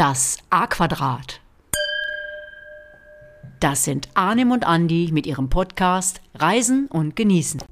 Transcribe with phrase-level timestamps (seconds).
[0.00, 1.42] Das A-Quadrat.
[3.60, 7.62] Das sind Arnim und Andi mit ihrem Podcast Reisen und Genießen.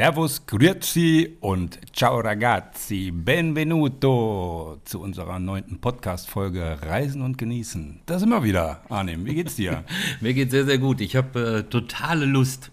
[0.00, 8.00] Servus, Grüezi und Ciao ragazzi, benvenuto zu unserer neunten Podcast-Folge Reisen und Genießen.
[8.06, 9.84] Da sind wir wieder, Arnim, wie geht's dir?
[10.22, 11.02] Mir geht's sehr, sehr gut.
[11.02, 12.70] Ich habe äh, totale Lust.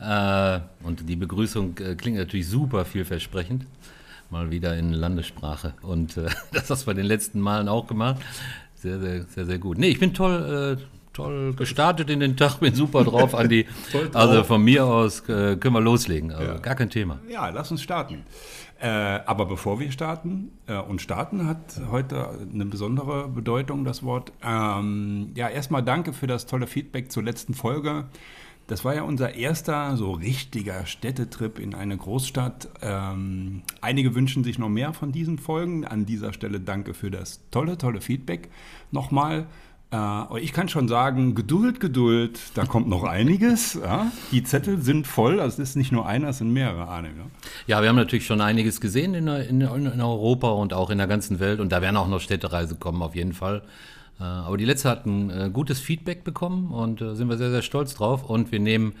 [0.00, 3.64] Äh, und die Begrüßung äh, klingt natürlich super vielversprechend.
[4.28, 5.72] Mal wieder in Landessprache.
[5.80, 8.20] Und äh, das hast du bei den letzten Malen auch gemacht.
[8.74, 9.78] Sehr, sehr, sehr, sehr gut.
[9.78, 13.66] Nee, ich bin toll, äh, toll gestartet in den Tag, bin super drauf, Andi.
[14.12, 16.30] also von mir aus äh, können wir loslegen.
[16.32, 16.58] Also Ja.
[16.58, 17.18] gar kein Thema.
[17.28, 18.24] Ja, lass uns starten.
[18.78, 24.32] Äh, aber bevor wir starten, äh, und starten hat heute eine besondere Bedeutung, das Wort.
[24.44, 28.04] Ähm, ja, erstmal danke für das tolle Feedback zur letzten Folge.
[28.66, 32.68] Das war ja unser erster so richtiger Städtetrip in eine Großstadt.
[32.82, 35.84] Ähm, einige wünschen sich noch mehr von diesen Folgen.
[35.86, 38.50] An dieser Stelle danke für das tolle, tolle Feedback
[38.90, 39.46] nochmal.
[39.92, 43.74] Äh, aber ich kann schon sagen, Geduld, Geduld, da kommt noch einiges.
[43.74, 44.10] Ja?
[44.32, 47.08] Die Zettel sind voll, also es ist nicht nur einer, es sind mehrere, Arne.
[47.08, 47.24] Ja?
[47.66, 51.06] Ja, wir haben natürlich schon einiges gesehen in, in, in Europa und auch in der
[51.06, 51.60] ganzen Welt.
[51.60, 53.62] Und da werden auch noch Städtereise kommen, auf jeden Fall.
[54.18, 57.62] Äh, Aber die letzte hat ein äh, gutes Feedback bekommen und sind wir sehr, sehr
[57.62, 58.28] stolz drauf.
[58.28, 58.94] Und wir nehmen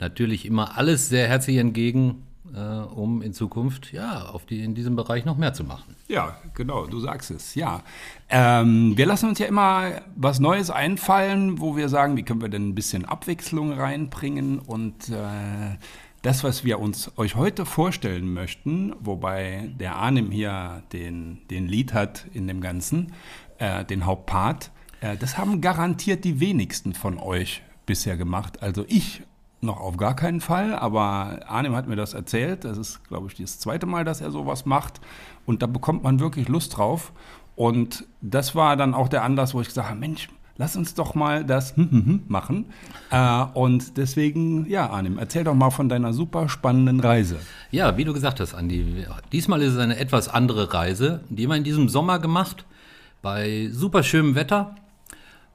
[0.00, 4.96] natürlich immer alles sehr herzlich entgegen, äh, um in Zukunft ja auf die, in diesem
[4.96, 5.94] Bereich noch mehr zu machen.
[6.08, 7.82] Ja, genau, du sagst es, ja.
[8.28, 12.48] Ähm, wir lassen uns ja immer was Neues einfallen, wo wir sagen, wie können wir
[12.48, 15.76] denn ein bisschen Abwechslung reinbringen und äh,
[16.22, 21.94] das, was wir uns euch heute vorstellen möchten, wobei der Arnim hier den, den Lied
[21.94, 23.12] hat in dem Ganzen,
[23.58, 28.62] äh, den Hauptpart, äh, das haben garantiert die wenigsten von euch bisher gemacht.
[28.62, 29.22] Also ich
[29.66, 32.64] noch auf gar keinen Fall, aber Arnim hat mir das erzählt.
[32.64, 35.00] Das ist, glaube ich, das zweite Mal, dass er sowas macht.
[35.44, 37.12] Und da bekommt man wirklich Lust drauf.
[37.54, 40.28] Und das war dann auch der Anlass, wo ich gesagt habe, Mensch,
[40.58, 42.66] lass uns doch mal das machen.
[43.10, 47.36] Äh, und deswegen, ja, Arnim, erzähl doch mal von deiner super spannenden Reise.
[47.70, 51.20] Ja, wie du gesagt hast, Andi, diesmal ist es eine etwas andere Reise.
[51.28, 52.64] Die haben wir in diesem Sommer gemacht,
[53.22, 54.76] bei super schönem Wetter.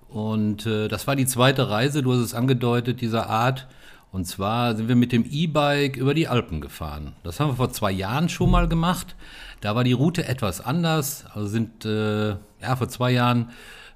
[0.10, 3.68] Und äh, das war die zweite Reise, du hast es angedeutet, dieser Art.
[4.12, 7.14] Und zwar sind wir mit dem E-Bike über die Alpen gefahren.
[7.24, 9.16] Das haben wir vor zwei Jahren schon mal gemacht.
[9.62, 11.26] Da war die Route etwas anders.
[11.34, 13.52] Also sind äh, ja vor zwei Jahren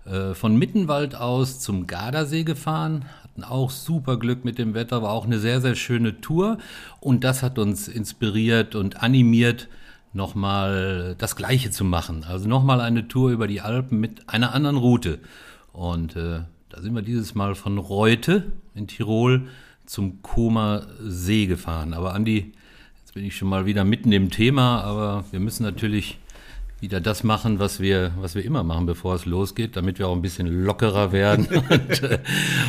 [0.05, 3.05] äh, von Mittenwald aus zum Gardasee gefahren.
[3.23, 6.59] Hatten auch super Glück mit dem Wetter, war auch eine sehr, sehr schöne Tour.
[7.01, 9.67] Und das hat uns inspiriert und animiert,
[10.13, 12.23] nochmal das Gleiche zu machen.
[12.23, 15.19] Also nochmal eine Tour über die Alpen mit einer anderen Route.
[15.73, 16.39] Und äh,
[16.69, 19.49] da sind wir dieses Mal von Reute in Tirol
[19.85, 21.93] zum Koma See gefahren.
[21.93, 22.51] Aber Andi,
[23.01, 26.17] jetzt bin ich schon mal wieder mitten im Thema, aber wir müssen natürlich
[26.81, 30.15] wieder das machen, was wir, was wir immer machen, bevor es losgeht, damit wir auch
[30.15, 32.19] ein bisschen lockerer werden und, äh,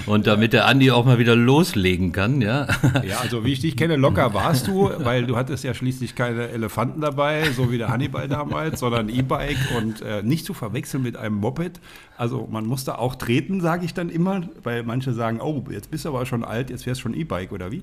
[0.06, 2.66] und damit der Andi auch mal wieder loslegen kann, ja.
[3.06, 6.48] Ja, also wie ich dich kenne, locker warst du, weil du hattest ja schließlich keine
[6.48, 11.16] Elefanten dabei, so wie der Hannibal damals, sondern E-Bike und äh, nicht zu verwechseln mit
[11.16, 11.80] einem Moped.
[12.16, 16.04] Also man musste auch treten, sage ich dann immer, weil manche sagen, oh, jetzt bist
[16.04, 17.82] du aber schon alt, jetzt fährst du schon E-Bike oder wie?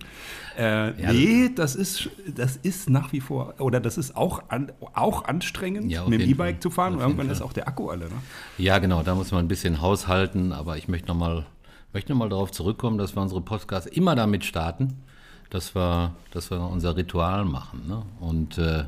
[0.58, 1.12] Äh, Ja.
[1.14, 5.92] nee, das ist, das ist nach wie vor, oder das ist auch, an, auch anstrengend,
[5.92, 6.48] Ja, mit dem Fall.
[6.48, 6.94] E-Bike zu fahren.
[6.94, 7.48] Und irgendwann jeden ist Fall.
[7.48, 8.06] auch der Akku alle.
[8.06, 8.16] Ne?
[8.58, 11.46] Ja, genau, da muss man ein bisschen haushalten, aber ich möchte nochmal
[11.94, 15.04] möchte noch mal darauf zurückkommen, dass wir unsere Podcasts immer damit starten,
[15.50, 17.88] dass wir, dass wir unser Ritual machen.
[17.88, 18.02] Ne?
[18.20, 18.86] Und äh,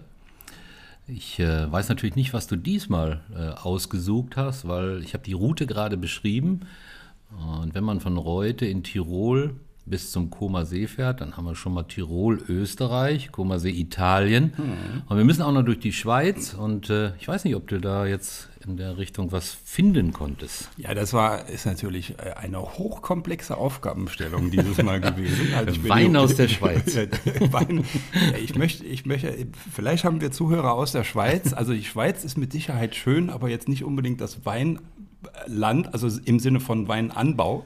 [1.08, 5.34] ich äh, weiß natürlich nicht, was du diesmal äh, ausgesucht hast, weil ich habe die
[5.34, 6.62] Route gerade beschrieben.
[7.62, 9.56] Und wenn man von Reute in Tirol
[9.86, 14.54] bis zum Koma See fährt, dann haben wir schon mal Tirol, Österreich, Koma See, Italien.
[15.08, 16.56] Und wir müssen auch noch durch die Schweiz.
[16.56, 20.70] Und äh, ich weiß nicht, ob du da jetzt in der Richtung was finden konntest.
[20.78, 25.54] Ja, das war, ist natürlich äh, eine hochkomplexe Aufgabenstellung dieses Mal gewesen.
[25.56, 26.96] Also Wein aus der Schweiz.
[27.52, 27.86] Wein.
[28.32, 29.36] Ja, ich möchte, ich möchte,
[29.72, 31.54] vielleicht haben wir Zuhörer aus der Schweiz.
[31.54, 36.40] Also die Schweiz ist mit Sicherheit schön, aber jetzt nicht unbedingt das Weinland, also im
[36.40, 37.66] Sinne von Weinanbau.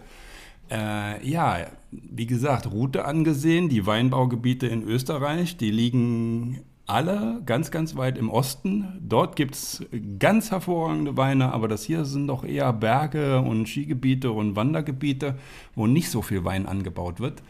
[0.69, 7.95] Äh, ja, wie gesagt, Route angesehen, die Weinbaugebiete in Österreich, die liegen alle ganz, ganz
[7.95, 8.99] weit im Osten.
[9.01, 9.85] Dort gibt es
[10.17, 15.35] ganz hervorragende Weine, aber das hier sind doch eher Berge und Skigebiete und Wandergebiete,
[15.75, 17.43] wo nicht so viel Wein angebaut wird.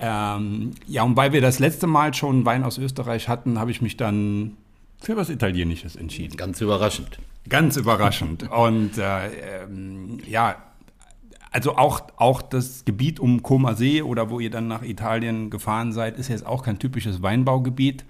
[0.00, 3.82] Ähm, ja, und weil wir das letzte Mal schon Wein aus Österreich hatten, habe ich
[3.82, 4.56] mich dann
[5.00, 6.36] für was Italienisches entschieden.
[6.36, 7.18] Ganz überraschend.
[7.48, 8.50] Ganz überraschend.
[8.50, 10.56] Und äh, ähm, ja,
[11.56, 15.90] also auch, auch das Gebiet um Koma See oder wo ihr dann nach Italien gefahren
[15.90, 18.04] seid, ist jetzt auch kein typisches Weinbaugebiet.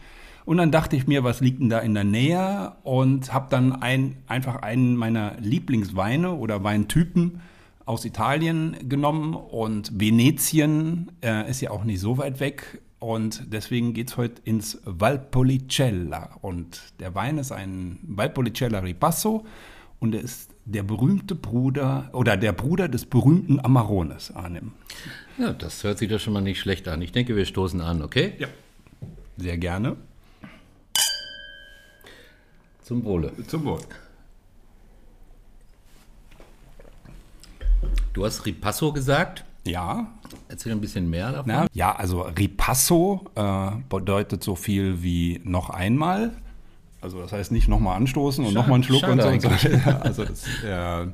[0.44, 2.72] Und dann dachte ich mir, was liegt denn da in der Nähe?
[2.82, 7.40] Und habe dann ein, einfach einen meiner Lieblingsweine oder Weintypen
[7.84, 9.34] aus Italien genommen.
[9.34, 12.82] Und Venetien äh, ist ja auch nicht so weit weg.
[12.98, 16.30] Und deswegen geht es heute ins Valpolicella.
[16.42, 19.46] Und der Wein ist ein Valpolicella Ripasso
[20.00, 24.72] und er ist der berühmte Bruder oder der Bruder des berühmten Amarones, Arnim.
[25.38, 27.00] Ja, das hört sich doch schon mal nicht schlecht an.
[27.02, 28.34] Ich denke, wir stoßen an, okay?
[28.38, 28.48] Ja.
[29.36, 29.96] Sehr gerne.
[32.82, 33.32] Zum Wohle.
[33.46, 33.80] Zum Wohl.
[38.12, 39.44] Du hast Ripasso gesagt.
[39.66, 40.10] Ja.
[40.48, 41.44] Erzähl ein bisschen mehr davon.
[41.46, 46.32] Na, ja, also Ripasso äh, bedeutet so viel wie noch einmal.
[47.00, 49.28] Also das heißt nicht nochmal anstoßen und nochmal einen Schluck und so.
[49.28, 49.48] Und so.
[50.00, 51.06] also das, äh,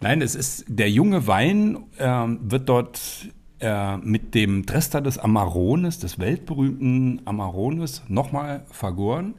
[0.00, 3.00] nein, es ist der junge Wein äh, wird dort
[3.60, 9.34] äh, mit dem Trester des Amarones, des weltberühmten Amarones, nochmal vergoren.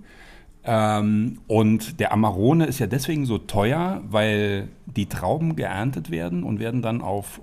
[0.65, 6.59] Ähm, und der Amarone ist ja deswegen so teuer, weil die Trauben geerntet werden und
[6.59, 7.41] werden dann auf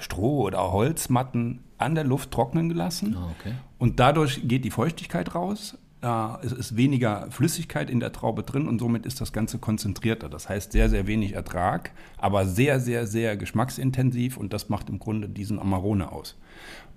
[0.00, 3.16] Stroh oder Holzmatten an der Luft trocknen gelassen.
[3.16, 3.54] Ah, okay.
[3.78, 5.78] Und dadurch geht die Feuchtigkeit raus.
[6.04, 10.28] Äh, es ist weniger Flüssigkeit in der Traube drin und somit ist das Ganze konzentrierter.
[10.28, 14.98] Das heißt sehr, sehr wenig Ertrag, aber sehr, sehr, sehr geschmacksintensiv und das macht im
[14.98, 16.36] Grunde diesen Amarone aus.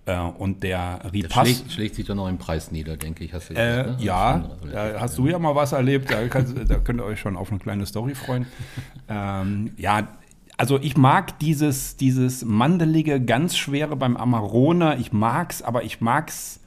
[0.06, 1.36] Äh, und der Ripass.
[1.36, 3.34] Das schlägt, schlägt sich doch noch im Preis nieder, denke ich.
[3.34, 3.98] Hast du äh, ne?
[4.00, 6.12] Ja, da hast du ja mal was erlebt.
[6.12, 8.46] Da, kannst, da könnt ihr euch schon auf eine kleine Story freuen.
[9.08, 10.10] ähm, ja,
[10.58, 14.98] also ich mag dieses, dieses mandelige, ganz schwere beim Amarone.
[14.98, 16.60] Ich mag's, aber ich mag's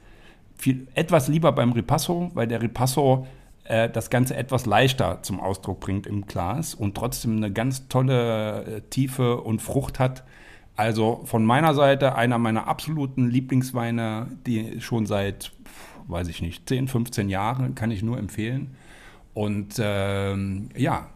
[0.61, 3.25] viel, etwas lieber beim Ripasso, weil der Ripasso
[3.63, 8.63] äh, das Ganze etwas leichter zum Ausdruck bringt im Glas und trotzdem eine ganz tolle
[8.63, 10.23] äh, Tiefe und Frucht hat.
[10.75, 15.51] Also von meiner Seite einer meiner absoluten Lieblingsweine, die schon seit,
[16.07, 18.75] weiß ich nicht, 10, 15 Jahren kann ich nur empfehlen.
[19.33, 21.09] Und ähm, ja,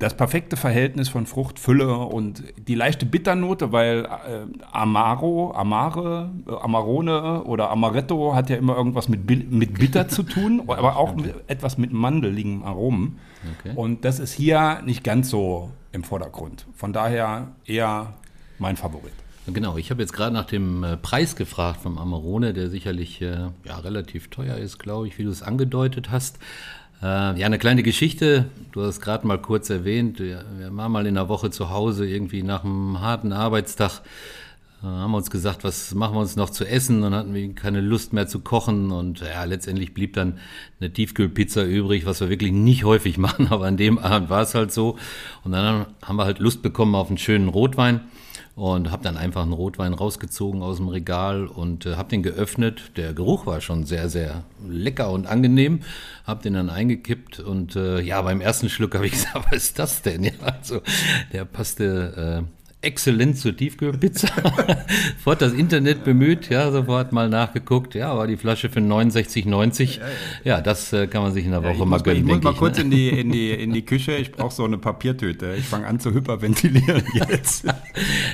[0.00, 6.52] das perfekte Verhältnis von Frucht, Fülle und die leichte Bitternote, weil äh, Amaro, Amare, äh,
[6.52, 11.34] Amarone oder Amaretto hat ja immer irgendwas mit, mit Bitter zu tun, aber auch mit,
[11.48, 13.18] etwas mit mandeligem Aromen.
[13.60, 13.74] Okay.
[13.76, 16.66] Und das ist hier nicht ganz so im Vordergrund.
[16.74, 18.14] Von daher eher
[18.58, 19.12] mein Favorit.
[19.46, 23.48] Genau, ich habe jetzt gerade nach dem äh, Preis gefragt vom Amarone, der sicherlich äh,
[23.64, 26.38] ja, relativ teuer ist, glaube ich, wie du es angedeutet hast.
[27.02, 28.46] Äh, ja, eine kleine Geschichte.
[28.72, 30.18] Du hast gerade mal kurz erwähnt.
[30.18, 34.02] Wir, wir, waren mal in der Woche zu Hause, irgendwie nach einem harten Arbeitstag.
[34.82, 37.00] Äh, haben wir uns gesagt, was machen wir uns noch zu essen?
[37.00, 38.90] Dann hatten wir keine Lust mehr zu kochen.
[38.90, 40.38] Und ja, letztendlich blieb dann
[40.78, 43.48] eine Tiefkühlpizza übrig, was wir wirklich nicht häufig machen.
[43.48, 44.98] Aber an dem Abend war es halt so.
[45.42, 48.00] Und dann haben wir halt Lust bekommen auf einen schönen Rotwein
[48.60, 52.92] und habe dann einfach einen Rotwein rausgezogen aus dem Regal und äh, habe den geöffnet.
[52.94, 55.80] Der Geruch war schon sehr, sehr lecker und angenehm.
[56.26, 59.78] Habe den dann eingekippt und äh, ja, beim ersten Schluck habe ich gesagt, was ist
[59.78, 60.24] das denn?
[60.24, 60.82] Ja, also
[61.32, 64.28] der passte äh, exzellent zur Tiefkühlpizza.
[65.18, 67.94] sofort das Internet bemüht, ja, sofort mal nachgeguckt.
[67.94, 69.98] Ja, war die Flasche für 69,90.
[69.98, 70.08] Ja, ja.
[70.44, 72.26] ja, das äh, kann man sich in der Woche mal gönnen.
[72.26, 72.84] Ich muss mal ich, kurz ne?
[72.84, 74.16] in, die, in, die, in die Küche.
[74.16, 75.54] Ich brauche so eine Papiertüte.
[75.58, 77.66] Ich fange an zu hyperventilieren jetzt.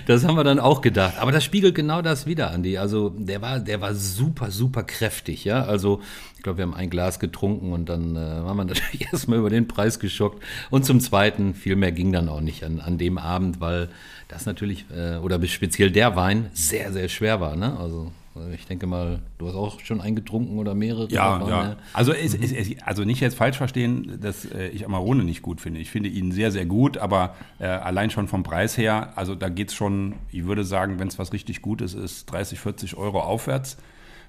[0.06, 1.14] das haben wir dann auch gedacht.
[1.18, 2.78] Aber das spiegelt genau das wieder, Andi.
[2.78, 5.44] Also der war, der war super, super kräftig.
[5.44, 6.00] Ja, also
[6.36, 9.50] ich glaube, wir haben ein Glas getrunken und dann äh, waren wir natürlich erstmal über
[9.50, 10.40] den Preis geschockt.
[10.70, 13.88] Und zum Zweiten, viel mehr ging dann auch nicht an, an dem Abend, weil
[14.28, 17.56] das natürlich, äh, oder speziell der Wein, sehr, sehr schwer war.
[17.56, 17.78] Ne?
[17.78, 21.08] Also äh, ich denke mal, du hast auch schon eingetrunken oder mehrere.
[21.10, 21.64] Ja, davon, ja.
[21.68, 21.76] Ne?
[21.92, 22.42] Also, es, mhm.
[22.42, 25.80] es, es, also nicht jetzt falsch verstehen, dass äh, ich Amarone nicht gut finde.
[25.80, 29.48] Ich finde ihn sehr, sehr gut, aber äh, allein schon vom Preis her, also da
[29.48, 33.20] geht es schon, ich würde sagen, wenn es was richtig Gutes ist, 30, 40 Euro
[33.20, 33.76] aufwärts,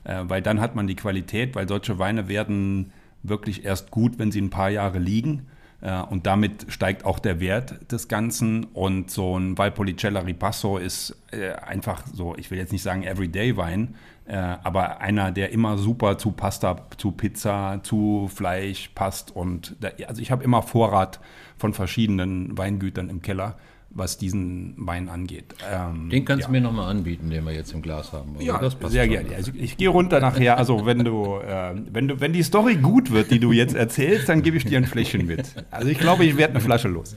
[0.03, 2.91] äh, weil dann hat man die Qualität, weil solche Weine werden
[3.23, 5.47] wirklich erst gut, wenn sie ein paar Jahre liegen.
[5.81, 8.65] Äh, und damit steigt auch der Wert des Ganzen.
[8.65, 13.95] Und so ein Valpolicella Ripasso ist äh, einfach so, ich will jetzt nicht sagen Everyday-Wein,
[14.25, 19.35] äh, aber einer, der immer super zu Pasta, zu Pizza, zu Fleisch passt.
[19.35, 21.19] Und da, also ich habe immer Vorrat
[21.57, 23.55] von verschiedenen Weingütern im Keller
[23.97, 25.55] was diesen Wein angeht.
[25.69, 26.47] Ähm, den kannst ja.
[26.47, 28.35] du mir nochmal anbieten, den wir jetzt im Glas haben.
[28.35, 28.45] Oder?
[28.45, 29.35] Ja, sehr gerne.
[29.35, 30.57] Also ich, ich gehe runter nachher.
[30.57, 34.29] Also wenn du, äh, wenn du, wenn die Story gut wird, die du jetzt erzählst,
[34.29, 35.51] dann gebe ich dir ein Fläschchen mit.
[35.71, 37.15] Also ich glaube, ich werde eine Flasche los.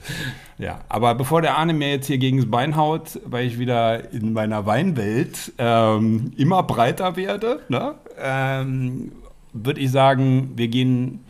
[0.59, 4.13] Ja, aber bevor der Arne mir jetzt hier gegen das Bein haut, weil ich wieder
[4.13, 9.13] in meiner Weinwelt ähm, immer breiter werde, ne, ähm,
[9.53, 11.21] würde ich sagen, wir gehen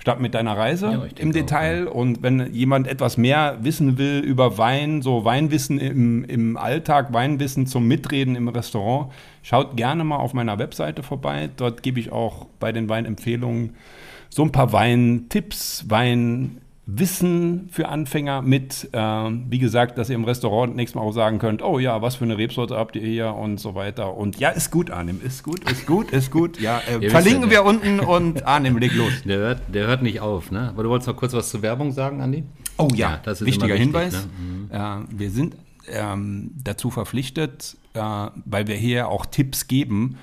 [0.00, 1.86] Start mit deiner Reise Ja, im Detail.
[1.86, 7.66] Und wenn jemand etwas mehr wissen will über Wein, so Weinwissen im, im Alltag, Weinwissen
[7.66, 9.12] zum Mitreden im Restaurant,
[9.42, 11.50] schaut gerne mal auf meiner Webseite vorbei.
[11.56, 13.74] Dort gebe ich auch bei den Weinempfehlungen
[14.30, 15.84] so ein paar Weintipps,
[16.88, 18.88] Weinwissen für Anfänger mit.
[18.92, 22.16] Ähm, wie gesagt, dass ihr im Restaurant nächstes Mal auch sagen könnt, oh ja, was
[22.16, 24.16] für eine Rebsorte habt ihr hier und so weiter.
[24.16, 26.58] Und ja, ist gut, Arnim, ist gut, ist gut, ist gut.
[26.60, 29.22] Ja, äh, verlinken ja, wir unten und Arnim, leg los.
[29.24, 30.70] Der hört, der hört nicht auf, ne?
[30.70, 32.44] Aber du wolltest noch kurz was zur Werbung sagen, Andi?
[32.78, 34.26] Oh ja, das ist wichtiger wichtig, Hinweis.
[34.70, 35.04] ne?
[35.10, 35.56] Äh, wir sind
[35.90, 40.16] ähm, dazu verpflichtet, äh, weil wir hier auch Tipps geben,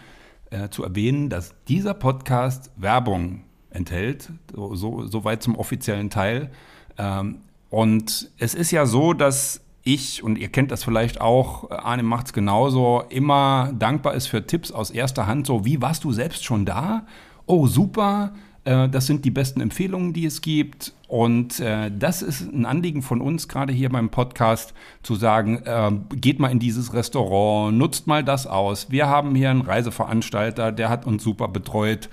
[0.50, 3.43] äh, zu erwähnen, dass dieser Podcast Werbung
[3.75, 6.50] enthält, so, so, weit zum offiziellen Teil.
[6.98, 7.38] Ähm,
[7.70, 12.34] und es ist ja so, dass ich, und ihr kennt das vielleicht auch, Arne macht's
[12.34, 16.65] genauso, immer dankbar ist für Tipps aus erster Hand, so wie warst du selbst schon
[16.65, 17.05] da?
[17.46, 18.34] Oh, super,
[18.65, 20.94] äh, das sind die besten Empfehlungen, die es gibt.
[21.08, 25.91] Und äh, das ist ein Anliegen von uns, gerade hier beim Podcast, zu sagen, äh,
[26.15, 28.89] geht mal in dieses Restaurant, nutzt mal das aus.
[28.89, 32.10] Wir haben hier einen Reiseveranstalter, der hat uns super betreut.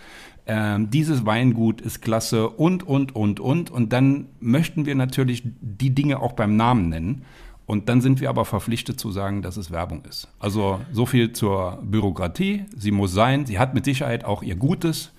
[0.55, 3.71] Ähm, dieses Weingut ist klasse und, und, und, und.
[3.71, 7.25] Und dann möchten wir natürlich die Dinge auch beim Namen nennen.
[7.65, 10.29] Und dann sind wir aber verpflichtet zu sagen, dass es Werbung ist.
[10.39, 12.67] Also so viel zur Bürokratie.
[12.77, 13.47] Sie muss sein.
[13.47, 15.13] Sie hat mit Sicherheit auch ihr Gutes.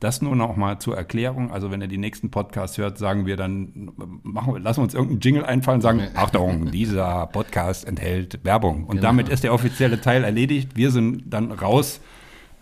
[0.00, 1.52] Das nur noch mal zur Erklärung.
[1.52, 3.90] Also wenn ihr die nächsten Podcasts hört, sagen wir dann,
[4.22, 8.84] machen wir, lassen wir uns irgendeinen Jingle einfallen, sagen, Achtung, dieser Podcast enthält Werbung.
[8.84, 9.02] Und Genau.
[9.02, 10.76] damit ist der offizielle Teil erledigt.
[10.76, 12.00] Wir sind dann raus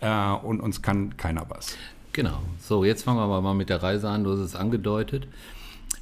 [0.01, 1.77] äh, und uns kann keiner was.
[2.17, 2.39] Genau.
[2.59, 4.23] So, jetzt fangen wir aber mal mit der Reise an.
[4.23, 5.27] Du hast es angedeutet.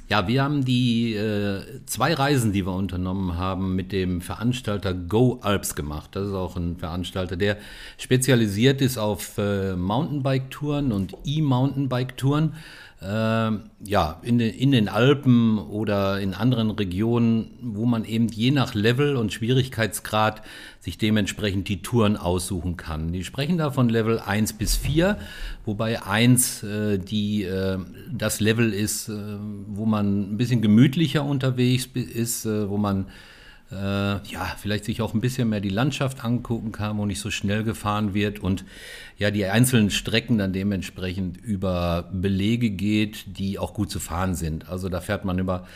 [0.08, 5.40] Ja, wir haben die äh, zwei Reisen, die wir unternommen haben, mit dem Veranstalter Go
[5.42, 6.16] Alps gemacht.
[6.16, 7.58] Das ist auch ein Veranstalter, der
[7.98, 12.54] spezialisiert ist auf äh, Mountainbike-Touren und E-Mountainbike-Touren.
[13.02, 13.50] Äh,
[13.84, 18.74] ja, in den, in den Alpen oder in anderen Regionen, wo man eben je nach
[18.74, 20.40] Level und Schwierigkeitsgrad
[20.80, 23.12] sich dementsprechend die Touren aussuchen kann.
[23.12, 25.18] Die sprechen da von Level 1 bis 4,
[25.66, 27.78] wobei 1 äh, die, äh,
[28.10, 29.12] das Level ist, äh,
[29.66, 33.06] wo man ein bisschen gemütlicher unterwegs ist, äh, wo man
[33.72, 37.30] äh, ja, vielleicht sich auch ein bisschen mehr die Landschaft angucken kann, wo nicht so
[37.30, 38.64] schnell gefahren wird und
[39.18, 44.68] ja, die einzelnen Strecken dann dementsprechend über Belege geht, die auch gut zu fahren sind.
[44.68, 45.66] Also da fährt man über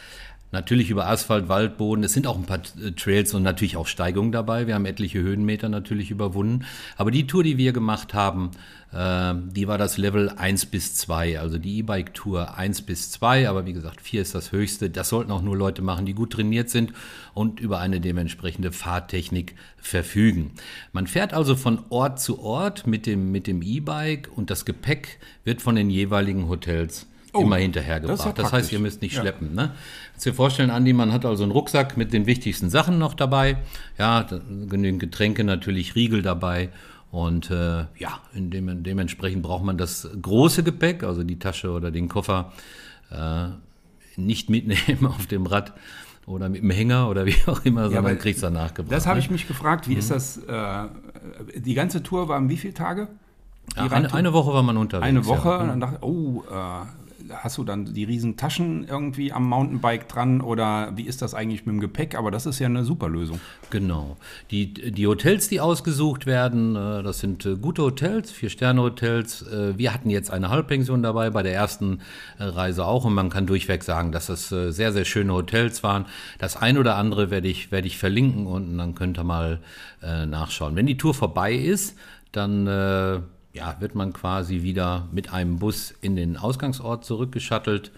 [0.53, 2.03] Natürlich über Asphalt, Waldboden.
[2.03, 4.67] Es sind auch ein paar äh, Trails und natürlich auch Steigungen dabei.
[4.67, 6.65] Wir haben etliche Höhenmeter natürlich überwunden.
[6.97, 8.51] Aber die Tour, die wir gemacht haben,
[8.93, 11.39] äh, die war das Level 1 bis 2.
[11.39, 13.49] Also die E-Bike-Tour 1 bis 2.
[13.49, 14.91] Aber wie gesagt, 4 ist das höchste.
[14.91, 16.93] Das sollten auch nur Leute machen, die gut trainiert sind
[17.33, 20.51] und über eine dementsprechende Fahrtechnik verfügen.
[20.93, 25.21] Man fährt also von Ort zu Ort mit dem, mit dem E-Bike und das Gepäck
[25.45, 28.27] wird von den jeweiligen Hotels Oh, immer das hinterhergebracht.
[28.27, 29.23] ja Das, heißt, ihr müsst nicht Ja.
[29.23, 29.55] schleppen.
[29.55, 29.73] Ne?
[30.13, 33.59] Kannst dir vorstellen, Andi, man hat also einen Rucksack mit den wichtigsten Sachen noch dabei.
[33.99, 34.27] Ja,
[34.69, 36.71] genügend Getränke, natürlich Riegel dabei.
[37.11, 42.09] Und äh, ja, dem, dementsprechend braucht man das große Gepäck, also die Tasche oder den
[42.09, 42.53] Koffer,
[43.11, 43.49] äh,
[44.17, 45.73] nicht mitnehmen auf dem Rad
[46.27, 48.93] oder mit dem Hänger oder wie auch immer, sondern weil kriegst du nachgebracht.
[48.93, 49.25] Das habe ne?
[49.25, 50.37] ich mich gefragt, wie ist das?
[50.37, 50.87] Äh,
[51.57, 53.09] die ganze Tour war wie viele Tage?
[53.77, 55.07] Ja, eine, eine Woche war man unterwegs.
[55.09, 55.49] Eine Woche.
[55.49, 55.59] Ja.
[55.59, 60.09] Und dann dachte ich, oh, äh, hast du dann die riesen Taschen irgendwie am Mountainbike
[60.09, 62.15] dran oder wie ist das eigentlich mit dem Gepäck?
[62.15, 63.41] Aber das ist ja eine super Lösung.
[63.71, 64.17] Genau.
[64.51, 69.43] Die, die Hotels, die ausgesucht werden, äh, das sind äh, gute Hotels, Vier-Sterne-Hotels.
[69.43, 72.01] Äh, Wir hatten jetzt eine Halbpension dabei, bei der ersten
[72.39, 73.05] Reise auch.
[73.05, 76.07] Und man kann durchweg sagen, dass das sehr, sehr schöne Hotels waren.
[76.39, 79.61] Das ein oder andere werde ich, werde ich verlinken unten, dann könnt ihr mal
[80.01, 80.77] nachschauen.
[80.77, 81.97] Wenn die Tour vorbei ist,
[82.33, 82.67] dann
[83.53, 87.91] ja, wird man quasi wieder mit einem Bus in den Ausgangsort zurückgeschattelt.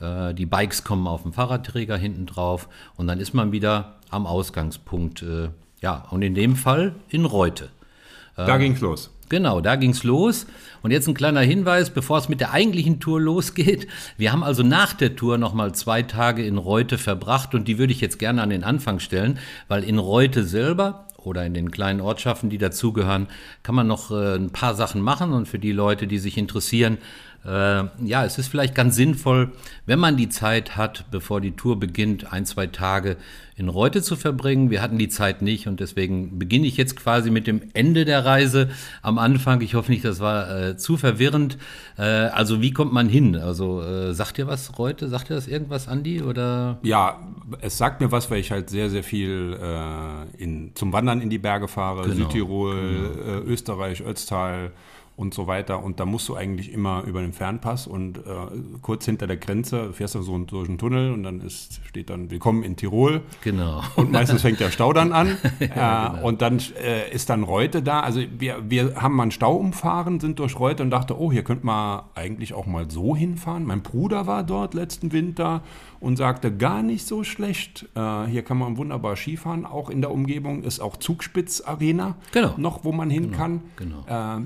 [0.00, 4.26] Äh, Die Bikes kommen auf dem Fahrradträger hinten drauf und dann ist man wieder am
[4.26, 5.22] Ausgangspunkt.
[5.22, 5.48] äh,
[5.82, 7.70] Ja, und in dem Fall in Reute.
[8.36, 9.10] Da ging's los.
[9.28, 10.46] Genau, da ging's los.
[10.82, 13.86] Und jetzt ein kleiner Hinweis, bevor es mit der eigentlichen Tour losgeht.
[14.16, 17.92] Wir haben also nach der Tour nochmal zwei Tage in Reute verbracht und die würde
[17.92, 19.38] ich jetzt gerne an den Anfang stellen,
[19.68, 23.28] weil in Reute selber oder in den kleinen Ortschaften, die dazugehören,
[23.62, 25.32] kann man noch äh, ein paar Sachen machen.
[25.32, 26.98] Und für die Leute, die sich interessieren,
[27.44, 29.52] äh, ja, es ist vielleicht ganz sinnvoll,
[29.86, 33.16] wenn man die Zeit hat, bevor die Tour beginnt, ein, zwei Tage
[33.56, 34.70] in Reute zu verbringen.
[34.70, 38.24] Wir hatten die Zeit nicht und deswegen beginne ich jetzt quasi mit dem Ende der
[38.24, 38.70] Reise
[39.02, 39.60] am Anfang.
[39.60, 41.58] Ich hoffe nicht, das war äh, zu verwirrend.
[41.98, 43.36] Äh, also wie kommt man hin?
[43.36, 45.08] Also äh, sagt ihr was, Reute?
[45.08, 46.22] Sagt ihr das irgendwas, Andi?
[46.22, 46.78] Oder?
[46.82, 47.20] Ja,
[47.60, 51.28] es sagt mir was, weil ich halt sehr, sehr viel äh, in, zum Wandern in
[51.28, 52.02] die Berge fahre.
[52.02, 52.74] Genau, Südtirol,
[53.26, 54.72] äh, Österreich, Ötztal
[55.20, 55.84] und so weiter.
[55.84, 58.22] Und da musst du eigentlich immer über den Fernpass und äh,
[58.80, 62.30] kurz hinter der Grenze fährst du so durch einen Tunnel und dann ist, steht dann
[62.30, 63.20] Willkommen in Tirol.
[63.42, 63.82] Genau.
[63.96, 65.36] Und meistens fängt der Stau dann an.
[65.76, 66.26] ja, genau.
[66.26, 68.00] Und dann äh, ist dann Reute da.
[68.00, 71.44] Also wir, wir haben mal einen Stau umfahren, sind durch Reute und dachte, oh, hier
[71.44, 73.66] könnte man eigentlich auch mal so hinfahren.
[73.66, 75.62] Mein Bruder war dort letzten Winter
[76.00, 77.86] und sagte, gar nicht so schlecht.
[77.94, 79.66] Äh, hier kann man wunderbar Skifahren.
[79.66, 82.54] Auch in der Umgebung ist auch Zugspitz-Arena genau.
[82.56, 83.36] noch, wo man hin genau.
[83.36, 83.62] kann.
[83.76, 84.04] Genau.
[84.08, 84.40] Äh,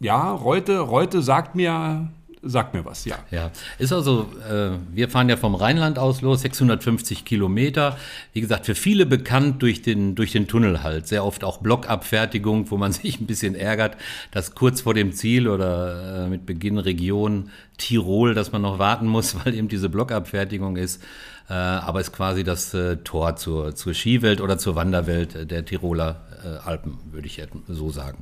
[0.00, 2.08] ja, Reute, Reute sagt mir,
[2.42, 3.18] sagt mir was, ja.
[3.30, 7.96] Ja, ist also, äh, wir fahren ja vom Rheinland aus los, 650 Kilometer.
[8.32, 11.08] Wie gesagt, für viele bekannt durch den, durch den Tunnel halt.
[11.08, 13.96] Sehr oft auch Blockabfertigung, wo man sich ein bisschen ärgert,
[14.30, 19.06] dass kurz vor dem Ziel oder äh, mit Beginn Region Tirol, dass man noch warten
[19.06, 21.02] muss, weil eben diese Blockabfertigung ist.
[21.48, 26.20] Äh, aber ist quasi das äh, Tor zur, zur Skiwelt oder zur Wanderwelt der Tiroler
[26.44, 28.18] äh, Alpen, würde ich so sagen.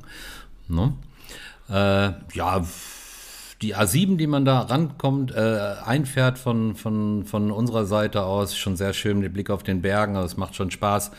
[0.69, 0.93] Ne?
[1.69, 2.65] Äh, ja,
[3.63, 8.77] die A7, die man da rankommt, äh, einfährt von, von, von unserer Seite aus, schon
[8.77, 10.17] sehr schön mit Blick auf den Bergen.
[10.17, 11.11] Also es macht schon Spaß,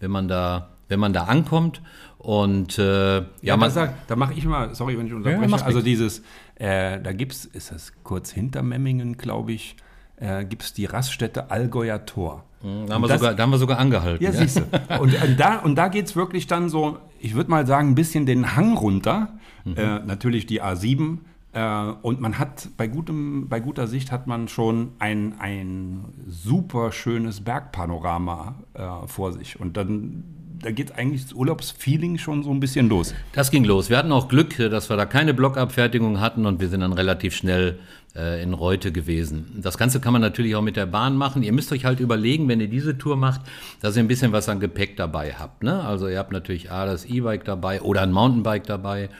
[0.00, 1.82] wenn man da, wenn man da ankommt.
[2.18, 5.48] Und äh, ja, ja man sagt, da mache ich mal, sorry, wenn ich unterbreche.
[5.48, 6.22] Ja, also dieses,
[6.56, 9.76] äh, da gibt es, ist das kurz hinter Memmingen, glaube ich,
[10.16, 12.44] äh, gibt es die Raststätte Allgäuer Tor.
[12.86, 14.24] Da haben, wir das, sogar, da haben wir sogar angehalten.
[14.24, 14.38] Ja, ja.
[14.38, 14.62] siehst du.
[15.00, 17.94] Und, und da, und da geht es wirklich dann so, ich würde mal sagen, ein
[17.94, 19.28] bisschen den Hang runter.
[19.64, 19.76] Mhm.
[19.76, 21.18] Äh, natürlich die A7
[21.52, 26.92] äh, und man hat bei, gutem, bei guter Sicht hat man schon ein, ein super
[26.92, 29.58] schönes Bergpanorama äh, vor sich.
[29.58, 30.24] Und dann
[30.62, 33.14] da geht eigentlich das Urlaubsfeeling schon so ein bisschen los.
[33.32, 33.90] Das ging los.
[33.90, 37.34] Wir hatten auch Glück, dass wir da keine Blockabfertigung hatten und wir sind dann relativ
[37.34, 37.78] schnell
[38.16, 39.60] äh, in Reute gewesen.
[39.62, 41.42] Das Ganze kann man natürlich auch mit der Bahn machen.
[41.42, 43.42] Ihr müsst euch halt überlegen, wenn ihr diese Tour macht,
[43.80, 45.62] dass ihr ein bisschen was an Gepäck dabei habt.
[45.62, 45.84] Ne?
[45.84, 49.10] Also ihr habt natürlich A, das E-Bike dabei oder ein Mountainbike dabei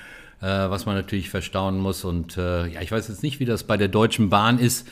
[0.41, 2.05] äh, was man natürlich verstauen muss.
[2.05, 4.87] Und äh, ja, ich weiß jetzt nicht, wie das bei der Deutschen Bahn ist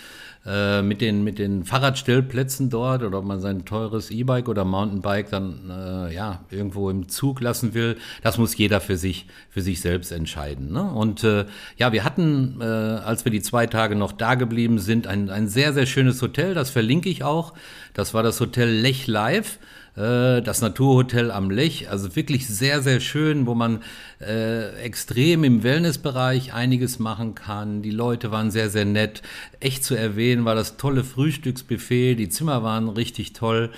[0.46, 5.30] äh, mit, den, mit den Fahrradstellplätzen dort oder ob man sein teures E-Bike oder Mountainbike
[5.30, 7.96] dann äh, ja, irgendwo im Zug lassen will.
[8.22, 10.72] Das muss jeder für sich, für sich selbst entscheiden.
[10.72, 10.82] Ne?
[10.82, 15.06] Und äh, ja, wir hatten, äh, als wir die zwei Tage noch da geblieben sind,
[15.06, 17.54] ein, ein sehr, sehr schönes Hotel, das verlinke ich auch.
[17.94, 19.58] Das war das Hotel Lech Live.
[19.96, 23.82] Äh, das Naturhotel am Lech, also wirklich sehr, sehr schön, wo man
[24.20, 27.82] äh, extrem im Wellnessbereich einiges machen kann.
[27.82, 29.22] Die Leute waren sehr, sehr nett.
[29.60, 33.70] Echt zu erwähnen war das tolle Frühstücksbuffet, die Zimmer waren richtig toll.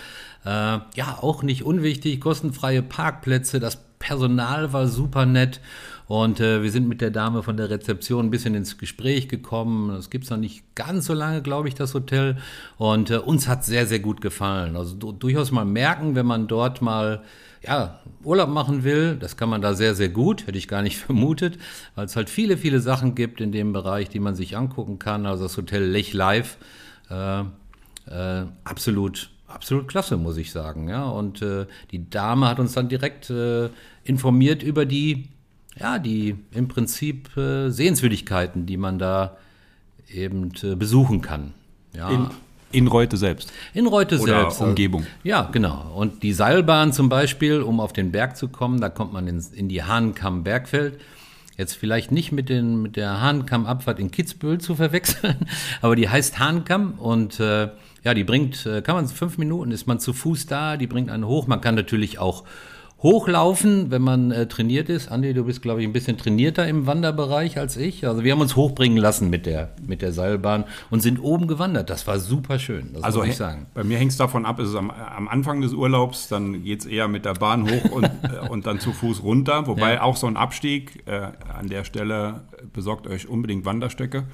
[0.45, 5.61] Äh, ja, auch nicht unwichtig, kostenfreie Parkplätze, das Personal war super nett.
[6.09, 9.89] Und äh, wir sind mit der Dame von der Rezeption ein bisschen ins Gespräch gekommen.
[9.89, 12.37] Das gibt es noch nicht ganz so lange, glaube ich, das Hotel.
[12.79, 14.77] Und äh, uns hat sehr, sehr gut gefallen.
[14.77, 17.23] Also durchaus mal merken, wenn man dort mal
[17.67, 20.97] ja, Urlaub machen will, das kann man da sehr, sehr gut, hätte ich gar nicht
[21.05, 21.59] vermutet,
[21.97, 25.27] weil es halt viele, viele Sachen gibt in dem Bereich, die man sich angucken kann.
[25.27, 26.59] Also das Hotel Lech Live,
[27.11, 30.89] äh, äh, absolut, absolut klasse, muss ich sagen.
[30.89, 33.71] Ja, und äh, die Dame hat uns dann direkt äh,
[34.05, 35.29] informiert über die
[35.79, 39.37] ja, die im Prinzip äh, Sehenswürdigkeiten, die man da
[40.09, 41.53] eben äh, besuchen kann.
[41.95, 42.11] Ja.
[42.11, 42.31] In,
[42.73, 43.53] in Reute selbst.
[43.75, 44.61] In Reute Oder selbst.
[44.61, 45.07] Umgebung.
[45.23, 45.93] Ja, genau.
[45.95, 49.45] Und die Seilbahn zum Beispiel, um auf den Berg zu kommen, da kommt man in,
[49.55, 51.01] in die Hahnkamm-Bergfeld.
[51.57, 55.37] Jetzt vielleicht nicht mit, den, mit der Hahnkamm-Abfahrt in Kitzbühel zu verwechseln,
[55.81, 57.71] aber die heißt Hahnkamm und äh,
[58.05, 61.11] ja, die bringt, äh, kann man fünf Minuten, ist man zu Fuß da, die bringt
[61.11, 61.47] einen hoch.
[61.47, 62.45] Man kann natürlich auch
[63.03, 65.09] Hochlaufen, wenn man äh, trainiert ist.
[65.09, 68.07] Andi, du bist, glaube ich, ein bisschen trainierter im Wanderbereich als ich.
[68.07, 71.91] Also wir haben uns hochbringen lassen mit der, mit der Seilbahn und sind oben gewandert.
[71.91, 73.67] Das war super schön, das also muss ich sagen.
[73.75, 76.81] Bei mir hängt es davon ab, ist es am, am, Anfang des Urlaubs, dann geht
[76.81, 79.67] es eher mit der Bahn hoch und, äh, und dann zu Fuß runter.
[79.67, 80.03] Wobei ja.
[80.03, 84.25] auch so ein Abstieg, äh, an der Stelle besorgt euch unbedingt Wanderstöcke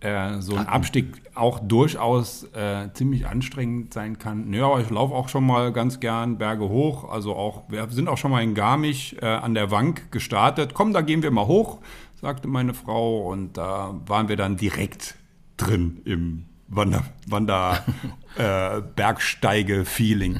[0.00, 4.50] äh, so ein Abstieg auch durchaus äh, ziemlich anstrengend sein kann.
[4.50, 7.10] Naja, ich laufe auch schon mal ganz gern Berge hoch.
[7.10, 10.72] Also auch, wir sind auch schon mal in Garmisch äh, an der Wank gestartet.
[10.74, 11.78] Komm, da gehen wir mal hoch,
[12.20, 13.28] sagte meine Frau.
[13.28, 15.16] Und da waren wir dann direkt
[15.56, 17.84] drin im Wander, Wander
[18.36, 20.38] äh, Bergsteige-Feeling.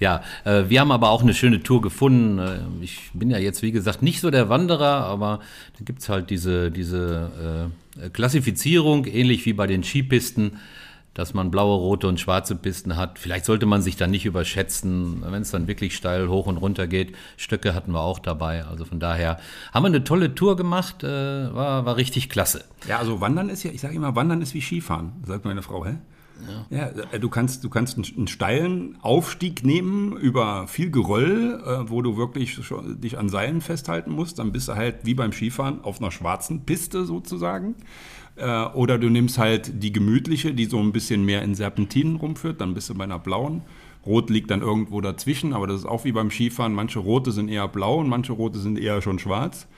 [0.00, 2.38] ja, äh, wir haben aber auch eine schöne Tour gefunden.
[2.38, 5.40] Äh, ich bin ja jetzt, wie gesagt, nicht so der Wanderer, aber
[5.78, 7.81] da gibt es halt diese, diese äh,
[8.12, 10.58] Klassifizierung, ähnlich wie bei den Skipisten
[11.14, 13.18] dass man blaue, rote und schwarze Pisten hat.
[13.18, 16.86] Vielleicht sollte man sich da nicht überschätzen, wenn es dann wirklich steil hoch und runter
[16.86, 17.14] geht.
[17.36, 18.64] Stöcke hatten wir auch dabei.
[18.64, 19.38] Also von daher
[19.72, 22.64] haben wir eine tolle Tour gemacht, äh, war, war richtig klasse.
[22.88, 25.84] Ja, also Wandern ist ja, ich sage immer, Wandern ist wie Skifahren, sagt meine Frau,
[25.84, 25.96] hä?
[26.70, 31.90] Ja, äh, du kannst, du kannst einen, einen steilen Aufstieg nehmen über viel Geröll, äh,
[31.90, 32.60] wo du wirklich
[33.02, 34.38] dich an Seilen festhalten musst.
[34.38, 37.76] Dann bist du halt wie beim Skifahren auf einer schwarzen Piste sozusagen.
[38.36, 42.60] Äh, oder du nimmst halt die gemütliche, die so ein bisschen mehr in Serpentinen rumführt.
[42.60, 43.62] Dann bist du bei einer blauen.
[44.04, 46.74] Rot liegt dann irgendwo dazwischen, aber das ist auch wie beim Skifahren.
[46.74, 49.68] Manche rote sind eher blau und manche rote sind eher schon schwarz.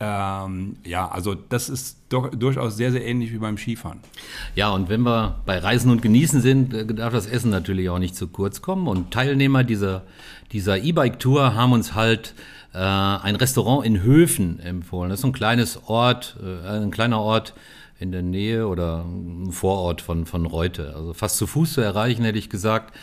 [0.00, 4.00] Ähm, ja, also das ist doch durchaus sehr, sehr ähnlich wie beim Skifahren.
[4.56, 7.98] Ja, und wenn wir bei Reisen und Genießen sind, äh, darf das Essen natürlich auch
[8.00, 8.88] nicht zu kurz kommen.
[8.88, 10.02] Und Teilnehmer dieser
[10.54, 12.34] dieser E-Bike-Tour haben uns halt
[12.72, 15.10] äh, ein Restaurant in Höfen empfohlen.
[15.10, 17.54] Das ist ein kleines Ort, äh, ein kleiner Ort
[17.98, 20.94] in der Nähe oder ein Vorort von, von Reute.
[20.94, 22.94] Also fast zu Fuß zu erreichen, hätte ich gesagt.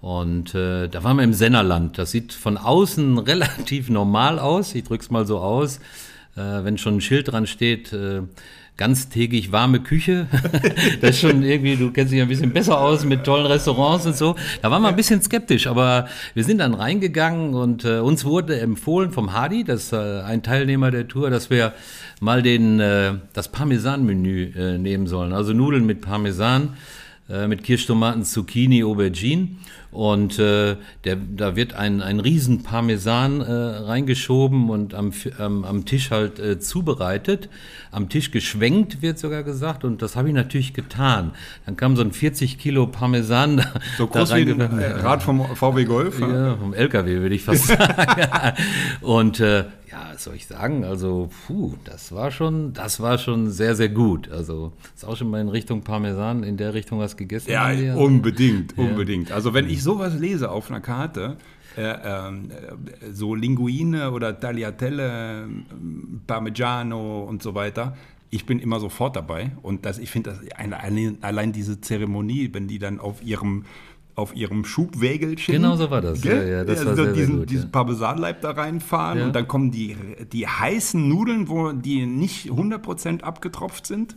[0.00, 1.96] Und äh, da waren wir im Sennerland.
[1.96, 4.74] Das sieht von außen relativ normal aus.
[4.74, 5.78] Ich drück's mal so aus
[6.36, 8.22] wenn schon ein Schild dran steht, äh,
[8.76, 10.26] ganztägig warme Küche.
[11.00, 14.16] das ist schon irgendwie, du kennst dich ein bisschen besser aus mit tollen Restaurants und
[14.16, 14.36] so.
[14.60, 18.60] Da waren wir ein bisschen skeptisch, aber wir sind dann reingegangen und äh, uns wurde
[18.60, 21.72] empfohlen vom Hadi, das ist äh, ein Teilnehmer der Tour, dass wir
[22.20, 25.32] mal den, äh, das Parmesan-Menü äh, nehmen sollen.
[25.32, 26.76] Also Nudeln mit Parmesan,
[27.30, 29.48] äh, mit Kirschtomaten, Zucchini, Aubergine.
[29.92, 35.84] Und äh, der, da wird ein, ein riesen Parmesan äh, reingeschoben und am, ähm, am
[35.84, 37.48] Tisch halt äh, zubereitet.
[37.90, 39.84] Am Tisch geschwenkt, wird sogar gesagt.
[39.84, 41.32] Und das habe ich natürlich getan.
[41.64, 43.64] Dann kam so ein 40 Kilo Parmesan da,
[43.96, 46.20] So groß da wie ein äh, Rad vom VW Golf.
[46.20, 48.52] ja, vom LKW würde ich fast sagen.
[49.00, 49.64] und äh,
[49.96, 50.84] ja, was soll ich sagen?
[50.84, 54.30] Also, puh, das war schon, das war schon sehr, sehr gut.
[54.30, 57.50] Also, ist auch schon mal in Richtung Parmesan, in der Richtung was gegessen.
[57.50, 57.96] Ja, wir?
[57.96, 59.32] unbedingt, unbedingt.
[59.32, 61.36] Also wenn ich sowas lese auf einer Karte,
[61.78, 62.32] äh, äh,
[63.10, 65.48] so Linguine oder Tagliatelle,
[66.26, 67.96] Parmigiano und so weiter,
[68.28, 69.52] ich bin immer sofort dabei.
[69.62, 73.64] Und das, ich finde, allein, allein diese Zeremonie, wenn die dann auf ihrem
[74.16, 75.54] auf ihrem Schubwägelchen.
[75.54, 76.22] Genau so war das.
[76.22, 76.48] Gell?
[76.48, 77.70] Ja, ja, das Ja, war sehr, sehr diesen, gut, diesen ja.
[77.70, 79.26] Parmesanleib da reinfahren Ja.
[79.26, 79.94] und dann kommen die,
[80.32, 84.16] die heißen Nudeln, wo die nicht 100% abgetropft sind,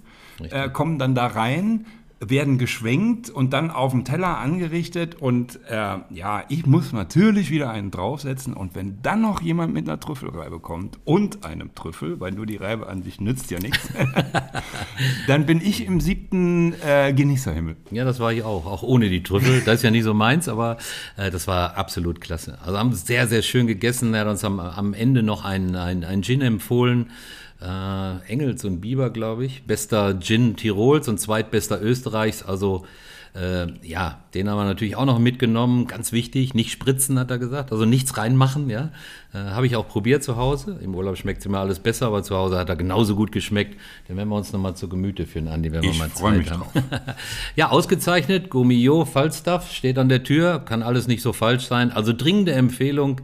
[0.50, 1.86] äh, kommen dann da rein,
[2.19, 7.69] werden geschwenkt und dann auf dem Teller angerichtet und äh, ja, ich muss natürlich wieder
[7.69, 12.34] einen draufsetzen und wenn dann noch jemand mit einer Trüffelreibe kommt und einem Trüffel, weil
[12.34, 13.88] nur die Reibe an sich nützt ja nichts,
[15.27, 17.77] dann bin ich im siebten äh, Genießerhimmel.
[17.91, 19.62] Ja, das war ich auch, auch ohne die Trüffel.
[19.62, 20.77] Das ist ja nicht so meins, aber
[21.15, 22.58] äh, das war absolut klasse.
[22.65, 24.13] Also haben sehr, sehr schön gegessen.
[24.13, 27.12] Er hat uns am, am Ende noch einen, einen, einen Gin empfohlen.
[27.62, 29.63] Äh, Engels und Biber, glaube ich.
[29.63, 32.43] Bester Gin Tirols und zweitbester Österreichs.
[32.43, 32.86] Also
[33.36, 35.86] äh, ja, den haben wir natürlich auch noch mitgenommen.
[35.86, 37.72] Ganz wichtig, nicht spritzen, hat er gesagt.
[37.72, 38.89] Also nichts reinmachen, ja.
[39.34, 40.80] Äh, Habe ich auch probiert zu Hause.
[40.82, 43.80] Im Urlaub schmeckt es immer alles besser, aber zu Hause hat er genauso gut geschmeckt.
[44.08, 46.50] Den werden wir uns nochmal zu Gemüte führen, Andi, wenn wir Ich mal Zeit mich
[46.50, 46.62] haben.
[46.62, 46.74] drauf.
[47.56, 48.50] ja, ausgezeichnet.
[48.50, 50.60] Gummio Falstaff steht an der Tür.
[50.60, 51.91] Kann alles nicht so falsch sein.
[51.91, 53.22] Also dringende Empfehlung.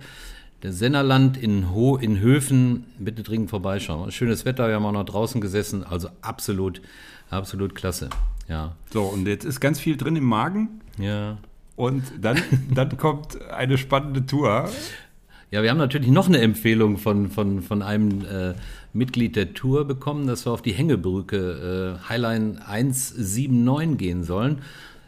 [0.64, 2.86] Der Sennerland in, Ho in Höfen.
[2.98, 4.12] Bitte dringend vorbeischauen.
[4.12, 4.68] Schönes Wetter.
[4.68, 5.84] Wir haben auch noch draußen gesessen.
[5.84, 6.82] Also absolut,
[7.30, 8.10] absolut klasse.
[8.48, 8.76] Ja.
[8.92, 10.82] So, und jetzt ist ganz viel drin im Magen.
[10.98, 11.38] Ja.
[11.76, 12.42] Und dann,
[12.74, 14.70] dann kommt eine spannende Tour.
[15.52, 18.56] Ja, wir haben natürlich noch eine Empfehlung von, von, von einem äh,
[18.94, 24.62] Mitglied der Tour bekommen, dass wir auf die Hängebrücke äh, Highline 179 gehen sollen.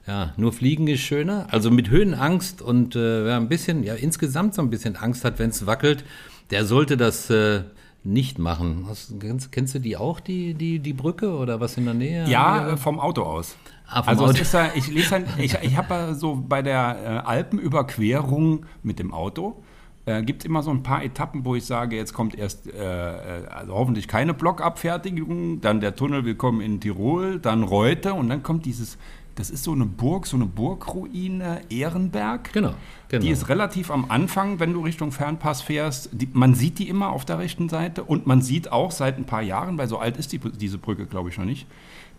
[0.08, 1.48] Ja, nur Fliegen ist schöner.
[1.52, 5.38] Also mit Höhenangst und äh, wer ein bisschen, ja, insgesamt so ein bisschen Angst hat,
[5.38, 6.06] wenn es wackelt,
[6.50, 7.64] der sollte das äh,
[8.06, 8.86] nicht machen.
[8.88, 12.26] Hast, kennst, kennst du die auch, die, die, die Brücke oder was in der Nähe?
[12.30, 13.58] Ja, äh, vom Auto aus.
[13.86, 14.42] Ah, vom also Auto.
[14.42, 19.14] ist ja, ich lese ich, ich habe ja so bei der äh, Alpenüberquerung mit dem
[19.14, 19.62] Auto,
[20.06, 23.42] äh, gibt es immer so ein paar Etappen, wo ich sage, jetzt kommt erst, äh,
[23.42, 28.42] äh, also hoffentlich keine Blockabfertigung, dann der Tunnel Willkommen in Tirol, dann Reute und dann
[28.42, 28.98] kommt dieses,
[29.38, 32.52] das ist so eine Burg, so eine Burgruine, Ehrenberg.
[32.54, 32.74] Genau,
[33.08, 33.24] genau.
[33.24, 36.10] Die ist relativ am Anfang, wenn du Richtung Fernpass fährst.
[36.12, 39.26] Die, man sieht die immer auf der rechten Seite und man sieht auch seit ein
[39.26, 41.68] paar Jahren, weil so alt ist die, diese Brücke, glaube ich, noch nicht,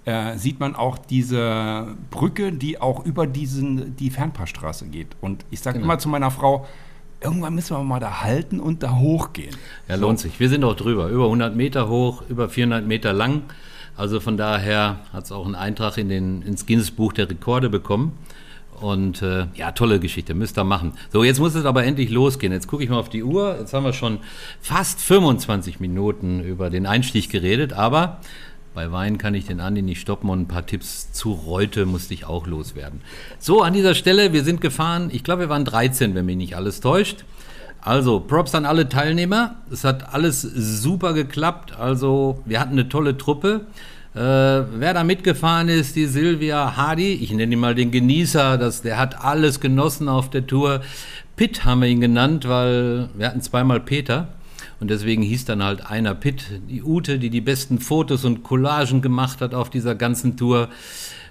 [0.05, 5.09] äh, sieht man auch diese Brücke, die auch über diesen, die Fernpassstraße geht.
[5.21, 5.87] Und ich sage Genau.
[5.93, 6.67] immer zu meiner Frau,
[7.21, 9.57] irgendwann müssen wir mal da halten und da hochgehen.
[9.89, 10.39] Ja, lohnt sich.
[10.39, 11.09] Wir sind auch drüber.
[11.09, 13.43] Über 100 Meter hoch, über 400 Meter lang.
[13.99, 18.13] Also von daher hat es auch einen Eintrag in den, ins Guinness-Buch der Rekorde bekommen.
[18.81, 20.93] Und äh, ja, tolle Geschichte, müsst ihr machen.
[21.13, 22.53] So, jetzt muss es aber endlich losgehen.
[22.53, 23.57] Jetzt gucke ich mal auf die Uhr.
[23.59, 24.19] Jetzt haben wir schon
[24.61, 27.73] fast 25 Minuten über den Einstieg geredet.
[27.73, 28.21] Aber
[28.75, 32.15] bei Wein kann ich den Andi nicht stoppen und ein paar Tipps zu Reute musste
[32.15, 33.01] ich auch loswerden.
[33.41, 35.11] So, an dieser Stelle, wir sind gefahren.
[35.13, 37.25] Ich glaube, wir waren 13, wenn mich nicht alles täuscht.
[37.89, 39.57] Also, Props an alle Teilnehmer.
[39.73, 41.73] Es hat alles super geklappt.
[41.79, 43.63] Also, wir hatten eine tolle Truppe.
[44.15, 48.83] Äh, wer da mitgefahren ist, die Silvia Hardy, ich nenne ihn mal den Genießer, das,
[48.83, 50.83] der hat alles genossen auf der Tour.
[51.37, 54.29] Pitt haben wir ihn genannt, weil wir hatten zweimal Peter.
[54.81, 59.01] Und deswegen hieß dann halt einer Pitt, die Ute, die die besten Fotos und Collagen
[59.01, 60.69] gemacht hat auf dieser ganzen Tour.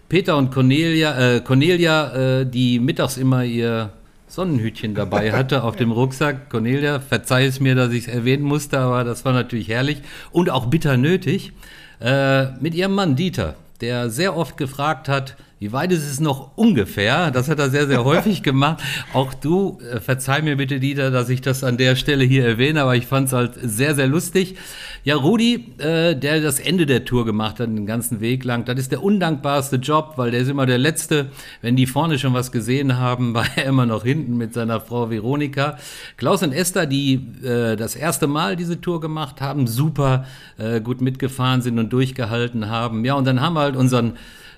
[0.10, 3.91] Peter und Cornelia, äh, Cornelia, äh, die mittags immer ihr
[4.38, 6.52] Sonnenhütchen dabei hatte auf dem Rucksack.
[6.52, 10.52] Cornelia, verzeih es mir, dass ich es erwähnen musste, aber das war natürlich herrlich und
[10.52, 11.54] auch bitter nötig.
[12.00, 16.56] Äh, mit ihrem Mann Dieter, der sehr oft gefragt hat, wie weit ist es noch
[16.56, 17.32] ungefähr?
[17.32, 18.84] Das hat er sehr, sehr häufig gemacht.
[19.13, 22.84] Auch du, äh, verzeih mir bitte, Dieter, dass ich das an der Stelle hier erwähne,
[22.84, 24.56] aber ich fand es halt sehr, sehr lustig.
[25.04, 28.78] Ja, Rudi, äh, der das Ende der Tour gemacht hat, den ganzen Weg lang, das
[28.78, 31.32] ist der undankbarste Job, weil der ist immer der Letzte.
[31.62, 35.10] Wenn die vorne schon was gesehen haben, war er immer noch hinten mit seiner Frau
[35.10, 35.78] Veronika.
[36.17, 40.26] Klaus und Esther, die äh, das erste Mal diese Tour gemacht haben, super
[40.58, 43.04] äh, gut mitgefahren sind und durchgehalten haben.
[43.06, 44.13] Ja, und dann haben wir halt unseren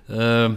[0.10, 0.50] äh,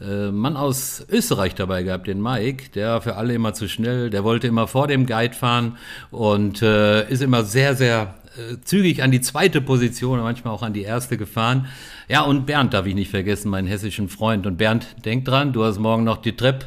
[0.00, 4.46] Mann aus Österreich dabei gehabt, den Mike, der für alle immer zu schnell, der wollte
[4.46, 5.78] immer vor dem Guide fahren
[6.10, 10.72] und äh, ist immer sehr, sehr äh, zügig an die zweite Position, manchmal auch an
[10.72, 11.66] die erste gefahren.
[12.08, 14.46] Ja, und Bernd darf ich nicht vergessen, meinen hessischen Freund.
[14.46, 16.66] Und Bernd, denk dran, du hast morgen noch die Treppe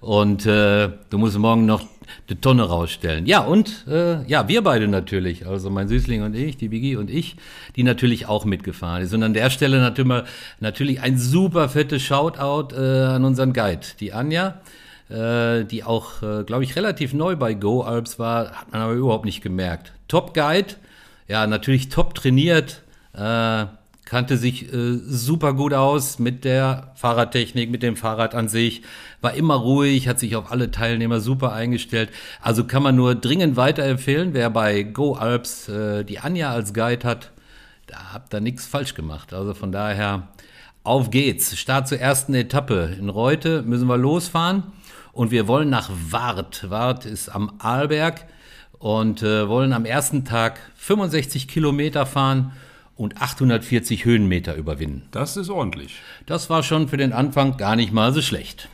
[0.00, 1.91] und äh, du musst morgen noch
[2.28, 3.26] die Tonne rausstellen.
[3.26, 7.10] Ja, und äh, ja, wir beide natürlich, also mein Süßling und ich, die Biggie und
[7.10, 7.36] ich,
[7.76, 9.14] die natürlich auch mitgefahren ist.
[9.14, 10.22] Und an der Stelle natürlich,
[10.60, 14.60] natürlich ein super fettes Shoutout äh, an unseren Guide, die Anja,
[15.08, 18.92] äh, die auch, äh, glaube ich, relativ neu bei Go Alps war, hat man aber
[18.92, 19.92] überhaupt nicht gemerkt.
[20.08, 20.74] Top Guide,
[21.28, 22.82] ja, natürlich top trainiert,
[23.14, 23.66] äh,
[24.12, 28.82] kannte sich äh, super gut aus mit der Fahrradtechnik, mit dem Fahrrad an sich,
[29.22, 32.10] war immer ruhig, hat sich auf alle Teilnehmer super eingestellt.
[32.42, 37.08] Also kann man nur dringend weiterempfehlen, wer bei Go Alps äh, die Anja als Guide
[37.08, 37.30] hat,
[37.86, 39.32] da habt ihr nichts falsch gemacht.
[39.32, 40.28] Also von daher,
[40.84, 41.56] auf geht's.
[41.56, 42.94] Start zur ersten Etappe.
[42.98, 44.64] In Reute müssen wir losfahren
[45.12, 46.68] und wir wollen nach Wart.
[46.68, 48.26] Wart ist am Arlberg
[48.78, 52.52] und äh, wollen am ersten Tag 65 Kilometer fahren
[52.96, 55.08] und 840 Höhenmeter überwinden.
[55.10, 56.00] Das ist ordentlich.
[56.26, 58.68] Das war schon für den Anfang gar nicht mal so schlecht.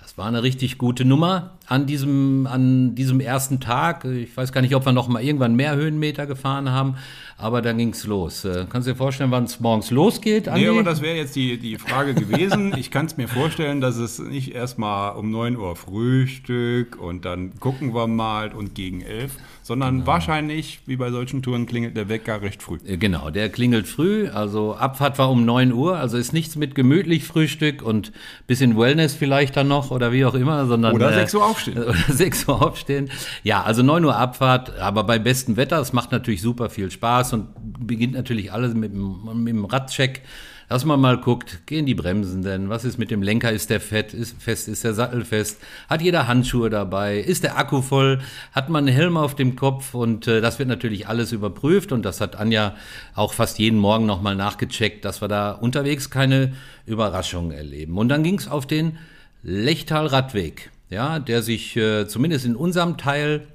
[0.00, 4.04] Das war eine richtig gute Nummer an diesem, an diesem ersten Tag.
[4.04, 6.96] Ich weiß gar nicht, ob wir noch mal irgendwann mehr Höhenmeter gefahren haben,
[7.38, 8.44] aber dann ging's los.
[8.44, 10.48] Äh, kannst du dir vorstellen, wann es morgens losgeht?
[10.48, 10.62] Andi?
[10.62, 12.74] Nee, aber das wäre jetzt die, die Frage gewesen.
[12.86, 17.58] Ich kann es mir vorstellen, dass es nicht erstmal um 9 Uhr Frühstück und dann
[17.58, 19.32] gucken wir mal und gegen 11
[19.66, 20.06] sondern genau.
[20.06, 22.78] wahrscheinlich, wie bei solchen Touren, klingelt der Wecker recht früh.
[22.86, 24.28] Äh, genau, der klingelt früh.
[24.28, 28.12] Also Abfahrt war um 9 Uhr, also ist nichts mit gemütlich Frühstück und
[28.46, 30.94] bisschen Wellness vielleicht dann noch oder wie auch immer, sondern.
[30.94, 31.78] Oder äh, 6 Uhr aufstehen.
[31.82, 33.10] Oder 6 Uhr aufstehen.
[33.42, 37.25] Ja, also 9 Uhr Abfahrt, aber bei bestem Wetter, es macht natürlich super viel Spaß
[37.32, 37.48] und
[37.86, 40.22] beginnt natürlich alles mit, mit dem Radcheck
[40.68, 42.68] dass man mal guckt, gehen die Bremsen denn?
[42.68, 43.52] Was ist mit dem Lenker?
[43.52, 44.12] Ist der fett?
[44.12, 44.68] Ist fest?
[44.68, 45.60] Ist der Sattel fest?
[45.88, 47.18] Hat jeder Handschuhe dabei?
[47.18, 48.20] Ist der Akku voll?
[48.52, 49.94] Hat man einen Helm auf dem Kopf?
[49.94, 52.74] Und äh, das wird natürlich alles überprüft und das hat Anja
[53.14, 56.52] auch fast jeden Morgen nochmal nachgecheckt, dass wir da unterwegs keine
[56.84, 57.96] Überraschungen erleben.
[57.96, 58.98] Und dann ging es auf den
[59.44, 63.46] Lechtal-Radweg, ja, der sich äh, zumindest in unserem Teil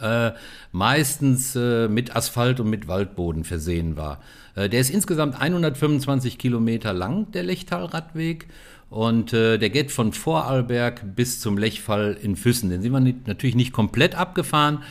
[0.00, 0.32] äh,
[0.72, 4.20] meistens äh, mit Asphalt und mit Waldboden versehen war.
[4.54, 8.46] Äh, der ist insgesamt 125 Kilometer lang, der Lechtal-Radweg.
[8.90, 12.70] Und äh, der geht von Vorarlberg bis zum Lechfall in Füssen.
[12.70, 14.82] Den sind wir nicht, natürlich nicht komplett abgefahren,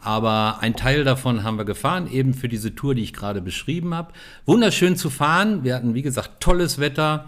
[0.00, 3.94] aber ein Teil davon haben wir gefahren, eben für diese Tour, die ich gerade beschrieben
[3.94, 4.12] habe.
[4.46, 5.62] Wunderschön zu fahren.
[5.62, 7.26] Wir hatten, wie gesagt, tolles Wetter.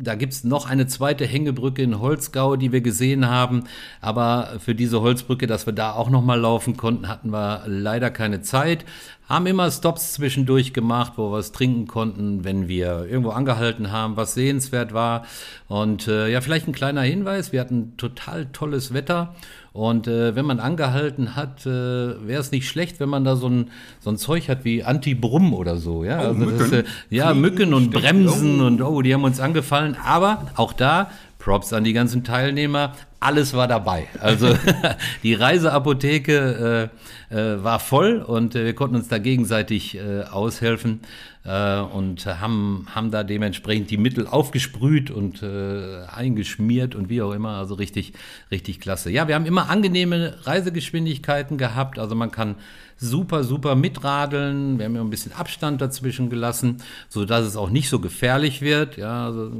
[0.00, 3.64] Da gibt's noch eine zweite Hängebrücke in Holzgau, die wir gesehen haben.
[4.00, 8.40] Aber für diese Holzbrücke, dass wir da auch nochmal laufen konnten, hatten wir leider keine
[8.42, 8.84] Zeit.
[9.28, 14.16] Haben immer Stops zwischendurch gemacht, wo wir was trinken konnten, wenn wir irgendwo angehalten haben,
[14.16, 15.26] was sehenswert war.
[15.68, 19.34] Und äh, ja, vielleicht ein kleiner Hinweis, wir hatten total tolles Wetter.
[19.78, 23.48] Und äh, wenn man angehalten hat, äh, wäre es nicht schlecht, wenn man da so
[23.48, 26.04] ein, so ein Zeug hat wie Anti-Brumm oder so.
[26.04, 26.58] Ja, oh, also Mücken.
[26.58, 29.96] Das, äh, ja Mücken und Bremsen und oh, die haben uns angefallen.
[30.04, 32.94] Aber auch da Props an die ganzen Teilnehmer.
[33.20, 34.06] Alles war dabei.
[34.20, 34.56] Also
[35.22, 36.90] die Reiseapotheke
[37.30, 41.00] äh, war voll und äh, wir konnten uns da gegenseitig äh, aushelfen
[41.44, 47.32] äh, und haben, haben da dementsprechend die Mittel aufgesprüht und äh, eingeschmiert und wie auch
[47.32, 47.56] immer.
[47.58, 48.12] Also richtig,
[48.50, 49.10] richtig klasse.
[49.10, 51.98] Ja, wir haben immer angenehme Reisegeschwindigkeiten gehabt.
[51.98, 52.56] Also man kann
[52.98, 54.78] super, super mitradeln.
[54.78, 58.96] Wir haben ja ein bisschen Abstand dazwischen gelassen, sodass es auch nicht so gefährlich wird.
[58.96, 59.50] Ja, also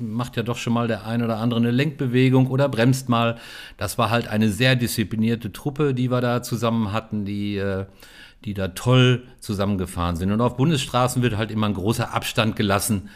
[0.00, 3.36] macht ja doch schon mal der ein oder andere eine Lenkbewegung oder bremst mal.
[3.76, 7.84] Das war halt eine sehr disziplinierte Truppe, die wir da zusammen hatten, die äh,
[8.44, 10.30] die da toll zusammengefahren sind.
[10.30, 13.08] Und auf Bundesstraßen wird halt immer ein großer Abstand gelassen,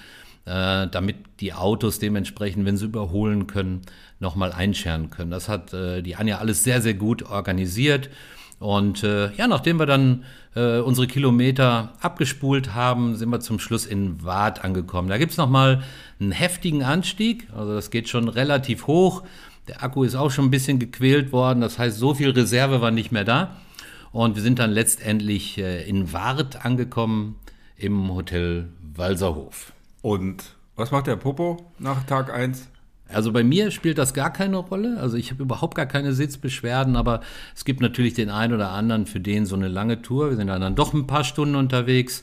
[0.45, 3.83] äh, damit die Autos dementsprechend, wenn sie überholen können,
[4.19, 5.31] nochmal einscheren können.
[5.31, 8.11] Das hat äh, die Anja alles sehr, sehr gut organisiert.
[8.61, 13.87] Und äh, ja, nachdem wir dann äh, unsere Kilometer abgespult haben, sind wir zum Schluss
[13.87, 15.09] in Wad angekommen.
[15.09, 15.83] Da gibt's es nochmal
[16.21, 19.23] einen heftigen Anstieg, also das geht schon relativ hoch.
[19.67, 22.91] Der Akku ist auch schon ein bisschen gequält worden, das heißt, so viel Reserve war
[22.91, 23.57] nicht mehr da.
[24.13, 27.37] Und wir sind dann letztendlich äh, in Wart angekommen
[27.77, 29.73] im Hotel Walserhof.
[30.03, 30.45] Und
[30.77, 32.69] was macht der Popo nach Tag 1?
[33.13, 34.99] Also bei mir spielt das gar keine Rolle.
[35.01, 37.21] Also ich habe überhaupt gar keine Sitzbeschwerden, aber
[37.55, 40.31] es gibt natürlich den einen oder anderen, für den so eine lange Tour.
[40.31, 42.23] Wir sind dann doch ein paar Stunden unterwegs.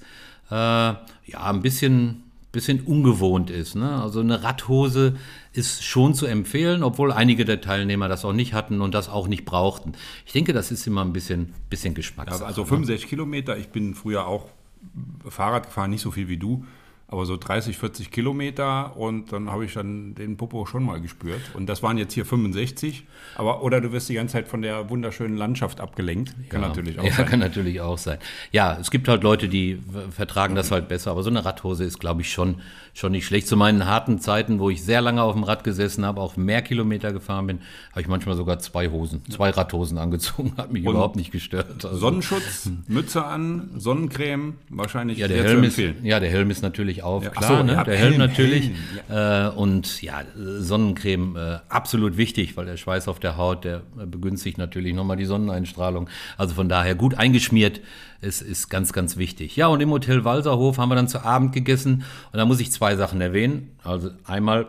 [0.50, 1.00] Äh, ja,
[1.36, 3.76] ein bisschen, bisschen ungewohnt ist.
[3.76, 4.02] Ne?
[4.02, 5.16] Also eine Radhose
[5.54, 9.28] ist schon zu empfehlen, obwohl einige der Teilnehmer das auch nicht hatten und das auch
[9.28, 9.94] nicht brauchten.
[10.26, 12.42] Ich denke, das ist immer ein bisschen, bisschen Geschmackssache.
[12.42, 13.58] Ja, also 65 Kilometer.
[13.58, 14.48] Ich bin früher auch
[15.28, 16.66] Fahrrad gefahren, nicht so viel wie du
[17.10, 21.40] aber so 30, 40 Kilometer und dann habe ich dann den Popo schon mal gespürt.
[21.54, 23.06] Und das waren jetzt hier 65.
[23.36, 26.36] Aber oder du wirst die ganze Zeit von der wunderschönen Landschaft abgelenkt.
[26.50, 27.26] Kann ja, natürlich auch ja, sein.
[27.26, 28.18] kann natürlich auch sein.
[28.52, 32.00] Ja, es gibt halt Leute, die vertragen das halt besser, aber so eine Radhose ist,
[32.00, 32.58] glaube ich, schon,
[32.94, 33.48] schon nicht schlecht.
[33.48, 36.62] Zu meinen harten Zeiten, wo ich sehr lange auf dem Rad gesessen habe, auch mehr
[36.62, 37.60] Kilometer gefahren bin,
[37.92, 41.86] habe ich manchmal sogar zwei Hosen, zwei Radhosen angezogen, hat mich und überhaupt nicht gestört.
[41.86, 46.97] Also, Sonnenschutz, Mütze an, Sonnencreme, wahrscheinlich ja, der Helm ist, Ja, der Helm ist natürlich
[47.04, 47.84] auf, ja, klar, so, ne?
[47.86, 48.66] der Helm, Helm natürlich.
[48.66, 48.76] Helm,
[49.10, 49.48] ja.
[49.48, 54.58] Äh, und ja, Sonnencreme äh, absolut wichtig, weil der Schweiß auf der Haut, der begünstigt
[54.58, 56.10] natürlich nochmal die Sonneneinstrahlung.
[56.38, 57.82] Also von daher gut eingeschmiert
[58.22, 59.56] ist, ist ganz, ganz wichtig.
[59.56, 62.72] Ja, und im Hotel Walserhof haben wir dann zu Abend gegessen und da muss ich
[62.72, 63.72] zwei Sachen erwähnen.
[63.84, 64.68] Also einmal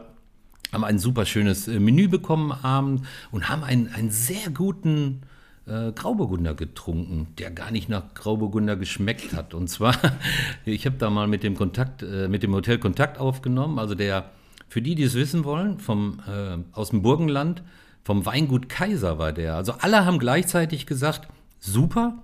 [0.72, 5.22] haben ein super schönes äh, Menü bekommen abend und haben einen, einen sehr guten
[5.68, 9.54] äh, Grauburgunder getrunken, der gar nicht nach Grauburgunder geschmeckt hat.
[9.54, 9.94] Und zwar,
[10.64, 13.78] ich habe da mal mit dem Kontakt, äh, mit dem Hotel Kontakt aufgenommen.
[13.78, 14.30] Also der,
[14.68, 17.62] für die, die es wissen wollen, vom, äh, aus dem Burgenland,
[18.02, 19.56] vom Weingut Kaiser war der.
[19.56, 21.28] Also alle haben gleichzeitig gesagt,
[21.60, 22.22] super,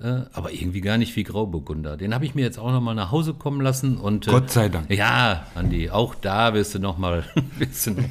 [0.00, 1.96] äh, aber irgendwie gar nicht wie Grauburgunder.
[1.96, 4.50] Den habe ich mir jetzt auch noch mal nach Hause kommen lassen und äh, Gott
[4.50, 4.90] sei Dank.
[4.90, 7.24] Ja, Andi, auch da wirst du noch mal,
[7.58, 8.04] wirst du noch,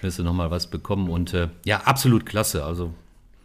[0.00, 2.64] wirst du noch mal was bekommen und äh, ja, absolut klasse.
[2.64, 2.94] Also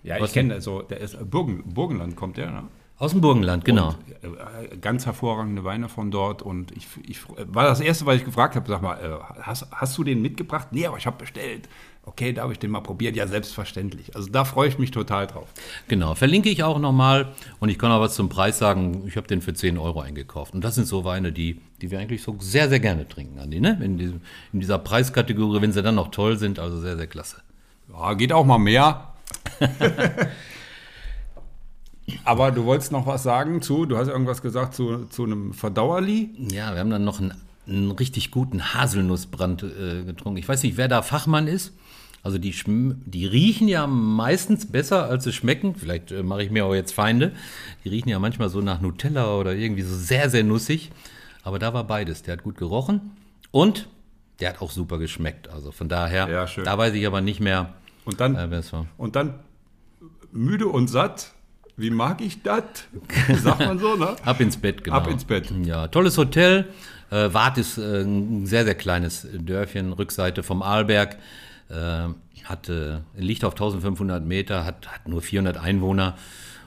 [0.07, 2.63] ja, ich kenne so, der ist Burgen, Burgenland kommt der, ne?
[2.99, 3.89] Aus dem Burgenland, genau.
[4.23, 6.41] Und, ganz hervorragende Weine von dort.
[6.41, 10.03] Und ich, ich war das erste, was ich gefragt habe, sag mal, hast, hast du
[10.03, 10.69] den mitgebracht?
[10.71, 11.69] Nee, aber ich habe bestellt
[12.07, 13.13] okay, darf ich den mal probieren?
[13.15, 14.15] Ja, selbstverständlich.
[14.15, 15.49] Also da freue ich mich total drauf.
[15.87, 19.03] Genau, verlinke ich auch nochmal und ich kann auch was zum Preis sagen.
[19.07, 20.53] Ich habe den für 10 Euro eingekauft.
[20.53, 23.59] Und das sind so Weine, die, die wir eigentlich so sehr, sehr gerne trinken, Andi,
[23.59, 23.77] ne?
[23.83, 24.21] In, diesem,
[24.53, 27.41] in dieser Preiskategorie, wenn sie dann noch toll sind, also sehr, sehr klasse.
[27.91, 29.13] Ja, geht auch mal mehr.
[32.23, 36.29] Aber du wolltest noch was sagen zu, du hast irgendwas gesagt zu, zu einem Verdauerli?
[36.51, 37.33] Ja, wir haben dann noch einen,
[37.67, 40.37] einen richtig guten Haselnussbrand äh, getrunken.
[40.37, 41.73] Ich weiß nicht, wer da Fachmann ist.
[42.23, 45.75] Also die, die riechen ja meistens besser, als sie schmecken.
[45.75, 47.33] Vielleicht äh, mache ich mir auch jetzt Feinde.
[47.83, 50.91] Die riechen ja manchmal so nach Nutella oder irgendwie so sehr, sehr nussig.
[51.43, 52.23] Aber da war beides.
[52.23, 53.11] Der hat gut gerochen
[53.51, 53.87] und
[54.39, 55.49] der hat auch super geschmeckt.
[55.49, 57.73] Also von daher, ja, da weiß ich aber nicht mehr,
[58.07, 58.63] und dann, äh,
[58.97, 59.33] Und dann
[60.31, 61.33] müde und satt.
[61.75, 62.63] Wie mag ich das?
[63.43, 64.15] Sagt man so, ne?
[64.23, 64.97] Ab ins Bett, genau.
[64.97, 65.51] Ab ins Bett.
[65.63, 66.65] Ja, tolles Hotel.
[67.11, 71.17] Äh, Wart ist äh, ein sehr, sehr kleines Dörfchen, Rückseite vom Arlberg
[71.69, 72.07] äh,
[72.43, 76.17] hat, äh, liegt auf 1500 Meter, hat, hat nur 400 Einwohner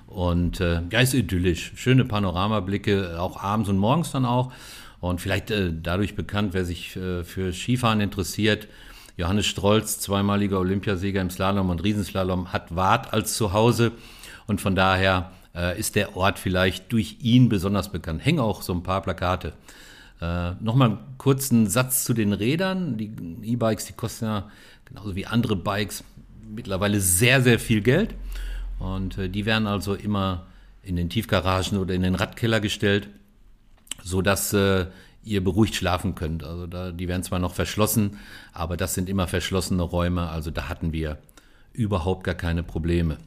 [0.06, 1.72] und äh, ja, ist idyllisch.
[1.76, 4.52] Schöne Panoramablicke, auch abends und morgens dann auch.
[4.98, 8.68] Und vielleicht äh, dadurch bekannt, wer sich äh, für Skifahren interessiert.
[9.16, 13.92] Johannes Strolz, zweimaliger Olympiasieger im Slalom und Riesenslalom, hat Wart als Zuhause.
[14.46, 18.24] Und von daher äh, ist der Ort vielleicht durch ihn besonders bekannt.
[18.24, 19.52] Hängen auch so ein paar Plakate.
[20.20, 22.96] Äh, Nochmal einen kurzen Satz zu den Rädern.
[22.96, 24.50] Die E-Bikes, die kosten ja
[24.84, 26.04] genauso wie andere Bikes,
[26.48, 28.14] mittlerweile sehr, sehr viel Geld.
[28.78, 30.46] Und äh, die werden also immer
[30.82, 33.08] in den Tiefgaragen oder in den Radkeller gestellt,
[34.02, 34.86] sodass äh,
[35.22, 36.44] ihr beruhigt schlafen könnt.
[36.44, 38.18] Also da, die werden zwar noch verschlossen,
[38.52, 41.18] aber das sind immer verschlossene Räume, also da hatten wir
[41.72, 43.18] überhaupt gar keine Probleme.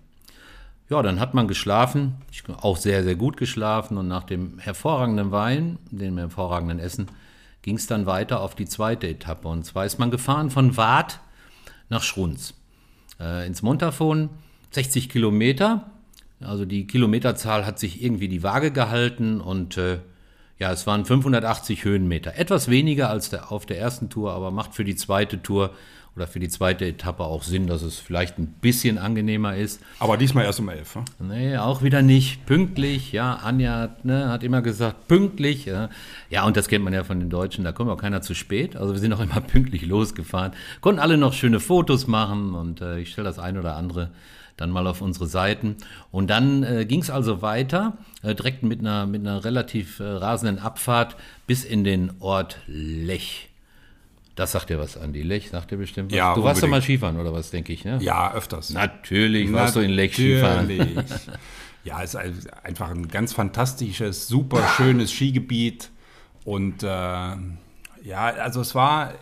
[0.90, 2.16] Ja, dann hat man geschlafen,
[2.62, 7.08] auch sehr, sehr gut geschlafen und nach dem hervorragenden Wein, dem hervorragenden Essen,
[7.62, 9.48] ging es dann weiter auf die zweite Etappe.
[9.48, 11.22] Und zwar ist man gefahren von Waadt
[11.90, 12.54] nach Schrunz
[13.20, 14.30] äh, ins Montafon,
[14.72, 15.90] 60 Kilometer.
[16.42, 20.00] Also die Kilometerzahl hat sich irgendwie die Waage gehalten und äh,
[20.60, 22.38] ja, es waren 580 Höhenmeter.
[22.38, 25.72] Etwas weniger als der, auf der ersten Tour, aber macht für die zweite Tour
[26.16, 29.82] oder für die zweite Etappe auch Sinn, dass es vielleicht ein bisschen angenehmer ist.
[29.98, 31.04] Aber diesmal erst um elf, ne?
[31.20, 32.46] Nee, auch wieder nicht.
[32.46, 33.38] Pünktlich, ja.
[33.38, 35.66] Anja ne, hat immer gesagt, pünktlich.
[35.66, 35.90] Ja.
[36.30, 38.76] ja, und das kennt man ja von den Deutschen, da kommt auch keiner zu spät.
[38.76, 40.52] Also wir sind auch immer pünktlich losgefahren.
[40.82, 44.12] Konnten alle noch schöne Fotos machen und äh, ich stelle das ein oder andere
[44.58, 45.78] dann mal auf unsere Seiten.
[46.12, 50.04] Und dann äh, ging es also weiter, äh, direkt mit einer, mit einer relativ äh,
[50.04, 51.16] rasenden Abfahrt
[51.48, 53.50] bis in den Ort Lech.
[54.36, 55.22] Das sagt dir was, Andi.
[55.22, 56.18] Lech sagt dir bestimmt was.
[56.18, 56.72] Ja, du warst doch unbedingt.
[56.72, 58.00] mal Skifahren oder was, denke ich, ne?
[58.02, 58.72] Ja, öfters.
[58.72, 60.70] Natürlich warst du in Lech Skifahren.
[61.86, 65.90] Ja, es ist ein- einfach ein ganz fantastisches, super schönes Skigebiet.
[66.46, 67.36] Und äh,
[68.04, 69.14] ja, also es war,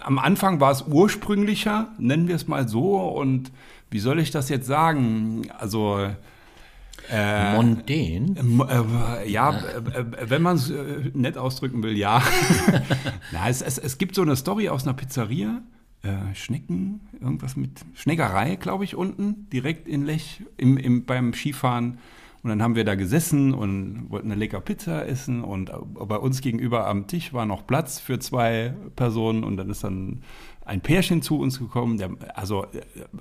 [0.00, 2.96] am Anfang war es ursprünglicher, nennen wir es mal so.
[2.96, 3.50] Und
[3.90, 5.50] wie soll ich das jetzt sagen?
[5.58, 6.08] Also,
[7.10, 8.36] Mondän?
[8.38, 12.22] ähm, äh, ja, äh, äh, wenn man es äh, nett ausdrücken will, ja.
[13.32, 15.62] Na, es, es, es gibt so eine Story aus einer Pizzeria.
[16.02, 21.98] Äh, Schnecken, irgendwas mit Schneckerei, glaube ich, unten, direkt in Lech im, im, beim Skifahren.
[22.42, 25.42] Und dann haben wir da gesessen und wollten eine lecker Pizza essen.
[25.42, 29.42] Und bei uns gegenüber am Tisch war noch Platz für zwei Personen.
[29.44, 30.22] Und dann ist dann
[30.64, 31.98] ein Pärchen zu uns gekommen.
[31.98, 32.66] Der, also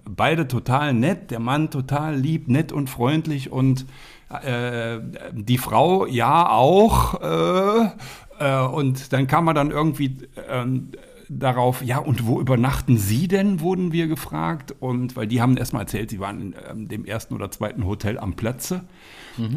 [0.05, 3.51] beide total nett, der Mann total lieb, nett und freundlich.
[3.51, 3.85] Und
[4.29, 4.99] äh,
[5.31, 7.21] die Frau ja auch.
[7.21, 7.89] Äh,
[8.39, 10.17] äh, und dann kam man dann irgendwie
[10.49, 10.91] ähm,
[11.29, 14.75] darauf, ja, und wo übernachten Sie denn, wurden wir gefragt.
[14.79, 18.17] Und weil die haben erstmal erzählt, sie waren in ähm, dem ersten oder zweiten Hotel
[18.17, 18.83] am Platze.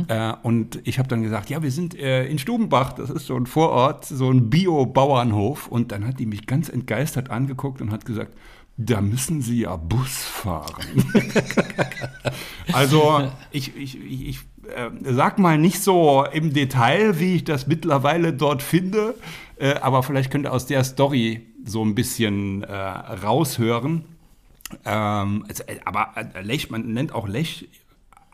[0.09, 3.37] Äh, und ich habe dann gesagt, ja, wir sind äh, in Stubenbach, das ist so
[3.37, 5.69] ein Vorort, so ein Bio-Bauernhof.
[5.69, 8.37] Und dann hat die mich ganz entgeistert angeguckt und hat gesagt,
[8.77, 11.05] da müssen Sie ja Bus fahren.
[12.73, 14.39] also ich, ich, ich, ich
[14.75, 19.15] äh, sag mal nicht so im Detail, wie ich das mittlerweile dort finde,
[19.59, 24.05] äh, aber vielleicht könnt ihr aus der Story so ein bisschen äh, raushören.
[24.85, 27.69] Ähm, äh, aber äh, Lech, man nennt auch Lech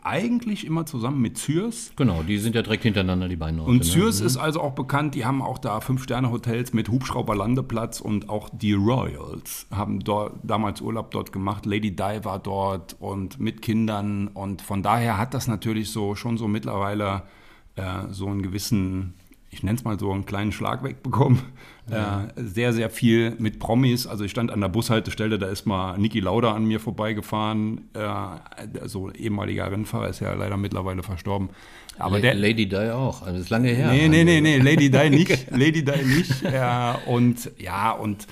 [0.07, 1.91] eigentlich immer zusammen mit Zürs.
[1.95, 3.71] Genau, die sind ja direkt hintereinander, die beiden Orte.
[3.71, 3.83] Und ne?
[3.83, 8.73] Zürs ist also auch bekannt, die haben auch da Fünf-Sterne-Hotels mit Hubschrauberlandeplatz und auch die
[8.73, 11.65] Royals haben dort, damals Urlaub dort gemacht.
[11.65, 16.37] Lady Di war dort und mit Kindern und von daher hat das natürlich so schon
[16.37, 17.23] so mittlerweile
[17.75, 19.13] äh, so einen gewissen,
[19.49, 21.39] ich nenne es mal so einen kleinen Schlag wegbekommen.
[21.89, 24.07] Äh, sehr, sehr viel mit Promis.
[24.07, 27.89] Also ich stand an der Bushaltestelle, da ist mal Niki Lauda an mir vorbeigefahren.
[27.93, 31.49] Äh, so ehemaliger Rennfahrer, ist ja leider mittlerweile verstorben.
[31.99, 33.89] Aber La- der, Lady Di auch, also das ist lange her.
[33.91, 35.47] Nee, nee, nee, nee, Lady Di nicht.
[35.51, 36.43] Lady Di nicht.
[36.43, 38.27] Äh, und ja, und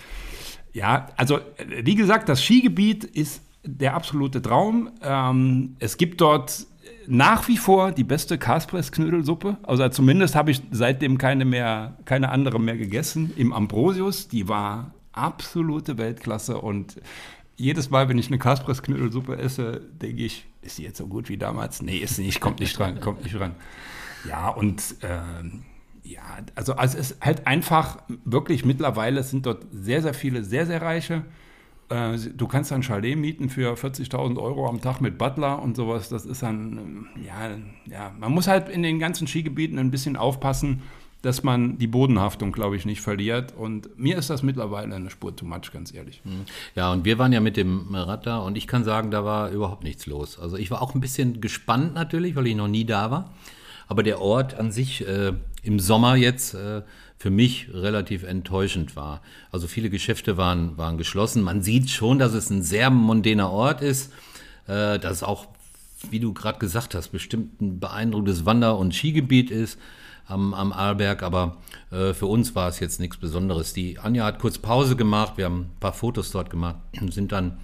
[0.73, 1.41] ja, also äh,
[1.83, 4.91] wie gesagt, das Skigebiet ist der absolute Traum.
[5.01, 6.67] Ähm, es gibt dort
[7.07, 9.57] nach wie vor die beste Kaspress-Knödelsuppe.
[9.63, 13.33] Also zumindest habe ich seitdem keine mehr, keine andere mehr gegessen.
[13.35, 17.01] Im Ambrosius, die war absolute Weltklasse und
[17.57, 21.37] jedes Mal, wenn ich eine Kaspress-Knödelsuppe esse, denke ich, ist sie jetzt so gut wie
[21.37, 21.81] damals?
[21.81, 23.55] Nee, ist nicht, kommt nicht dran, kommt nicht dran.
[24.27, 25.63] Ja, und ähm,
[26.03, 26.21] ja,
[26.55, 30.81] also, also es ist halt einfach wirklich mittlerweile sind dort sehr, sehr viele sehr, sehr
[30.81, 31.23] reiche.
[31.89, 36.09] Äh, Du kannst ein Chalet mieten für 40.000 Euro am Tag mit Butler und sowas.
[36.09, 37.57] Das ist dann, ähm, ja,
[37.91, 40.81] ja, man muss halt in den ganzen Skigebieten ein bisschen aufpassen,
[41.21, 43.53] dass man die Bodenhaftung, glaube ich, nicht verliert.
[43.57, 46.21] Und mir ist das mittlerweile eine Spur too much, ganz ehrlich.
[46.75, 49.49] Ja, und wir waren ja mit dem Rad da und ich kann sagen, da war
[49.49, 50.37] überhaupt nichts los.
[50.39, 53.33] Also ich war auch ein bisschen gespannt natürlich, weil ich noch nie da war.
[53.87, 55.33] Aber der Ort an sich äh,
[55.63, 56.83] im Sommer jetzt äh,
[57.17, 59.21] für mich relativ enttäuschend war.
[59.51, 61.43] Also viele Geschäfte waren, waren geschlossen.
[61.43, 64.11] Man sieht schon, dass es ein sehr mondäner Ort ist.
[64.67, 65.47] Äh, dass es auch,
[66.09, 69.79] wie du gerade gesagt hast, bestimmt ein beeindruckendes Wander- und Skigebiet ist
[70.27, 71.57] am, am Arlberg, aber
[71.91, 73.73] äh, für uns war es jetzt nichts Besonderes.
[73.73, 77.31] Die Anja hat kurz Pause gemacht, wir haben ein paar Fotos dort gemacht und sind
[77.31, 77.59] dann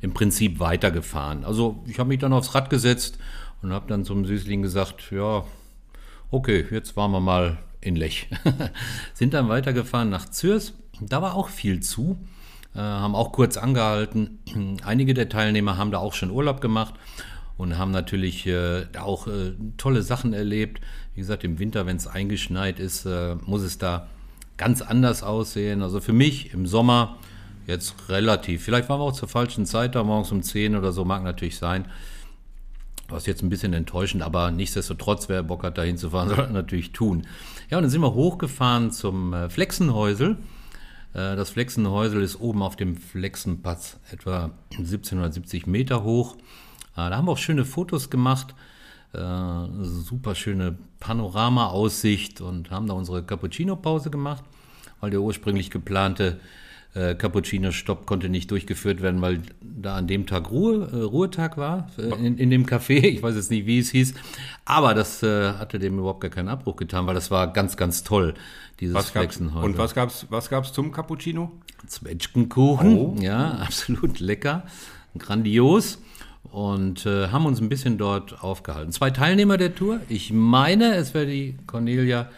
[0.00, 1.44] im Prinzip weitergefahren.
[1.44, 3.18] Also ich habe mich dann aufs Rad gesetzt
[3.60, 5.44] und habe dann zum Süßling gesagt, ja,
[6.30, 8.28] okay, jetzt waren wir mal in Lech.
[9.14, 10.74] sind dann weitergefahren nach Zürs.
[11.00, 12.18] Da war auch viel zu,
[12.74, 14.38] äh, haben auch kurz angehalten.
[14.84, 16.94] Einige der Teilnehmer haben da auch schon Urlaub gemacht
[17.56, 20.80] und haben natürlich äh, auch äh, tolle Sachen erlebt.
[21.14, 24.08] Wie gesagt, im Winter, wenn es eingeschneit ist, äh, muss es da
[24.56, 25.82] ganz anders aussehen.
[25.82, 27.16] Also für mich im Sommer
[27.66, 28.64] jetzt relativ.
[28.64, 31.58] Vielleicht waren wir auch zur falschen Zeit da, morgens um 10 oder so, mag natürlich
[31.58, 31.86] sein.
[33.08, 36.92] Was jetzt ein bisschen enttäuschend, aber nichtsdestotrotz, wer Bock hat, da hinzufahren, soll er natürlich
[36.92, 37.26] tun.
[37.70, 40.36] Ja, und dann sind wir hochgefahren zum äh, Flexenhäusel.
[41.14, 46.36] Äh, das Flexenhäusel ist oben auf dem Flexenplatz etwa 1770 Meter hoch.
[46.36, 48.54] Äh, da haben wir auch schöne Fotos gemacht.
[49.10, 54.44] Super schöne Panorama-Aussicht und haben da unsere Cappuccino-Pause gemacht,
[55.00, 56.40] weil der ursprünglich geplante
[56.94, 61.90] äh, Cappuccino-Stopp konnte nicht durchgeführt werden, weil da an dem Tag Ruhe, äh, Ruhetag war,
[61.98, 62.98] äh, in, in, dem Café.
[63.18, 64.14] Ich weiß jetzt nicht, wie es hieß.
[64.64, 68.04] Aber das äh, hatte dem überhaupt gar keinen Abbruch getan, weil das war ganz, ganz
[68.04, 68.34] toll,
[68.80, 69.66] dieses was Flexen heute.
[69.66, 71.52] Und was gab es was gab's zum Cappuccino?
[71.86, 73.16] Zwetschgenkuchen, oh.
[73.20, 74.64] ja, absolut lecker,
[75.16, 75.98] grandios
[76.50, 78.92] und äh, haben uns ein bisschen dort aufgehalten.
[78.92, 80.00] Zwei Teilnehmer der Tour.
[80.08, 82.30] Ich meine, es wäre die Cornelia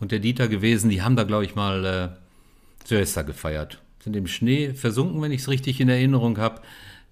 [0.00, 0.88] und der Dieter gewesen.
[0.88, 2.08] Die haben da, glaube ich, mal äh,
[2.86, 6.62] Silvester gefeiert sind im Schnee versunken, wenn ich es richtig in Erinnerung habe,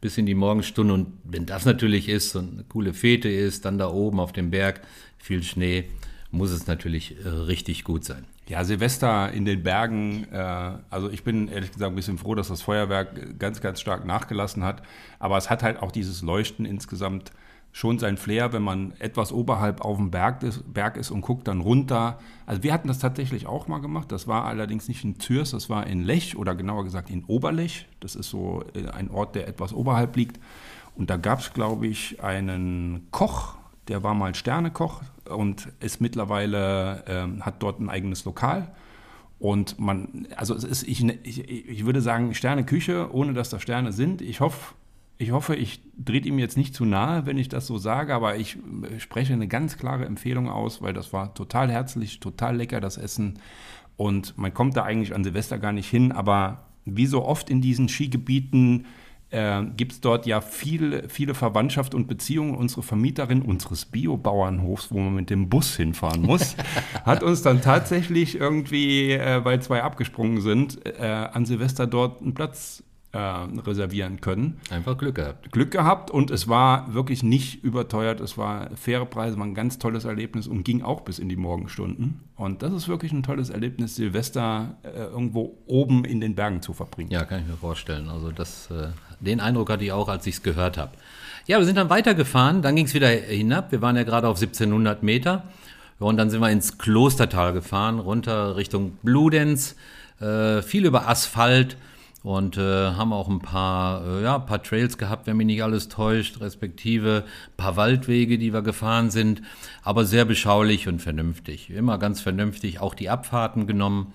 [0.01, 0.95] bis in die Morgenstunde.
[0.95, 4.51] Und wenn das natürlich ist und eine coole Fete ist, dann da oben auf dem
[4.51, 4.81] Berg
[5.19, 5.85] viel Schnee,
[6.31, 8.25] muss es natürlich äh, richtig gut sein.
[8.49, 12.49] Ja, Silvester in den Bergen, äh, also ich bin ehrlich gesagt ein bisschen froh, dass
[12.49, 14.83] das Feuerwerk ganz, ganz stark nachgelassen hat.
[15.19, 17.31] Aber es hat halt auch dieses Leuchten insgesamt
[17.77, 21.47] schon sein Flair, wenn man etwas oberhalb auf dem Berg ist, Berg ist und guckt
[21.47, 22.19] dann runter.
[22.47, 24.11] Also wir hatten das tatsächlich auch mal gemacht.
[24.11, 27.87] Das war allerdings nicht in Zürs, das war in Lech oder genauer gesagt in Oberlech.
[28.01, 30.41] Das ist so äh, ein Ort, der etwas oberhalb liegt.
[30.95, 33.57] Und da gab es, glaube ich, einen Koch,
[33.89, 38.75] der war mal Sternekoch und ist mittlerweile, äh, hat dort ein eigenes Lokal.
[39.39, 43.93] Und man, also es ist, ich, ich, ich würde sagen, Sterneküche, ohne dass da Sterne
[43.93, 44.23] sind.
[44.23, 44.73] Ich hoffe,
[45.19, 48.37] ich hoffe, ich drehe ihm jetzt nicht zu nahe, wenn ich das so sage, aber
[48.37, 48.59] ich
[48.99, 53.39] spreche eine ganz klare Empfehlung aus, weil das war total herzlich, total lecker, das Essen.
[53.97, 57.63] Und man kommt da eigentlich an Silvester gar nicht hin, aber wie so oft in
[57.63, 58.85] diesen Skigebieten
[59.31, 62.55] äh, gibt es dort ja viel, viele Verwandtschaft und Beziehungen.
[62.55, 66.57] Unsere Vermieterin unseres Biobauernhofs, wo man mit dem Bus hinfahren muss,
[67.05, 72.35] hat uns dann tatsächlich irgendwie, äh, weil zwei abgesprungen sind, äh, an Silvester dort einen
[72.35, 74.61] Platz äh, reservieren können.
[74.71, 75.53] Einfach Glück gehabt.
[75.53, 78.21] Glück gehabt und es war wirklich nicht überteuert.
[78.21, 81.37] Es war faire Preise, war ein ganz tolles Erlebnis und ging auch bis in die
[81.37, 82.21] Morgenstunden.
[82.37, 86.73] Und das ist wirklich ein tolles Erlebnis, Silvester äh, irgendwo oben in den Bergen zu
[86.73, 87.11] verbringen.
[87.11, 88.09] Ja, kann ich mir vorstellen.
[88.09, 88.89] Also das, äh,
[89.21, 90.93] den Eindruck hatte ich auch, als ich es gehört habe.
[91.47, 93.73] Ja, wir sind dann weitergefahren, dann ging es wieder hinab.
[93.73, 95.45] Wir waren ja gerade auf 1700 Meter.
[95.99, 99.77] Und dann sind wir ins Klostertal gefahren, runter Richtung Bludenz,
[100.21, 101.77] äh, viel über Asphalt
[102.27, 105.89] und äh, haben auch ein paar, äh, ja, paar Trails gehabt, wenn mich nicht alles
[105.89, 109.43] täuscht, respektive ein paar Waldwege, die wir gefahren sind,
[109.85, 111.71] aber sehr beschaulich und vernünftig.
[111.71, 114.13] Immer ganz vernünftig, auch die Abfahrten genommen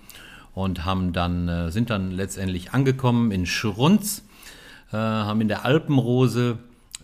[0.53, 4.25] und haben dann, äh, sind dann letztendlich angekommen in Schrunz,
[4.91, 6.57] äh, haben in der Alpenrose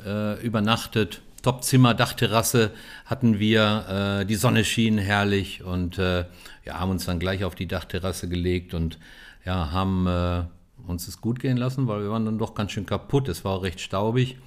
[0.05, 1.21] äh, übernachtet.
[1.41, 2.71] Topzimmer, Dachterrasse
[3.05, 6.25] hatten wir, äh, die Sonne schien herrlich und ja,
[6.67, 8.99] haben uns dann gleich auf die Dachterrasse gelegt und
[9.45, 10.49] ja, haben
[10.87, 13.29] uns es gut gehen lassen, weil wir waren dann doch ganz schön kaputt.
[13.29, 14.37] Es war recht staubig.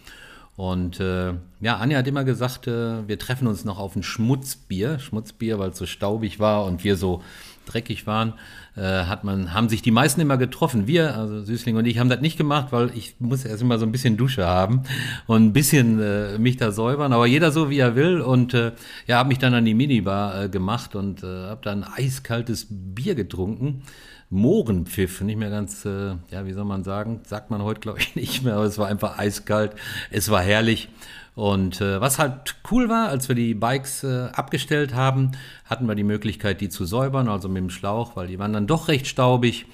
[0.57, 4.99] Und äh, ja, Anja hat immer gesagt, äh, wir treffen uns noch auf ein Schmutzbier.
[4.99, 7.22] Schmutzbier, weil es so staubig war und wir so
[7.64, 8.34] dreckig waren,
[8.76, 10.86] äh, hat man, haben sich die meisten immer getroffen.
[10.86, 13.86] Wir, also Süßling und ich, haben das nicht gemacht, weil ich muss erst immer so
[13.86, 14.82] ein bisschen Dusche haben
[15.26, 17.12] und ein bisschen äh, mich da säubern.
[17.12, 18.20] Aber jeder so, wie er will.
[18.20, 18.72] Und äh,
[19.07, 23.14] ja, habe mich dann an die Minibar äh, gemacht und äh, habe dann eiskaltes Bier
[23.14, 23.82] getrunken.
[24.31, 28.14] Mohrenpfiff, nicht mehr ganz, äh, ja, wie soll man sagen, sagt man heute, glaube ich,
[28.14, 29.72] nicht mehr, aber es war einfach eiskalt,
[30.11, 30.89] es war herrlich.
[31.35, 35.33] Und äh, was halt cool war, als wir die Bikes äh, abgestellt haben,
[35.64, 38.66] hatten wir die Möglichkeit, die zu säubern, also mit dem Schlauch, weil die waren dann
[38.66, 39.66] doch recht staubig.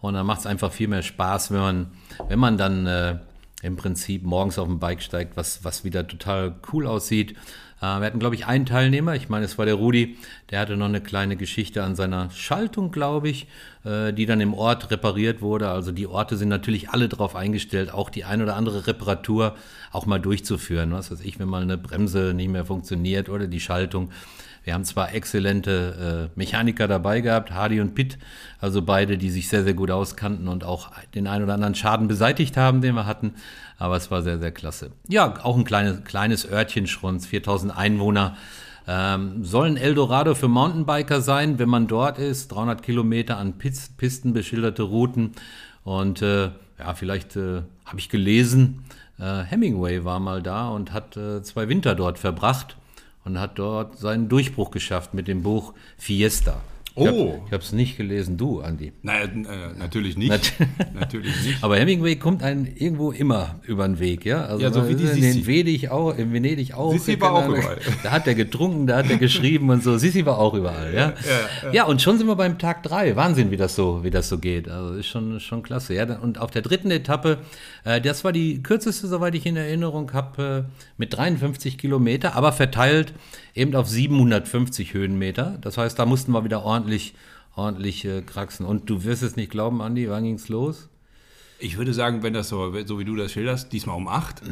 [0.00, 1.86] Und dann macht es einfach viel mehr Spaß, wenn man,
[2.28, 3.18] wenn man dann äh,
[3.62, 7.36] im Prinzip morgens auf dem Bike steigt, was, was wieder total cool aussieht.
[7.84, 10.16] Äh, wir hatten, glaube ich, einen Teilnehmer, ich meine, es war der Rudi,
[10.50, 13.46] der hatte noch eine kleine Geschichte an seiner Schaltung, glaube ich,
[13.84, 15.68] äh, die dann im Ort repariert wurde.
[15.68, 19.56] Also die Orte sind natürlich alle darauf eingestellt, auch die ein oder andere Reparatur
[19.92, 20.92] auch mal durchzuführen.
[20.92, 24.10] Was weiß ich, wenn mal eine Bremse nicht mehr funktioniert oder die Schaltung.
[24.64, 28.18] Wir haben zwar exzellente äh, Mechaniker dabei gehabt, Hardy und Pitt,
[28.60, 32.08] also beide, die sich sehr, sehr gut auskannten und auch den ein oder anderen Schaden
[32.08, 33.34] beseitigt haben, den wir hatten.
[33.78, 34.90] Aber es war sehr, sehr klasse.
[35.06, 38.36] Ja, auch ein kleines, kleines Örtchen Schrunz, 4000 Einwohner.
[38.86, 42.48] Ähm, soll ein Eldorado für Mountainbiker sein, wenn man dort ist.
[42.48, 45.32] 300 Kilometer an Pisten beschilderte Routen.
[45.84, 48.84] Und äh, ja, vielleicht äh, habe ich gelesen,
[49.18, 52.76] äh, Hemingway war mal da und hat äh, zwei Winter dort verbracht
[53.24, 56.60] und hat dort seinen Durchbruch geschafft mit dem Buch Fiesta.
[56.96, 57.42] Ich Oh.
[57.50, 58.92] habe es nicht gelesen, du, Andi.
[59.02, 60.30] Naja, äh, natürlich nicht.
[60.30, 60.52] Nat-
[60.94, 61.64] natürlich nicht.
[61.64, 64.44] Aber Hemingway kommt einem irgendwo immer über den Weg, ja?
[64.44, 65.44] Also Ja, so wie die in Sissi.
[65.44, 66.92] Venedig auch, in Venedig auch.
[66.92, 67.78] Sissi war auch überall.
[68.04, 69.98] Da hat er getrunken, da hat er geschrieben und so.
[69.98, 71.14] Sissi war auch überall, ja?
[71.72, 73.16] Ja, und schon sind wir beim Tag drei.
[73.16, 74.68] Wahnsinn, wie das so, wie das so geht.
[74.68, 75.94] Also ist schon, schon klasse.
[75.94, 77.38] Ja, und auf der dritten Etappe,
[77.84, 82.52] äh, das war die kürzeste, soweit ich in Erinnerung habe, äh, mit 53 Kilometer, aber
[82.52, 83.14] verteilt
[83.56, 85.58] eben auf 750 Höhenmeter.
[85.60, 86.83] Das heißt, da mussten wir wieder ordentlich,
[87.56, 88.66] ordentlich äh, kraxen.
[88.66, 90.88] Und du wirst es nicht glauben, Andi, wann ging's los?
[91.60, 94.42] Ich würde sagen, wenn das so, so wie du das schilderst, diesmal um 8.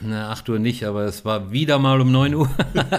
[0.00, 2.50] Na, 8 Uhr nicht, aber es war wieder mal um 9 Uhr.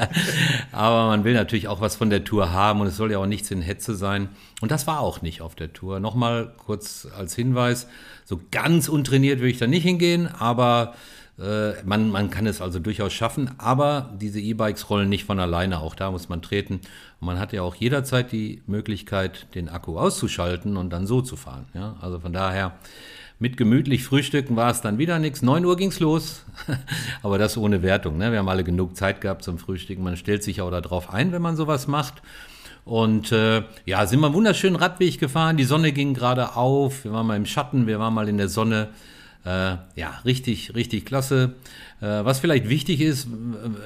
[0.72, 3.26] aber man will natürlich auch was von der Tour haben und es soll ja auch
[3.26, 4.30] nichts in Hetze sein.
[4.62, 6.00] Und das war auch nicht auf der Tour.
[6.00, 7.88] Nochmal kurz als Hinweis,
[8.24, 10.96] so ganz untrainiert würde ich da nicht hingehen, aber
[11.38, 13.52] äh, man, man kann es also durchaus schaffen.
[13.58, 16.82] Aber diese E-Bikes rollen nicht von alleine, auch da muss man treten.
[17.22, 21.36] Und man hat ja auch jederzeit die Möglichkeit, den Akku auszuschalten und dann so zu
[21.36, 21.67] fahren.
[21.76, 21.95] Ja?
[22.01, 22.74] Also von daher
[23.38, 25.43] mit gemütlich Frühstücken war es dann wieder nichts.
[25.43, 26.45] 9 Uhr ging's los,
[27.24, 28.17] aber das ohne Wertung.
[28.17, 28.32] Ne?
[28.32, 30.03] Wir haben alle genug Zeit gehabt zum Frühstücken.
[30.03, 32.24] Man stellt sich auch darauf ein, wenn man sowas macht.
[32.86, 35.57] Und äh, ja, sind wir einen wunderschönen Radweg gefahren.
[35.57, 37.03] Die Sonne ging gerade auf.
[37.03, 38.89] Wir waren mal im Schatten, wir waren mal in der Sonne.
[39.44, 41.56] Äh, ja, richtig, richtig klasse.
[42.00, 43.28] Äh, was vielleicht wichtig ist,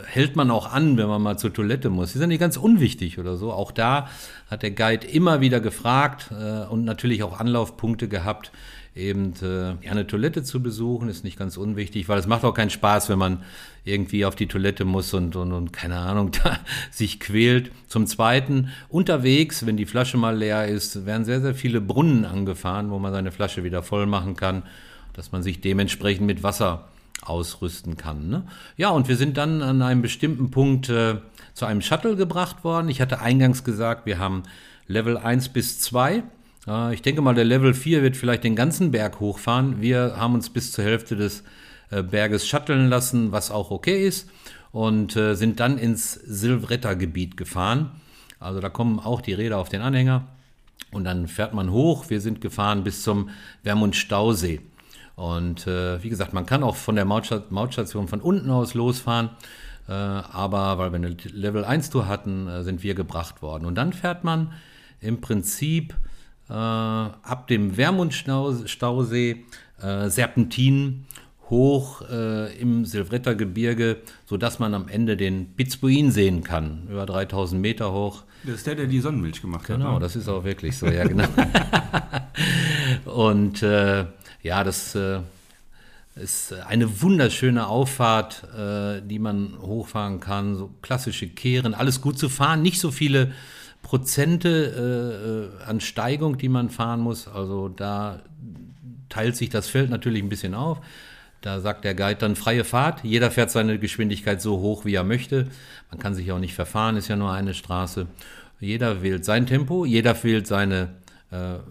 [0.05, 2.11] hält man auch an, wenn man mal zur Toilette muss.
[2.11, 3.53] Die sind nicht ganz unwichtig oder so.
[3.53, 4.09] Auch da
[4.49, 8.51] hat der Guide immer wieder gefragt äh, und natürlich auch Anlaufpunkte gehabt
[8.95, 12.53] eben äh, ja, eine Toilette zu besuchen, ist nicht ganz unwichtig, weil es macht auch
[12.53, 13.43] keinen Spaß, wenn man
[13.83, 16.59] irgendwie auf die Toilette muss und, und, und keine Ahnung, da
[16.91, 17.71] sich quält.
[17.87, 22.89] Zum Zweiten, unterwegs, wenn die Flasche mal leer ist, werden sehr, sehr viele Brunnen angefahren,
[22.89, 24.63] wo man seine Flasche wieder voll machen kann,
[25.15, 26.87] dass man sich dementsprechend mit Wasser
[27.23, 28.29] ausrüsten kann.
[28.29, 28.43] Ne?
[28.77, 31.15] Ja, und wir sind dann an einem bestimmten Punkt äh,
[31.53, 32.89] zu einem Shuttle gebracht worden.
[32.89, 34.43] Ich hatte eingangs gesagt, wir haben
[34.87, 36.23] Level 1 bis 2.
[36.67, 39.81] Äh, Ich denke mal, der Level 4 wird vielleicht den ganzen Berg hochfahren.
[39.81, 41.43] Wir haben uns bis zur Hälfte des
[41.89, 44.29] äh, Berges shutteln lassen, was auch okay ist,
[44.71, 47.91] und äh, sind dann ins Silvretta-Gebiet gefahren.
[48.39, 50.27] Also da kommen auch die Räder auf den Anhänger.
[50.91, 52.09] Und dann fährt man hoch.
[52.09, 53.29] Wir sind gefahren bis zum
[53.63, 54.61] Wermund-Stausee.
[55.15, 59.29] Und äh, wie gesagt, man kann auch von der Mautsta Mautstation von unten aus losfahren.
[59.87, 63.65] Äh, aber weil wir eine Level 1 Tour hatten, äh, sind wir gebracht worden.
[63.65, 64.53] Und dann fährt man
[64.99, 65.95] im Prinzip
[66.49, 69.45] äh, ab dem Wermund-Stausee
[69.81, 71.05] äh, Serpentinen
[71.49, 77.93] hoch äh, im Silvretta-Gebirge, sodass man am Ende den Pitzbuin sehen kann, über 3000 Meter
[77.93, 78.23] hoch.
[78.43, 79.77] Das ist der, der die Sonnenmilch gemacht hat.
[79.77, 79.99] Genau, ne?
[79.99, 81.27] das ist auch wirklich so, ja, genau.
[83.05, 83.61] Und
[84.45, 85.21] ja, das äh,
[86.15, 90.55] ist eine wunderschöne Auffahrt, äh, die man hochfahren kann.
[90.55, 93.33] So klassische Kehren, alles gut zu fahren, nicht so viele
[93.81, 97.27] Prozente äh, äh, an Steigung, die man fahren muss.
[97.27, 98.21] Also da
[99.09, 100.79] teilt sich das Feld natürlich ein bisschen auf.
[101.41, 103.03] Da sagt der Guide dann freie Fahrt.
[103.03, 105.47] Jeder fährt seine Geschwindigkeit so hoch, wie er möchte.
[105.89, 108.05] Man kann sich auch nicht verfahren, ist ja nur eine Straße.
[108.59, 110.89] Jeder wählt sein Tempo, jeder wählt seine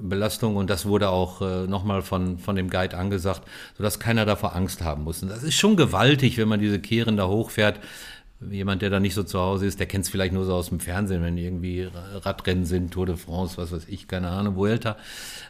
[0.01, 3.43] Belastung und das wurde auch äh, nochmal von, von dem Guide angesagt,
[3.77, 5.23] sodass keiner davor Angst haben muss.
[5.23, 7.81] Und das ist schon gewaltig, wenn man diese Kehren da hochfährt.
[8.51, 10.69] Jemand, der da nicht so zu Hause ist, der kennt es vielleicht nur so aus
[10.69, 14.97] dem Fernsehen, wenn irgendwie Radrennen sind, Tour de France, was weiß ich, keine Ahnung, Vuelta.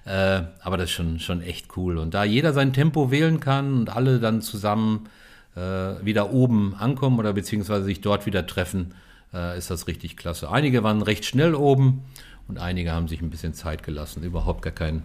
[0.04, 1.98] Äh, aber das ist schon, schon echt cool.
[1.98, 5.08] Und da jeder sein Tempo wählen kann und alle dann zusammen
[5.56, 5.60] äh,
[6.04, 8.94] wieder oben ankommen oder beziehungsweise sich dort wieder treffen,
[9.32, 10.50] äh, ist das richtig klasse.
[10.50, 12.02] Einige waren recht schnell oben
[12.48, 14.22] und einige haben sich ein bisschen Zeit gelassen.
[14.22, 15.02] Überhaupt gar kein,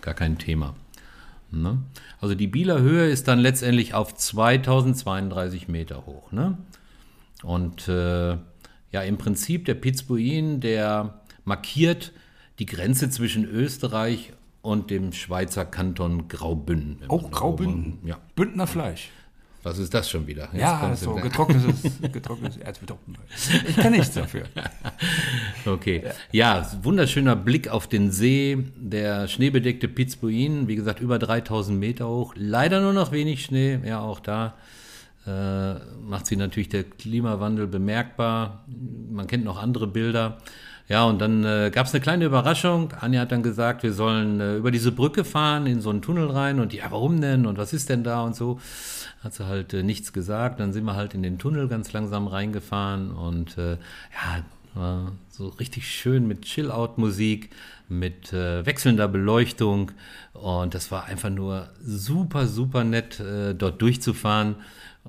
[0.00, 0.74] gar kein Thema.
[1.52, 1.78] Ne?
[2.20, 6.30] Also die Bieler Höhe ist dann letztendlich auf 2032 Meter hoch.
[6.32, 6.58] Ne?
[7.42, 8.36] Und äh,
[8.92, 12.12] ja, im Prinzip der Pitzbuin, der markiert
[12.58, 14.32] die Grenze zwischen Österreich
[14.62, 16.98] und dem Schweizer Kanton Graubünden.
[17.08, 17.98] man- Graubünden.
[18.06, 18.18] Ja.
[18.36, 19.08] Bündner Fleisch.
[19.62, 20.48] Was ist das schon wieder?
[20.52, 22.98] Jetzt Ja, so getrocknetes, getrocknetes Erzbeton.
[23.68, 24.44] Ich kann nichts dafür.
[25.66, 26.02] Okay.
[26.32, 32.32] Ja, wunderschöner Blick auf den See, der schneebedeckte Pitzbuin, wie gesagt, über 3000 Meter hoch.
[32.34, 34.54] Leider nur noch wenig Schnee, ja, auch da
[35.26, 38.64] äh, macht sich natürlich der Klimawandel bemerkbar.
[39.10, 40.38] Man kennt noch andere Bilder.
[40.88, 42.92] Ja, und dann äh, gab es eine kleine Überraschung.
[42.98, 46.30] Anja hat dann gesagt, wir sollen äh, über diese Brücke fahren, in so einen Tunnel
[46.30, 46.58] rein.
[46.58, 47.46] Und ja, warum denn?
[47.46, 48.22] Und was ist denn da?
[48.22, 48.58] Und so
[49.22, 50.60] hat sie halt äh, nichts gesagt.
[50.60, 53.10] Dann sind wir halt in den Tunnel ganz langsam reingefahren.
[53.12, 54.44] Und äh, ja,
[54.74, 57.50] war so richtig schön mit Chill-Out-Musik,
[57.88, 59.92] mit äh, wechselnder Beleuchtung.
[60.32, 64.56] Und das war einfach nur super, super nett, äh, dort durchzufahren.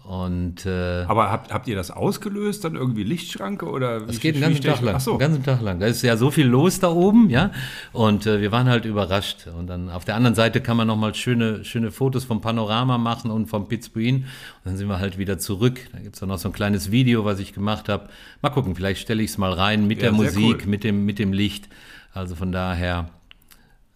[0.04, 4.08] Und äh, Aber habt, habt ihr das ausgelöst, dann irgendwie Lichtschranke oder?
[4.08, 4.96] es geht den ganzen Tag lang.
[4.96, 5.12] Ach so.
[5.12, 5.80] Den ganzen Tag lang.
[5.80, 7.52] Da ist ja so viel los da oben, ja.
[7.92, 9.48] Und äh, wir waren halt überrascht.
[9.48, 13.32] Und dann auf der anderen Seite kann man nochmal schöne, schöne Fotos vom Panorama machen
[13.32, 14.16] und vom Pitzbuin.
[14.16, 14.26] Und
[14.64, 15.80] dann sind wir halt wieder zurück.
[15.92, 18.10] Da gibt's dann noch so ein kleines Video, was ich gemacht habe.
[18.42, 20.70] Mal gucken, vielleicht stelle ich es mal rein mit Ja, der Musik, cool.
[20.70, 21.68] mit, dem, mit dem Licht.
[22.14, 23.10] Also von daher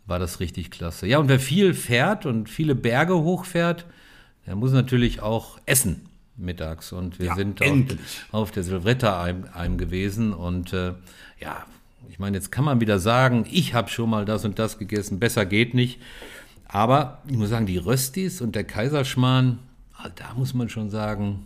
[0.05, 1.07] war das richtig klasse.
[1.07, 3.85] Ja, und wer viel fährt und viele Berge hochfährt,
[4.45, 6.91] der muss natürlich auch essen mittags.
[6.91, 7.79] Und wir Ja, sind auf,
[8.31, 10.33] auf der Silvretta-Alm gewesen.
[10.33, 10.93] Und äh,
[11.39, 11.65] ja,
[12.09, 15.19] ich meine, jetzt kann man wieder sagen, ich habe schon mal das und das gegessen,
[15.19, 15.99] besser geht nicht.
[16.67, 19.59] Aber ich muss sagen, die Röstis und der Kaiserschmarrn,
[19.97, 21.45] ah, da muss man schon sagen,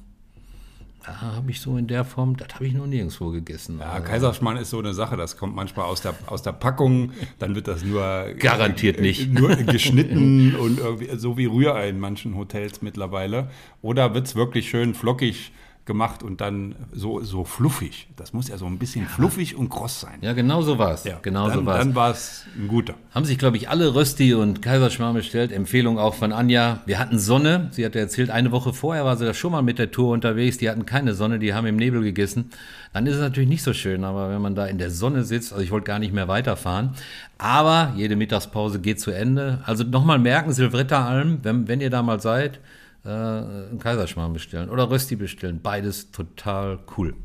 [1.09, 3.79] da habe ich so in der Form, das habe ich noch nirgendwo gegessen.
[3.79, 7.55] Ja, Kaiserschmarrn ist so eine Sache, das kommt manchmal aus der, aus der Packung, dann
[7.55, 9.31] wird das nur Garantiert nicht.
[9.31, 13.49] nur geschnitten und irgendwie, so wie Rührei in manchen Hotels mittlerweile.
[13.81, 15.51] Oder wird es wirklich schön flockig
[15.89, 18.07] gemacht und dann so, so fluffig.
[18.15, 20.19] Das muss ja so ein bisschen fluffig und kross sein.
[20.21, 21.03] Ja, genau so war es.
[21.23, 21.79] genau dann, so war es.
[21.83, 22.93] Dann war es ein guter.
[23.13, 25.51] Haben sich, glaube ich, alle Rösti und Kaiserschmarrn bestellt.
[25.51, 26.81] Empfehlung auch von Anja.
[26.85, 27.69] Wir hatten Sonne.
[27.71, 30.59] Sie hatte erzählt, eine Woche vorher war sie da schon mal mit der Tour unterwegs.
[30.59, 32.51] Die hatten keine Sonne, die haben im Nebel gegessen.
[32.93, 35.51] Dann ist es natürlich nicht so schön, aber wenn man da in der Sonne sitzt,
[35.51, 36.91] also ich wollte gar nicht mehr weiterfahren.
[37.39, 39.63] Aber jede Mittagspause geht zu Ende.
[39.65, 42.59] Also nochmal merken, Silvretta Alm, wenn, wenn ihr da mal seid,
[43.05, 45.61] äh, einen Kaiserschmarrn bestellen oder Rösti bestellen.
[45.61, 47.15] Beides total cool.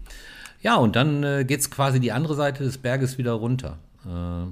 [0.62, 3.78] Ja, und dann äh, geht's quasi die andere Seite des Berges wieder runter.
[4.06, 4.46] Äh,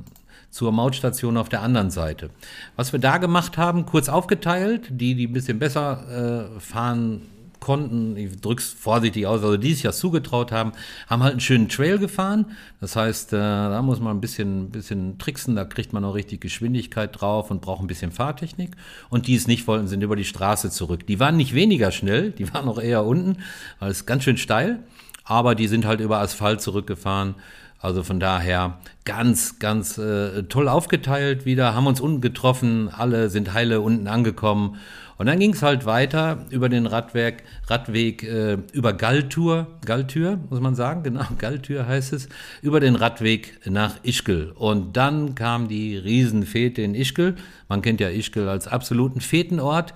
[0.51, 2.29] zur Mautstation auf der anderen Seite.
[2.77, 7.23] Was wir da gemacht haben, kurz aufgeteilt, die, die ein bisschen besser äh, fahren
[7.63, 10.73] konnten, ich drück's vorsichtig aus, also die sich ja zugetraut haben,
[11.07, 12.47] haben halt einen schönen Trail gefahren.
[12.81, 16.41] Das heißt, äh, da muss man ein bisschen, bisschen tricksen, da kriegt man auch richtig
[16.41, 18.73] Geschwindigkeit drauf und braucht ein bisschen Fahrtechnik.
[19.09, 21.07] Und die es nicht wollten, sind über die Straße zurück.
[21.07, 23.39] Die waren nicht weniger schnell, die waren noch eher unten,
[23.79, 24.81] weil es ganz schön steil,
[25.25, 27.37] aber die sind halt über Asphalt zurückgefahren.
[27.79, 33.55] Also von daher ganz, ganz äh, toll aufgeteilt wieder, haben uns unten getroffen, alle sind
[33.55, 34.77] heile unten angekommen.
[35.19, 40.61] Und dann ging es halt weiter über den Radweg, Radweg äh, über Galltür, Galltür, muss
[40.61, 42.29] man sagen, genau, Galltür heißt es,
[42.63, 44.53] über den Radweg nach Ischgl.
[44.55, 47.37] Und dann kam die Riesenfete in Ischgl.
[47.69, 49.95] Man kennt ja Ischgl als absoluten Fetenort.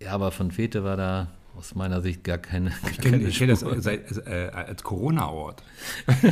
[0.00, 1.28] Ja, aber von Fete war da
[1.64, 5.62] aus meiner Sicht gar keine, gar Ich kenne kenn das seit, äh, als Corona-Ort.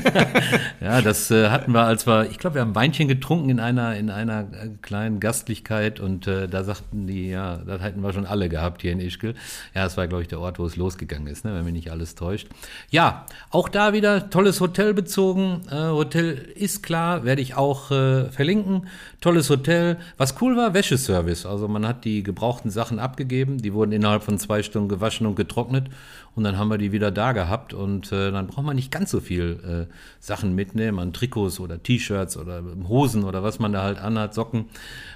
[0.80, 3.96] Ja, das äh, hatten wir, als wir, ich glaube, wir haben Weinchen getrunken in einer,
[3.96, 8.26] in einer äh, kleinen Gastlichkeit und äh, da sagten die, ja, das hätten wir schon
[8.26, 9.34] alle gehabt hier in Ischgl.
[9.74, 11.90] Ja, das war, glaube ich, der Ort, wo es losgegangen ist, ne, wenn mich nicht
[11.92, 12.48] alles täuscht.
[12.90, 15.62] Ja, auch da wieder tolles Hotel bezogen.
[15.70, 18.88] Äh, Hotel ist klar, werde ich auch äh, verlinken.
[19.20, 19.98] Tolles Hotel.
[20.16, 21.46] Was cool war, Wäscheservice.
[21.46, 25.36] Also man hat die gebrauchten Sachen abgegeben, die wurden innerhalb von zwei Stunden gewaschen und
[25.36, 25.88] getrocknet
[26.34, 29.10] und dann haben wir die wieder da gehabt und äh, dann braucht man nicht ganz
[29.10, 33.82] so viel äh, Sachen mitnehmen an Trikots oder T-Shirts oder Hosen oder was man da
[33.82, 34.66] halt anhat, Socken.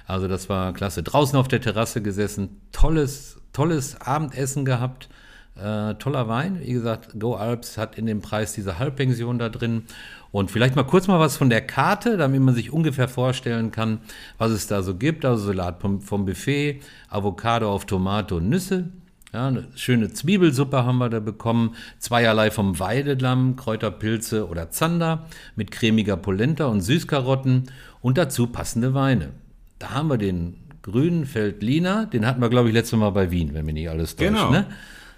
[0.05, 1.01] Also das war klasse.
[1.01, 5.09] Draußen auf der Terrasse gesessen, tolles, tolles Abendessen gehabt.
[5.55, 6.59] Äh, toller Wein.
[6.61, 9.83] Wie gesagt, Go Alps hat in dem Preis diese Halbpension da drin.
[10.31, 14.01] Und vielleicht mal kurz mal was von der Karte, damit man sich ungefähr vorstellen kann,
[14.37, 15.25] was es da so gibt.
[15.25, 18.89] Also Salat vom, vom Buffet, Avocado auf Tomate und Nüsse.
[19.33, 21.75] Ja, eine schöne Zwiebelsuppe haben wir da bekommen.
[21.99, 27.63] Zweierlei vom Weidelamm, Kräuterpilze oder Zander mit cremiger Polenta und Süßkarotten
[28.01, 29.29] und dazu passende Weine.
[29.79, 33.53] Da haben wir den grünen Feldliner, den hatten wir, glaube ich, letztes Mal bei Wien,
[33.53, 34.29] wenn mich nicht alles täuscht.
[34.29, 34.49] Genau.
[34.49, 34.65] Ne?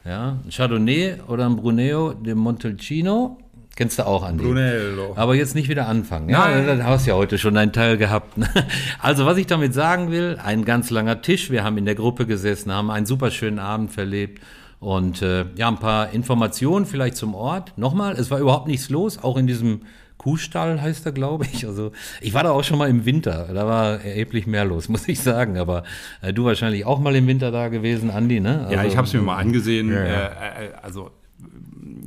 [0.06, 3.38] Ja, ein Chardonnay oder ein Bruneo de Montalcino.
[3.80, 4.44] Kennst du auch, Andi?
[4.44, 5.14] Brunello.
[5.16, 6.28] Aber jetzt nicht wieder anfangen.
[6.28, 6.68] Ja, Nein.
[6.68, 8.38] dann hast du ja heute schon einen Teil gehabt.
[8.38, 8.46] ne?
[9.02, 11.50] Also, was ich damit sagen will, ein ganz langer Tisch.
[11.50, 14.42] Wir haben in der Gruppe gesessen, haben einen super schönen Abend verlebt.
[14.82, 17.72] Und äh, ja, ein paar Informationen vielleicht zum Ort.
[17.78, 19.84] Nochmal, es war überhaupt nichts los, auch in diesem
[20.18, 21.66] Kuhstall heißt er, glaube ich.
[21.66, 23.48] Also ich war da auch schon mal im Winter.
[23.54, 25.58] Da war erheblich mehr los, muss ich sagen.
[25.58, 25.84] Aber
[26.22, 28.68] äh, du wahrscheinlich auch mal im Winter da gewesen, Andi, ne?
[28.70, 29.90] Ja, Also- ich habe es mir mal angesehen.
[29.90, 30.12] Ja, ja.
[30.12, 31.12] Äh, äh, also,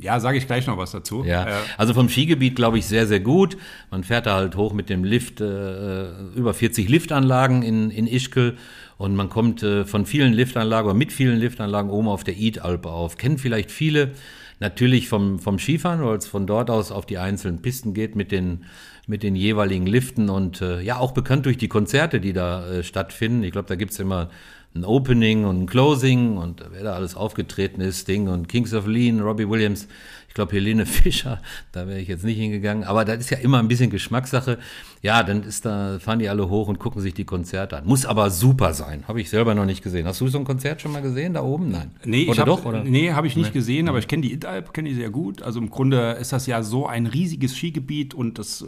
[0.03, 1.23] ja, sage ich gleich noch was dazu.
[1.25, 3.57] Ja, Äh, also vom Skigebiet glaube ich sehr, sehr gut.
[3.89, 8.57] Man fährt da halt hoch mit dem Lift, äh, über 40 Liftanlagen in, in Ischgl
[8.97, 12.89] und man kommt äh, von vielen Liftanlagen oder mit vielen Liftanlagen oben auf der Idalpe
[12.89, 13.17] auf.
[13.17, 14.11] Kennen vielleicht viele
[14.59, 18.31] natürlich vom, vom Skifahren, weil es von dort aus auf die einzelnen Pisten geht mit
[18.31, 18.65] den,
[19.07, 22.83] mit den jeweiligen Liften und äh, ja, auch bekannt durch die Konzerte, die da äh,
[22.83, 23.43] stattfinden.
[23.43, 24.29] Ich glaube, da gibt's immer
[24.75, 28.87] ein Opening und ein Closing und wer da alles aufgetreten ist, Sting und Kings of
[28.87, 29.87] Lean, Robbie Williams,
[30.27, 31.39] ich glaube Helene Fischer,
[31.71, 34.57] da wäre ich jetzt nicht hingegangen, aber das ist ja immer ein bisschen Geschmackssache.
[35.03, 37.85] Ja, dann ist da, fahren die alle hoch und gucken sich die Konzerte an.
[37.85, 40.07] Muss aber super sein, habe ich selber noch nicht gesehen.
[40.07, 41.69] Hast du so ein Konzert schon mal gesehen da oben?
[41.69, 41.91] Nein.
[42.03, 42.65] Nee, oder ich hab, doch?
[42.65, 42.83] Oder?
[42.83, 43.59] Nee, habe ich nicht nee.
[43.59, 45.43] gesehen, aber ich kenne die Italp, kenne die sehr gut.
[45.43, 48.65] Also im Grunde ist das ja so ein riesiges Skigebiet und das äh,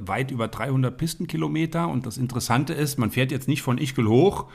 [0.00, 1.86] weit über 300 Pistenkilometer.
[1.86, 4.46] Und das Interessante ist, man fährt jetzt nicht von Ischgl hoch,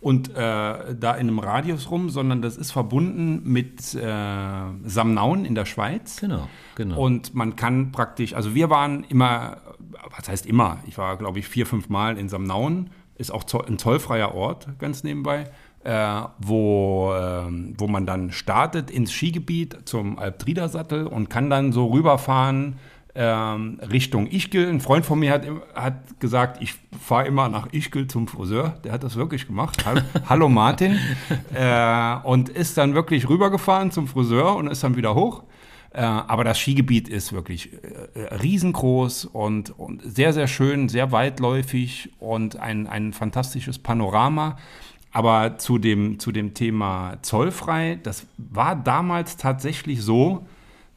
[0.00, 4.52] und äh, da in einem Radius rum, sondern das ist verbunden mit äh,
[4.84, 6.20] Samnaun in der Schweiz.
[6.20, 7.00] Genau, genau.
[7.00, 9.58] Und man kann praktisch, also wir waren immer,
[10.16, 13.78] was heißt immer, ich war glaube ich vier, fünf Mal in Samnaun, ist auch ein
[13.78, 15.50] zollfreier Ort, ganz nebenbei.
[15.84, 17.46] Äh, wo, äh,
[17.78, 22.76] wo man dann startet ins Skigebiet zum Alptriedersattel und kann dann so rüberfahren
[23.20, 24.68] ähm, Richtung Ischgl.
[24.68, 25.42] Ein Freund von mir hat,
[25.74, 28.78] hat gesagt, ich fahre immer nach Ischgl zum Friseur.
[28.84, 29.84] Der hat das wirklich gemacht.
[30.28, 31.00] Hallo Martin.
[31.52, 35.42] äh, und ist dann wirklich rübergefahren zum Friseur und ist dann wieder hoch.
[35.90, 42.10] Äh, aber das Skigebiet ist wirklich äh, riesengroß und, und, sehr, sehr schön, sehr weitläufig
[42.20, 44.58] und ein, ein fantastisches Panorama.
[45.10, 50.46] Aber zu dem, zu dem Thema zollfrei, das war damals tatsächlich so,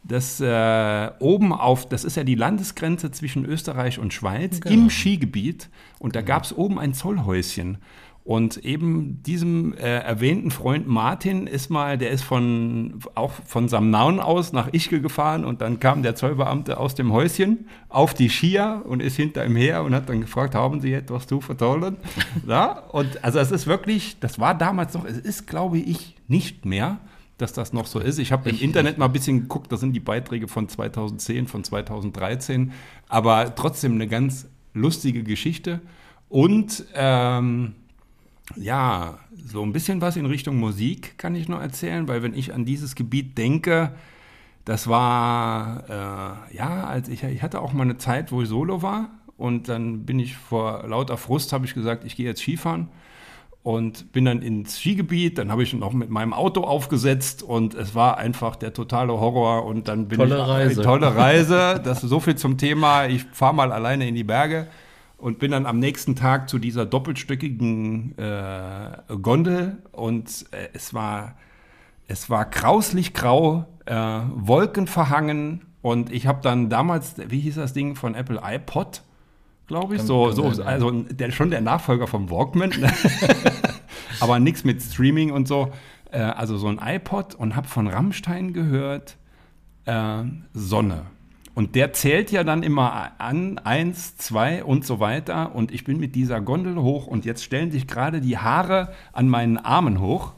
[0.04, 4.76] das äh, oben auf, das ist ja die Landesgrenze zwischen Österreich und Schweiz genau.
[4.76, 7.78] im Skigebiet und da gab es oben ein Zollhäuschen.
[8.24, 14.20] Und eben diesem äh, erwähnten Freund Martin ist mal, der ist von auch von Samnaun
[14.20, 18.84] aus nach Ischgl gefahren und dann kam der Zollbeamte aus dem Häuschen auf die Skier
[18.86, 21.98] und ist hinter ihm her und hat dann gefragt, haben Sie etwas zu vertollen?
[22.48, 26.64] ja, und also es ist wirklich, das war damals noch, es ist glaube ich nicht
[26.64, 27.00] mehr
[27.38, 28.20] dass das noch so ist.
[28.20, 31.64] Ich habe im Internet mal ein bisschen geguckt, das sind die Beiträge von 2010, von
[31.64, 32.72] 2013,
[33.10, 35.82] aber trotzdem eine ganz lustige Geschichte.
[36.30, 37.76] Und ähm,
[38.56, 42.54] ja, so ein bisschen was in Richtung Musik kann ich noch erzählen, weil wenn ich
[42.54, 43.94] an dieses Gebiet denke,
[44.66, 48.82] das war, äh, ja, als ich, ich hatte auch mal eine Zeit, wo ich solo
[48.82, 52.90] war und dann bin ich vor lauter Frust, habe ich gesagt, ich gehe jetzt Skifahren
[53.64, 55.38] und bin dann ins Skigebiet.
[55.38, 59.66] Dann habe ich noch mit meinem Auto aufgesetzt und es war einfach der totale Horror.
[59.66, 60.82] Und dann bin tolle ich Reise.
[60.82, 61.82] tolle Reise.
[61.84, 63.06] Das ist so viel zum Thema.
[63.06, 64.68] Ich fahre mal alleine in die Berge
[65.18, 71.36] und bin dann am nächsten Tag zu dieser doppelstöckigen äh, Gondel und äh, es war
[72.08, 77.96] es war grauslich grau, äh, wolkenverhangen und ich habe dann damals, wie hieß das Ding
[77.96, 79.04] von Apple iPod?
[79.72, 80.00] Glaube ich.
[80.00, 82.70] Kann, so, kann so, sein, also der, schon der Nachfolger vom Walkman.
[82.72, 82.92] Ne?
[84.20, 85.72] Aber nichts mit Streaming und so.
[86.12, 89.18] Äh, also so ein iPod und habe von Rammstein gehört,
[89.86, 91.06] äh, Sonne.
[91.54, 95.56] Und der zählt ja dann immer an, eins, zwei und so weiter.
[95.56, 99.28] Und ich bin mit dieser Gondel hoch und jetzt stellen sich gerade die Haare an
[99.28, 100.34] meinen Armen hoch.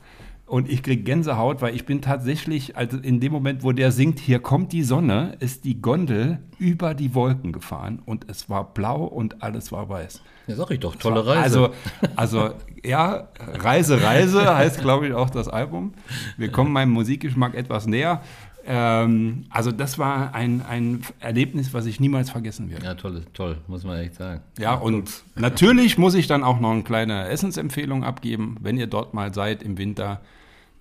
[0.53, 4.19] Und ich kriege Gänsehaut, weil ich bin tatsächlich, also in dem Moment, wo der singt,
[4.19, 9.03] hier kommt die Sonne, ist die Gondel über die Wolken gefahren und es war blau
[9.03, 10.21] und alles war weiß.
[10.45, 11.41] Ja, sag ich doch, tolle Reise.
[11.41, 11.69] Also,
[12.15, 12.49] also
[12.83, 15.95] ja, Reise, Reise heißt, glaube ich, auch das Album.
[16.37, 18.21] Wir kommen meinem Musikgeschmack etwas näher.
[18.63, 22.85] Ähm, also das war ein, ein Erlebnis, was ich niemals vergessen werde.
[22.85, 24.41] Ja, toll, toll, muss man echt sagen.
[24.59, 29.15] Ja, und natürlich muss ich dann auch noch eine kleine Essensempfehlung abgeben, wenn ihr dort
[29.15, 30.21] mal seid im Winter.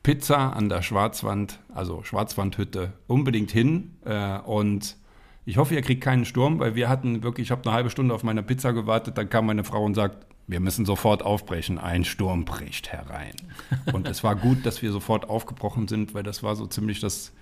[0.03, 3.97] Pizza an der Schwarzwand, also Schwarzwandhütte, unbedingt hin.
[4.05, 4.97] Äh, und
[5.45, 8.15] ich hoffe, ihr kriegt keinen Sturm, weil wir hatten wirklich, ich habe eine halbe Stunde
[8.15, 12.05] auf meine Pizza gewartet, dann kam meine Frau und sagt, wir müssen sofort aufbrechen, ein
[12.05, 13.35] Sturm bricht herein.
[13.93, 17.33] Und es war gut, dass wir sofort aufgebrochen sind, weil das war so ziemlich das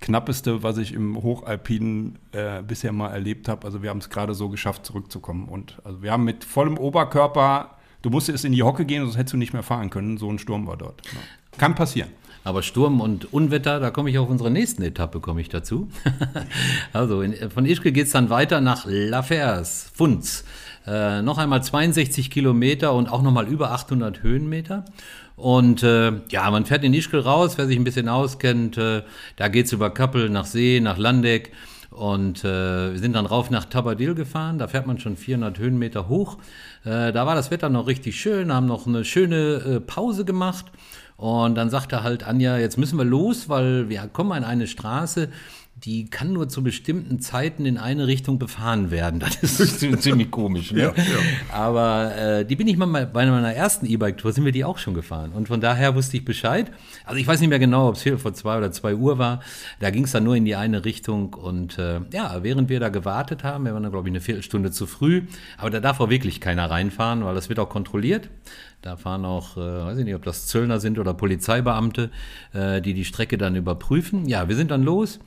[0.00, 3.66] knappeste, was ich im Hochalpinen äh, bisher mal erlebt habe.
[3.66, 5.48] Also wir haben es gerade so geschafft, zurückzukommen.
[5.48, 9.34] Und also wir haben mit vollem Oberkörper, du musstest in die Hocke gehen, sonst hättest
[9.34, 10.16] du nicht mehr fahren können.
[10.16, 11.02] So ein Sturm war dort.
[11.06, 11.20] Ja.
[11.58, 12.08] Kann passieren.
[12.44, 15.88] Aber Sturm und Unwetter, da komme ich auf unsere nächsten Etappe, komme ich dazu.
[16.92, 20.44] also in, von Ischke geht es dann weiter nach La Fers, Funz.
[20.86, 24.84] Äh, noch einmal 62 Kilometer und auch nochmal über 800 Höhenmeter.
[25.36, 28.76] Und äh, ja, man fährt in Ischgl raus, wer sich ein bisschen auskennt.
[28.76, 29.02] Äh,
[29.36, 31.52] da geht's über Kappel nach See, nach Landeck.
[31.90, 34.58] Und äh, wir sind dann rauf nach Tabadil gefahren.
[34.58, 36.38] Da fährt man schon 400 Höhenmeter hoch.
[36.84, 40.66] Äh, da war das Wetter noch richtig schön, haben noch eine schöne äh, Pause gemacht.
[41.16, 45.28] Und dann sagte halt Anja, jetzt müssen wir los, weil wir kommen an eine Straße,
[45.84, 49.22] die kann nur zu bestimmten Zeiten in eine Richtung befahren werden.
[49.44, 50.72] Das ist ziemlich komisch.
[50.72, 50.80] Ne?
[50.80, 51.02] Ja, ja.
[51.52, 54.94] Aber äh, die bin ich mal bei meiner ersten E-Bike-Tour, sind wir die auch schon
[54.94, 55.32] gefahren.
[55.32, 56.70] Und von daher wusste ich Bescheid.
[57.04, 59.40] Also ich weiß nicht mehr genau, ob es hier vor zwei oder zwei Uhr war.
[59.80, 61.34] Da ging es dann nur in die eine Richtung.
[61.34, 64.70] Und äh, ja, während wir da gewartet haben, wir waren dann, glaube ich, eine Viertelstunde
[64.70, 65.24] zu früh.
[65.58, 68.30] Aber da darf auch wirklich keiner reinfahren, weil das wird auch kontrolliert.
[68.80, 72.10] Da fahren auch, äh, weiß ich nicht, ob das Zöllner sind oder Polizeibeamte,
[72.52, 74.26] äh, die die Strecke dann überprüfen.
[74.26, 75.20] Ja, wir sind dann los.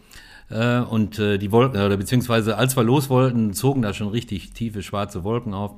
[0.49, 4.51] Äh, und äh, die Wolken, oder beziehungsweise als wir los wollten, zogen da schon richtig
[4.51, 5.71] tiefe schwarze Wolken auf.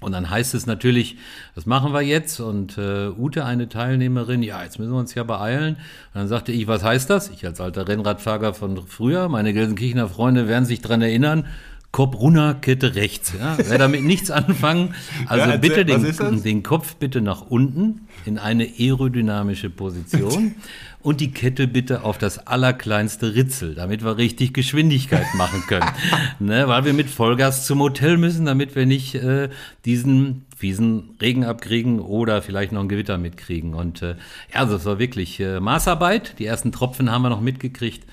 [0.00, 1.16] Und dann heißt es natürlich,
[1.54, 2.38] was machen wir jetzt?
[2.40, 5.76] Und äh, Ute, eine Teilnehmerin, ja, jetzt müssen wir uns ja beeilen.
[5.76, 7.30] Und dann sagte ich, was heißt das?
[7.30, 11.46] Ich als alter Rennradfahrer von früher, meine Gelsenkirchener Freunde werden sich dran erinnern.
[11.94, 13.34] Kopf runter, Kette rechts.
[13.38, 13.56] Ja?
[13.56, 14.96] Wer damit nichts anfangen,
[15.28, 20.56] also ja, bitte den, den Kopf bitte nach unten in eine aerodynamische Position
[21.04, 25.90] und die Kette bitte auf das allerkleinste Ritzel, damit wir richtig Geschwindigkeit machen können.
[26.40, 29.50] ne, weil wir mit Vollgas zum Hotel müssen, damit wir nicht äh,
[29.84, 33.74] diesen fiesen Regen abkriegen oder vielleicht noch ein Gewitter mitkriegen.
[33.74, 34.16] Und äh,
[34.52, 36.38] ja, also es war wirklich äh, Maßarbeit.
[36.38, 38.06] Die ersten Tropfen haben wir noch mitgekriegt,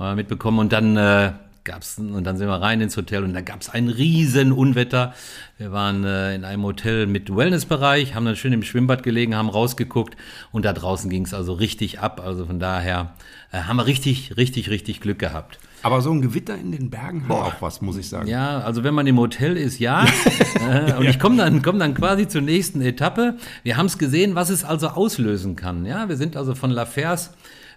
[0.00, 1.32] äh, mitbekommen und dann äh,
[1.64, 5.14] gab's und dann sind wir rein ins Hotel und da gab's ein riesen Unwetter.
[5.58, 9.48] Wir waren äh, in einem Hotel mit Wellnessbereich, haben dann schön im Schwimmbad gelegen, haben
[9.48, 10.16] rausgeguckt
[10.52, 12.20] und da draußen ging's also richtig ab.
[12.24, 13.14] Also von daher
[13.52, 15.58] äh, haben wir richtig, richtig, richtig Glück gehabt.
[15.84, 18.26] Aber so ein Gewitter in den Bergen hat auch was, muss ich sagen.
[18.26, 20.06] Ja, also wenn man im Hotel ist, ja.
[20.68, 23.36] äh, und ich komme dann, komm dann quasi zur nächsten Etappe.
[23.64, 25.84] Wir haben es gesehen, was es also auslösen kann.
[25.84, 27.34] Ja, wir sind also von La Fers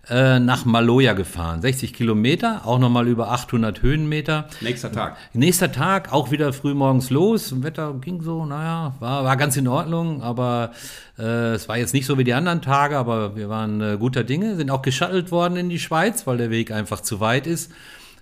[0.09, 1.61] äh, nach Maloja gefahren.
[1.61, 4.47] 60 Kilometer, auch nochmal über 800 Höhenmeter.
[4.61, 5.17] Nächster Tag.
[5.33, 7.61] Nächster Tag, auch wieder früh morgens los.
[7.63, 10.71] Wetter ging so, naja, war, war ganz in Ordnung, aber
[11.19, 14.23] äh, es war jetzt nicht so wie die anderen Tage, aber wir waren äh, guter
[14.23, 17.71] Dinge, sind auch geschattelt worden in die Schweiz, weil der Weg einfach zu weit ist.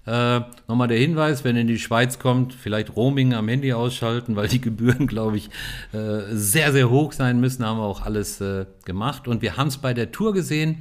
[0.07, 4.35] Äh, Nochmal der Hinweis, wenn ihr in die Schweiz kommt, vielleicht Roaming am Handy ausschalten,
[4.35, 5.49] weil die Gebühren, glaube ich,
[5.93, 7.65] äh, sehr, sehr hoch sein müssen.
[7.65, 9.27] Haben wir auch alles äh, gemacht.
[9.27, 10.79] Und wir haben es bei der Tour gesehen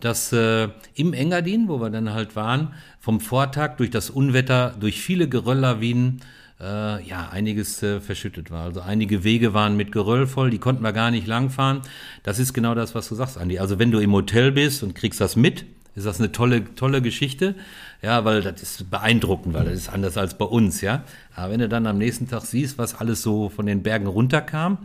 [0.00, 5.00] dass äh, im Engadin, wo wir dann halt waren, vom Vortag durch das Unwetter, durch
[5.00, 6.20] viele Gerölllawinen,
[6.60, 8.64] äh, ja, einiges äh, verschüttet war.
[8.64, 11.82] Also einige Wege waren mit Geröll voll, die konnten wir gar nicht langfahren.
[12.22, 13.58] Das ist genau das, was du sagst, Andi.
[13.58, 15.64] Also wenn du im Hotel bist und kriegst das mit,
[15.96, 17.54] ist das eine tolle, tolle Geschichte.
[18.02, 21.04] Ja, weil das ist beeindruckend, weil das ist anders als bei uns, ja.
[21.34, 24.78] Aber wenn du dann am nächsten Tag siehst, was alles so von den Bergen runterkam,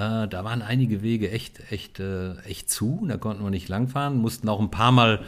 [0.00, 3.04] äh, da waren einige Wege echt, echt, äh, echt zu.
[3.06, 5.20] Da konnten wir nicht langfahren, mussten auch ein paar Mal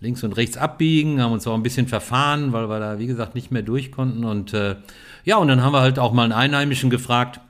[0.00, 3.34] links und rechts abbiegen, haben uns auch ein bisschen verfahren, weil wir da, wie gesagt,
[3.34, 4.24] nicht mehr durch konnten.
[4.24, 4.76] Und äh,
[5.24, 7.40] ja, und dann haben wir halt auch mal einen Einheimischen gefragt,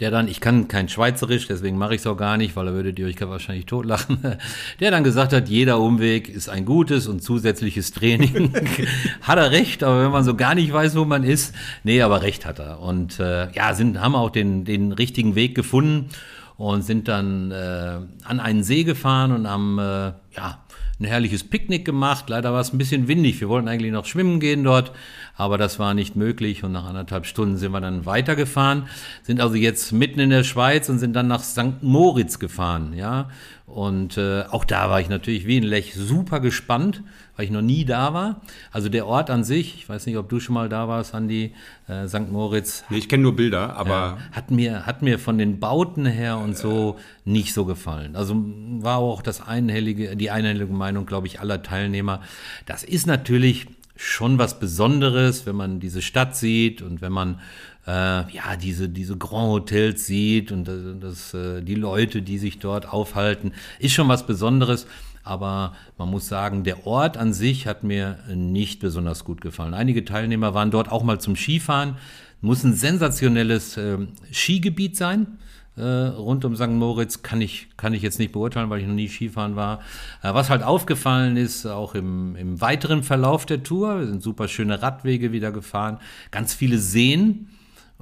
[0.00, 2.74] der dann, ich kann kein Schweizerisch, deswegen mache ich es auch gar nicht, weil er
[2.74, 4.18] würde ihr euch wahrscheinlich totlachen,
[4.80, 8.52] der dann gesagt hat, jeder Umweg ist ein gutes und zusätzliches Training.
[9.22, 12.22] hat er recht, aber wenn man so gar nicht weiß, wo man ist, nee, aber
[12.22, 12.80] recht hat er.
[12.80, 16.10] Und äh, ja, sind, haben auch den, den richtigen Weg gefunden
[16.56, 20.63] und sind dann äh, an einen See gefahren und haben äh, ja,
[21.00, 22.28] ein herrliches Picknick gemacht.
[22.28, 23.40] Leider war es ein bisschen windig.
[23.40, 24.92] Wir wollten eigentlich noch schwimmen gehen dort,
[25.36, 28.86] aber das war nicht möglich und nach anderthalb Stunden sind wir dann weitergefahren,
[29.22, 31.82] sind also jetzt mitten in der Schweiz und sind dann nach St.
[31.82, 33.28] Moritz gefahren, ja.
[33.66, 37.02] Und äh, auch da war ich natürlich wie ein Lech super gespannt,
[37.36, 38.40] weil ich noch nie da war.
[38.70, 41.52] Also der Ort an sich, ich weiß nicht, ob du schon mal da warst, Andi,
[41.88, 42.30] äh, St.
[42.30, 42.84] Moritz.
[42.90, 44.18] Nee, ich kenne nur Bilder, aber.
[44.18, 48.16] Äh, hat, mir, hat mir von den Bauten her und so nicht so gefallen.
[48.16, 48.36] Also
[48.80, 52.20] war auch das einhellige, die einhellige Meinung, glaube ich, aller Teilnehmer.
[52.66, 53.66] Das ist natürlich
[53.96, 57.40] schon was Besonderes, wenn man diese Stadt sieht und wenn man
[57.86, 62.58] äh, ja diese diese Grand Hotels sieht und äh, das, äh, die Leute, die sich
[62.58, 64.86] dort aufhalten, ist schon was Besonderes.
[65.24, 69.74] Aber man muss sagen, der Ort an sich hat mir nicht besonders gut gefallen.
[69.74, 71.96] Einige Teilnehmer waren dort auch mal zum Skifahren.
[72.40, 73.98] Muss ein sensationelles äh,
[74.30, 75.38] Skigebiet sein
[75.76, 76.68] äh, rund um St.
[76.68, 79.80] Moritz kann ich, kann ich jetzt nicht beurteilen, weil ich noch nie Skifahren war.
[80.22, 84.46] Äh, was halt aufgefallen ist, auch im, im weiteren Verlauf der Tour, wir sind super
[84.48, 85.98] schöne Radwege wieder gefahren,
[86.30, 87.48] ganz viele Seen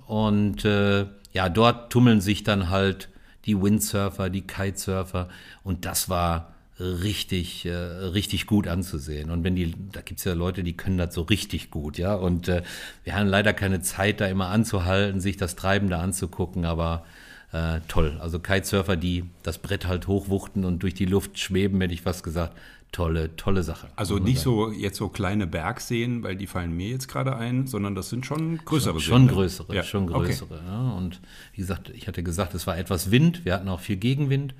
[0.06, 3.08] und äh, ja, dort tummeln sich dann halt
[3.46, 5.28] die Windsurfer, die Kitesurfer
[5.64, 6.51] und das war
[6.82, 9.30] richtig, äh, richtig gut anzusehen.
[9.30, 12.14] Und wenn die, da gibt's ja Leute, die können das so richtig gut, ja.
[12.14, 12.62] Und äh,
[13.04, 17.04] wir haben leider keine Zeit, da immer anzuhalten, sich das Treiben da anzugucken, aber
[17.52, 18.18] äh, toll.
[18.20, 22.24] Also Kitesurfer, die das Brett halt hochwuchten und durch die Luft schweben, hätte ich fast
[22.24, 22.56] gesagt.
[22.92, 23.88] Tolle, tolle Sache.
[23.96, 27.94] Also nicht so jetzt so kleine Bergseen, weil die fallen mir jetzt gerade ein, sondern
[27.94, 29.08] das sind schon größere schon, Seen.
[29.08, 29.32] Schon ne?
[29.32, 29.82] größere, ja.
[29.82, 30.54] schon größere.
[30.56, 30.64] Okay.
[30.66, 30.90] Ja.
[30.90, 31.22] Und
[31.54, 33.46] wie gesagt, ich hatte gesagt, es war etwas Wind.
[33.46, 34.54] Wir hatten auch viel Gegenwind.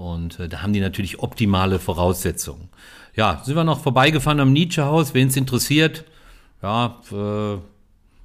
[0.00, 2.70] Und äh, da haben die natürlich optimale Voraussetzungen.
[3.14, 6.04] Ja, sind wir noch vorbeigefahren am Nietzsche-Haus, wen es interessiert.
[6.62, 7.58] Ja, äh,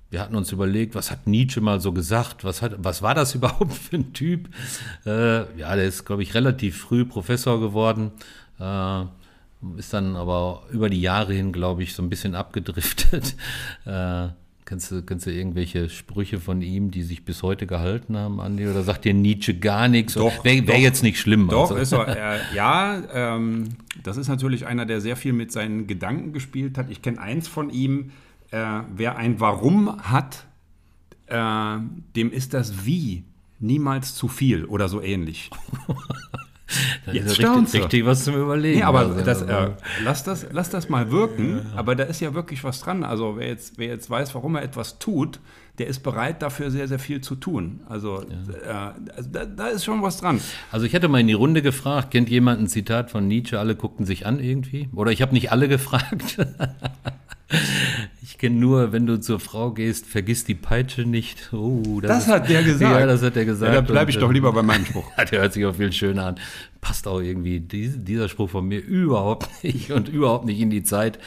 [0.10, 2.46] wir hatten uns überlegt, was hat Nietzsche mal so gesagt?
[2.46, 4.48] Was, hat, was war das überhaupt für ein Typ?
[5.06, 8.12] Äh, ja, der ist, glaube ich, relativ früh Professor geworden.
[8.58, 9.02] Äh,
[9.78, 13.36] ist dann aber über die Jahre hin, glaube ich, so ein bisschen abgedriftet.
[13.86, 14.30] Äh,
[14.66, 18.68] kennst, du, kennst du irgendwelche Sprüche von ihm, die sich bis heute gehalten haben, Andi?
[18.68, 20.14] Oder sagt dir Nietzsche gar nichts?
[20.16, 21.48] Doch, Wäre wär jetzt nicht schlimm.
[21.48, 21.76] Doch, also.
[21.76, 22.16] ist er.
[22.16, 23.70] Äh, ja, ähm,
[24.04, 26.90] das ist natürlich einer, der sehr viel mit seinen Gedanken gespielt hat.
[26.90, 28.12] Ich kenne eins von ihm.
[28.52, 30.46] Äh, wer ein Warum hat,
[31.28, 31.78] äh,
[32.16, 33.24] dem ist das Wie
[33.60, 35.50] niemals zu viel oder so ähnlich.
[37.06, 38.80] Das Jetzt ist richtig, richtig, was zum Überlegen.
[38.80, 39.70] Nee, aber also, das, äh,
[40.04, 41.62] lass, das, lass das mal wirken.
[41.64, 41.78] Ja.
[41.80, 43.04] Aber da ist ja wirklich was dran.
[43.04, 45.40] Also wer jetzt, wer jetzt weiß, warum er etwas tut,
[45.78, 47.82] der ist bereit, dafür sehr, sehr viel zu tun.
[47.88, 48.24] Also,
[48.66, 48.90] ja.
[48.90, 50.40] äh, also da, da, ist schon was dran.
[50.72, 53.76] Also ich hätte mal in die Runde gefragt, kennt jemand ein Zitat von Nietzsche, alle
[53.76, 54.90] guckten sich an irgendwie?
[54.96, 56.38] Oder ich habe nicht alle gefragt.
[58.24, 61.54] Ich kenne nur, wenn du zur Frau gehst, vergiss die Peitsche nicht.
[61.54, 63.00] Oh, das, das ist, hat der gesagt.
[63.00, 63.74] Ja, das hat der gesagt.
[63.74, 65.06] Ja, da bleibe ich doch lieber bei meinem Spruch.
[65.32, 66.36] der hört sich auch viel schöner an.
[66.82, 71.20] Passt auch irgendwie dieser Spruch von mir überhaupt nicht und überhaupt nicht in die Zeit.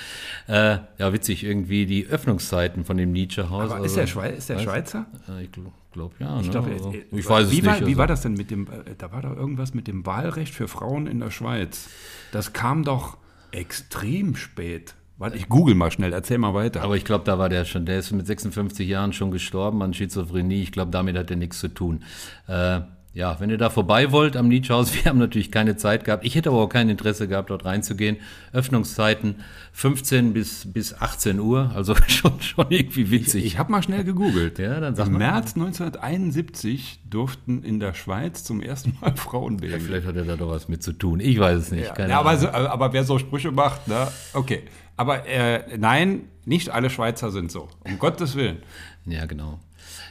[0.48, 3.70] Äh, ja, witzig, irgendwie die Öffnungszeiten von dem Nietzsche-Haus.
[3.70, 5.06] Also, ist der, Schweiz, ist der Schweizer?
[5.40, 5.50] Ich
[5.92, 6.40] glaube ja.
[6.40, 6.52] Ich, ne?
[6.52, 7.82] glaub, also, ich weiß wie es war, nicht.
[7.82, 7.98] Wie also.
[7.98, 11.06] war das denn mit dem, äh, da war doch irgendwas mit dem Wahlrecht für Frauen
[11.06, 11.88] in der Schweiz.
[12.32, 13.18] Das kam doch
[13.52, 14.94] extrem spät.
[15.18, 16.82] Warte, ich google mal schnell, erzähl mal weiter.
[16.82, 19.92] Aber ich glaube, da war der schon, der ist mit 56 Jahren schon gestorben an
[19.92, 20.62] Schizophrenie.
[20.62, 22.04] Ich glaube, damit hat er nichts zu tun.
[22.46, 22.82] Äh,
[23.14, 26.24] ja, wenn ihr da vorbei wollt am Nietzschehaus, wir haben natürlich keine Zeit gehabt.
[26.24, 28.18] Ich hätte aber auch kein Interesse gehabt, dort reinzugehen.
[28.52, 29.42] Öffnungszeiten
[29.72, 33.44] 15 bis, bis 18 Uhr, also schon, schon irgendwie witzig.
[33.44, 34.60] Ich, ich habe mal schnell gegoogelt.
[34.60, 39.72] Ja, dann sag Im März 1971 durften in der Schweiz zum ersten Mal Frauen wählen.
[39.72, 41.18] Ja, vielleicht hat er da doch was mit zu tun.
[41.18, 41.92] Ich weiß es nicht.
[41.98, 44.06] Ja, ja aber, so, aber wer so Sprüche macht, ne?
[44.32, 44.62] okay.
[44.98, 47.68] Aber äh, nein, nicht alle Schweizer sind so.
[47.84, 48.62] Um Gottes Willen.
[49.06, 49.60] Ja, genau.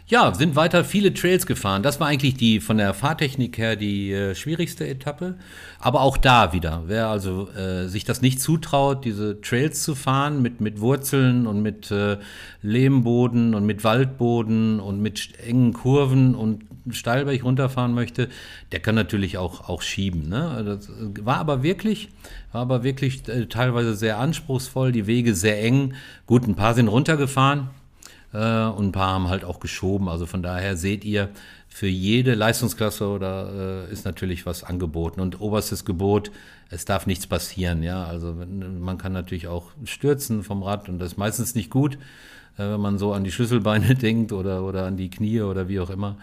[0.10, 1.84] Ja, sind weiter viele Trails gefahren.
[1.84, 5.36] Das war eigentlich die von der Fahrtechnik her die äh, schwierigste Etappe.
[5.80, 10.42] Aber auch da wieder, wer also äh, sich das nicht zutraut, diese Trails zu fahren
[10.42, 12.18] mit, mit Wurzeln und mit äh,
[12.62, 18.30] Lehmboden und mit Waldboden und mit engen Kurven und Steilberg runterfahren möchte,
[18.72, 20.30] der kann natürlich auch, auch schieben.
[20.30, 20.64] Ne?
[20.66, 20.90] Das
[21.24, 22.10] war aber wirklich,
[22.52, 25.94] war aber wirklich äh, teilweise sehr anspruchsvoll, die Wege sehr eng.
[26.26, 27.87] Gut, ein paar sind runtergefahren, äh,
[28.34, 30.10] und ein paar haben halt auch geschoben.
[30.10, 31.30] Also von daher seht ihr,
[31.78, 35.22] für jede Leistungsklasse oder äh, ist natürlich was angeboten.
[35.22, 36.32] Und oberstes Gebot,
[36.72, 37.84] es darf nichts passieren.
[37.84, 42.00] Ja, also man kann natürlich auch stürzen vom Rad und das ist meistens nicht gut,
[42.58, 45.80] äh, wenn man so an die Schlüsselbeine denkt oder, oder an die Knie oder wie
[45.80, 46.18] auch immer.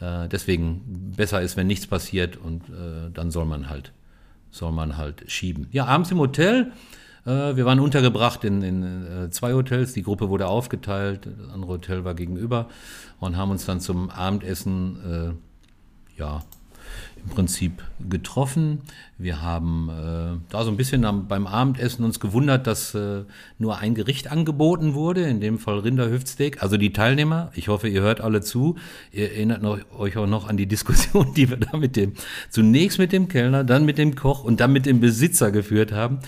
[0.00, 3.92] Äh, deswegen besser ist, wenn nichts passiert und äh, dann soll man halt,
[4.52, 5.66] soll man halt schieben.
[5.72, 9.92] Ja, abends im Hotel äh, wir waren untergebracht in, in äh, zwei Hotels.
[9.92, 11.26] Die Gruppe wurde aufgeteilt.
[11.26, 12.68] Das andere Hotel war gegenüber
[13.18, 15.36] und haben uns dann zum Abendessen
[16.16, 16.42] äh, ja,
[17.24, 18.80] im Prinzip getroffen.
[19.18, 23.24] Wir haben äh, da so ein bisschen am, beim Abendessen uns gewundert, dass äh,
[23.58, 26.62] nur ein Gericht angeboten wurde, in dem Fall Rinderhüftsteak.
[26.62, 28.76] Also die Teilnehmer, ich hoffe, ihr hört alle zu.
[29.12, 32.14] Ihr erinnert noch, euch auch noch an die Diskussion, die wir da mit dem,
[32.48, 36.20] zunächst mit dem Kellner, dann mit dem Koch und dann mit dem Besitzer geführt haben,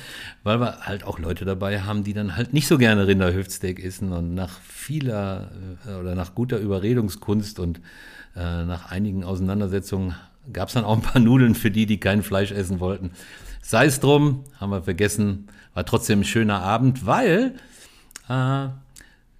[0.42, 4.12] weil wir halt auch Leute dabei haben, die dann halt nicht so gerne Rinderhüftsteak essen
[4.12, 5.50] und nach vieler
[5.86, 7.80] äh, oder nach guter Überredungskunst und
[8.36, 10.14] äh, nach einigen Auseinandersetzungen
[10.52, 13.12] gab es dann auch ein paar Nudeln für die, die kein Fleisch essen wollten.
[13.60, 17.54] Sei es drum, haben wir vergessen, war trotzdem ein schöner Abend, weil
[18.28, 18.68] äh,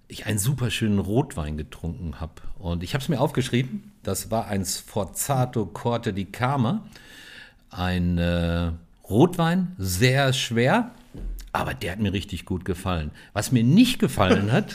[0.09, 2.34] ich einen super schönen Rotwein getrunken habe.
[2.59, 6.82] Und ich habe es mir aufgeschrieben, das war ein Sforzato Corte di Cama,
[7.70, 8.70] ein äh,
[9.09, 10.92] Rotwein, sehr schwer,
[11.53, 13.11] aber der hat mir richtig gut gefallen.
[13.34, 14.74] Was mir nicht gefallen hat,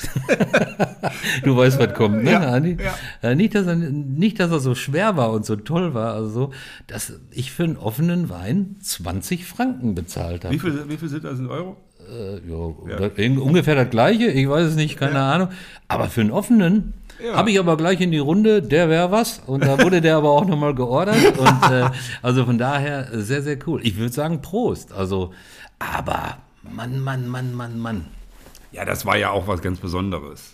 [1.43, 2.77] du weißt, was kommt, ne, ja, Andi?
[2.81, 3.29] Ja.
[3.29, 6.29] Äh, nicht, dass er, nicht, dass er so schwer war und so toll war, also
[6.29, 6.53] so,
[6.85, 10.53] dass ich für einen offenen Wein 20 Franken bezahlt habe.
[10.53, 11.77] Wie viel, wie viel sind das in Euro?
[12.09, 13.39] Äh, ja, ja.
[13.41, 15.49] ungefähr das gleiche, ich weiß es nicht, keine Ahnung.
[15.87, 17.35] Aber für einen offenen ja.
[17.35, 19.41] Habe ich aber gleich in die Runde, der wäre was.
[19.47, 21.37] Und da wurde der aber auch nochmal geordert.
[21.37, 21.89] Und äh,
[22.21, 23.81] also von daher sehr, sehr cool.
[23.83, 24.93] Ich würde sagen Prost.
[24.93, 25.33] Also,
[25.79, 26.37] aber
[26.71, 28.05] Mann, Mann, Mann, Mann, Mann.
[28.71, 30.53] Ja, das war ja auch was ganz Besonderes.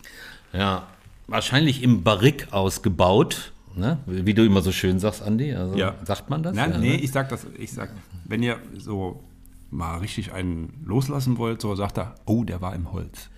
[0.54, 0.88] Ja,
[1.28, 3.98] wahrscheinlich im Barrik ausgebaut, ne?
[4.06, 5.54] wie du immer so schön sagst, Andi.
[5.54, 5.96] Also, ja.
[6.04, 6.56] Sagt man das?
[6.56, 7.02] Nein, ja, nee, ne?
[7.02, 7.92] ich sag das, ich sag,
[8.26, 9.24] wenn ihr so
[9.72, 13.30] mal richtig einen loslassen wollt, so sagt er, oh, der war im Holz.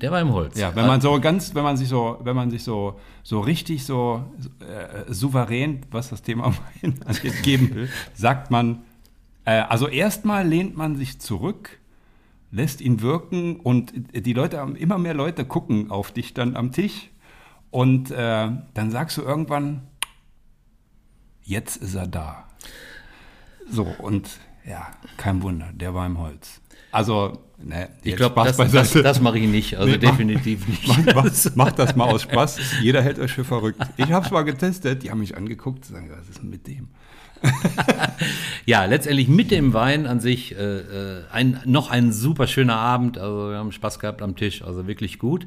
[0.00, 0.58] Der war im Holz.
[0.58, 3.84] Ja, wenn man so ganz, wenn man sich so, wenn man sich so, so richtig
[3.84, 4.24] so
[4.60, 6.52] äh, souverän, was das Thema
[7.06, 8.82] angeht, geben will, sagt man,
[9.44, 11.78] äh, also erstmal lehnt man sich zurück,
[12.54, 17.10] lässt ihn wirken und die Leute, immer mehr Leute gucken auf dich dann am Tisch
[17.70, 19.82] und äh, dann sagst du irgendwann,
[21.42, 22.48] jetzt ist er da.
[23.68, 24.28] So, und
[24.64, 26.60] ja, kein Wunder, der war im Holz.
[26.92, 31.14] Also, ne, ich glaube, das, das, das mache ich nicht, also nee, definitiv mach, nicht.
[31.56, 32.58] Mach, mach, das mal aus Spaß.
[32.82, 33.80] Jeder hält euch für verrückt.
[33.96, 36.90] Ich habe es mal getestet, die haben mich angeguckt, sagen, was ist denn mit dem?
[38.66, 43.18] ja, letztendlich mit dem Wein an sich äh, äh, ein, noch ein super schöner Abend.
[43.18, 45.46] Also wir haben Spaß gehabt am Tisch, also wirklich gut.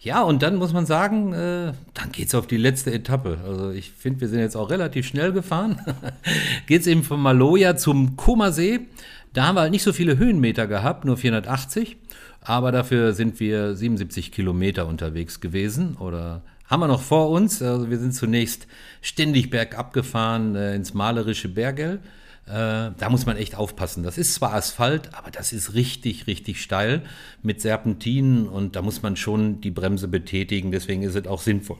[0.00, 3.38] Ja, und dann muss man sagen, äh, dann es auf die letzte Etappe.
[3.46, 5.80] Also ich finde, wir sind jetzt auch relativ schnell gefahren.
[6.66, 8.80] geht es eben von Maloja zum Komasee.
[9.32, 11.96] Da haben wir halt nicht so viele Höhenmeter gehabt, nur 480.
[12.40, 16.42] Aber dafür sind wir 77 Kilometer unterwegs gewesen oder
[16.72, 17.60] haben wir noch vor uns.
[17.60, 18.66] Also wir sind zunächst
[19.02, 22.00] ständig bergab gefahren äh, ins malerische Bergell.
[22.46, 24.02] Äh, da muss man echt aufpassen.
[24.02, 27.02] Das ist zwar Asphalt, aber das ist richtig, richtig steil
[27.42, 30.72] mit Serpentinen und da muss man schon die Bremse betätigen.
[30.72, 31.76] Deswegen ist es auch sinnvoll,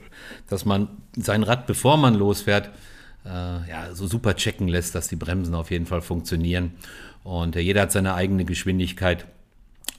[0.47, 2.69] dass man sein Rad, bevor man losfährt,
[3.25, 6.73] äh, ja, so super checken lässt, dass die Bremsen auf jeden Fall funktionieren.
[7.23, 9.25] Und äh, jeder hat seine eigene Geschwindigkeit.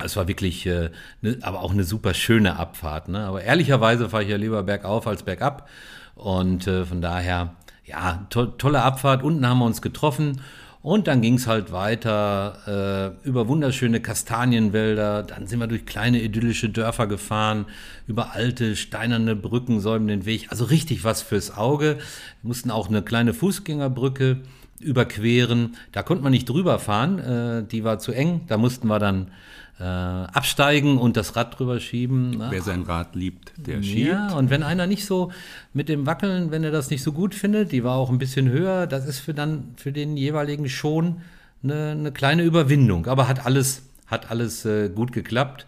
[0.04, 0.90] Es war wirklich, äh,
[1.22, 3.08] ne, aber auch eine super schöne Abfahrt.
[3.08, 3.24] Ne?
[3.24, 5.68] Aber ehrlicherweise fahre ich ja lieber bergauf als bergab.
[6.14, 7.54] Und äh, von daher
[7.84, 9.22] ja, to tolle Abfahrt.
[9.22, 10.40] Unten haben wir uns getroffen.
[10.82, 15.22] Und dann ging es halt weiter äh, über wunderschöne Kastanienwälder.
[15.22, 17.64] Dann sind wir durch kleine idyllische Dörfer gefahren,
[18.06, 20.48] über alte steinerne Brücken säumen den Weg.
[20.50, 21.96] Also richtig was fürs Auge.
[21.96, 24.42] Wir mussten auch eine kleine Fußgängerbrücke
[24.78, 25.76] überqueren.
[25.92, 28.42] Da konnte man nicht drüber fahren, äh, die war zu eng.
[28.48, 29.30] Da mussten wir dann
[29.80, 32.42] äh, absteigen und das Rad drüber schieben.
[32.50, 34.12] Wer sein Rad liebt, der schiebt.
[34.12, 35.32] Ja, und wenn einer nicht so
[35.72, 38.48] mit dem Wackeln, wenn er das nicht so gut findet, die war auch ein bisschen
[38.48, 41.22] höher, das ist für dann für den jeweiligen schon
[41.62, 43.06] eine, eine kleine Überwindung.
[43.06, 45.66] Aber hat alles, hat alles äh, gut geklappt.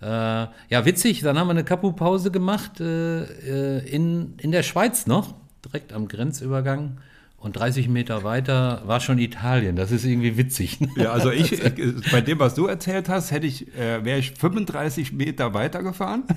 [0.00, 5.06] Äh, ja, witzig, dann haben wir eine Kapu-Pause gemacht äh, äh, in, in der Schweiz
[5.06, 5.34] noch,
[5.64, 6.98] direkt am Grenzübergang.
[7.42, 9.74] Und 30 Meter weiter war schon Italien.
[9.74, 10.80] Das ist irgendwie witzig.
[10.80, 10.88] Ne?
[10.94, 11.60] Ja, also ich,
[12.12, 16.24] bei dem, was du erzählt hast, hätte ich, äh, wäre ich 35 Meter weiter gefahren.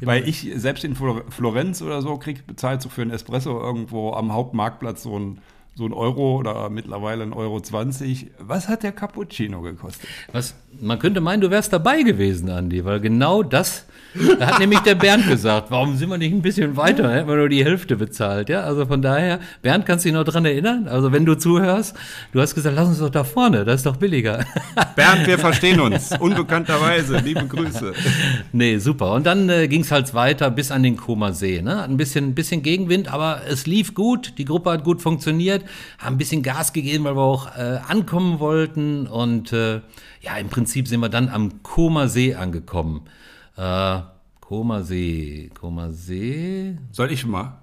[0.00, 0.10] Genau.
[0.10, 4.32] Weil ich selbst in Florenz oder so krieg bezahlt so für einen Espresso irgendwo am
[4.32, 5.38] Hauptmarktplatz so ein
[5.74, 8.30] so ein Euro oder mittlerweile ein Euro 20.
[8.38, 10.08] Was hat der Cappuccino gekostet?
[10.32, 13.86] Was, man könnte meinen, du wärst dabei gewesen, Andi, weil genau das
[14.38, 17.12] da hat nämlich der Bernd gesagt, warum sind wir nicht ein bisschen weiter?
[17.12, 18.48] Hätten wir nur die Hälfte bezahlt.
[18.48, 20.86] Ja, also von daher, Bernd, kannst du dich noch dran erinnern?
[20.88, 21.96] Also wenn du zuhörst,
[22.32, 24.44] du hast gesagt, lass uns doch da vorne, das ist doch billiger.
[24.96, 26.12] Bernd, wir verstehen uns.
[26.18, 27.18] Unbekannterweise.
[27.18, 27.92] Liebe Grüße.
[28.52, 29.12] Nee, super.
[29.12, 31.60] Und dann äh, ging es halt weiter bis an den Koma See.
[31.60, 31.82] Ne?
[31.82, 34.34] Ein bisschen, bisschen Gegenwind, aber es lief gut.
[34.38, 35.64] Die Gruppe hat gut funktioniert.
[35.98, 39.06] Haben ein bisschen Gas gegeben, weil wir auch äh, ankommen wollten.
[39.06, 39.80] Und äh,
[40.24, 43.02] ja, im Prinzip sind wir dann am Koma See angekommen.
[43.56, 44.00] Äh,
[44.40, 45.50] Koma See.
[45.58, 46.76] Koma See.
[46.92, 47.58] Soll ich mal?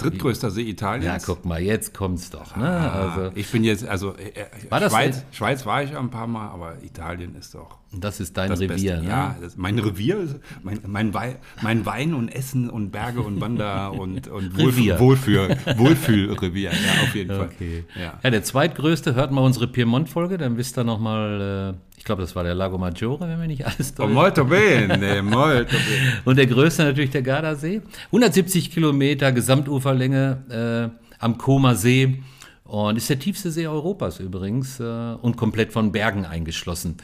[0.00, 1.04] Drittgrößter See Italiens.
[1.04, 2.56] Ja, guck mal, jetzt kommt's doch.
[2.56, 2.66] Ne?
[2.66, 6.10] Ah, also, ich bin jetzt, also äh, äh war Schweiz, das, Schweiz war ich ein
[6.10, 7.78] paar Mal, aber Italien ist doch.
[7.92, 9.04] Das ist dein das Revier, Beste.
[9.04, 9.10] ne?
[9.10, 13.92] Ja, das, mein Revier, mein, mein, Wein, mein Wein und Essen und Berge und Wander
[13.92, 14.98] und, und Revier.
[14.98, 17.84] Wohlfühl, Wohlfühlrevier, ja, auf jeden okay.
[17.92, 18.02] Fall.
[18.02, 18.18] Ja.
[18.22, 21.74] ja, der zweitgrößte, hört mal unsere Piemont-Folge, dann wisst ihr nochmal.
[21.76, 23.92] Äh, ich glaube, das war der Lago Maggiore, wenn wir nicht alles.
[23.98, 26.22] Oh, molto bene, molto bene.
[26.24, 27.82] Und der größte natürlich der Gardasee.
[28.06, 32.22] 170 Kilometer Gesamtuferlänge äh, am Koma See.
[32.64, 34.84] Und ist der tiefste See Europas übrigens äh,
[35.20, 36.96] und komplett von Bergen eingeschlossen.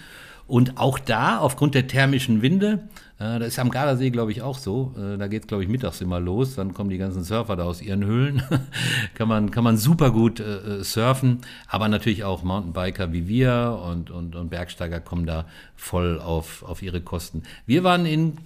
[0.47, 2.89] Und auch da, aufgrund der thermischen Winde,
[3.19, 4.93] äh, das ist am Gardasee, glaube ich, auch so.
[4.97, 6.55] Äh, da geht es, glaube ich, mittags immer los.
[6.55, 8.43] Dann kommen die ganzen Surfer da aus ihren Höhlen.
[9.15, 11.39] kann, man, kann man super gut äh, äh, surfen.
[11.69, 16.83] Aber natürlich auch Mountainbiker wie wir und, und, und Bergsteiger kommen da voll auf, auf
[16.83, 17.43] ihre Kosten.
[17.65, 18.39] Wir waren in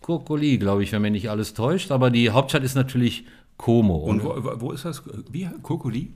[0.00, 1.90] Kokoli, glaube ich, wenn mich nicht alles täuscht.
[1.90, 3.24] Aber die Hauptstadt ist natürlich
[3.56, 3.96] Como.
[3.96, 5.02] Und wo, wo ist das?
[5.30, 5.48] Wie?
[5.62, 6.12] Kokoli?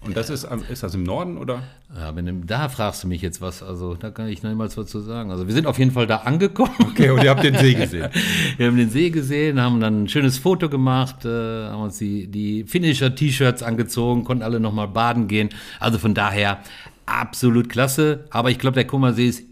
[0.00, 1.64] Und das ist, ist das im Norden oder?
[1.94, 3.62] Ja, wenn, da fragst du mich jetzt was.
[3.62, 5.30] Also da kann ich noch niemals was zu sagen.
[5.30, 6.74] Also wir sind auf jeden Fall da angekommen.
[6.80, 8.08] Okay, und ihr habt den See gesehen.
[8.56, 12.26] wir haben den See gesehen, haben dann ein schönes Foto gemacht, äh, haben uns die,
[12.28, 15.50] die Finisher-T-Shirts angezogen, konnten alle nochmal baden gehen.
[15.80, 16.60] Also von daher
[17.04, 18.24] absolut klasse.
[18.30, 19.47] Aber ich glaube, der Kummersee ist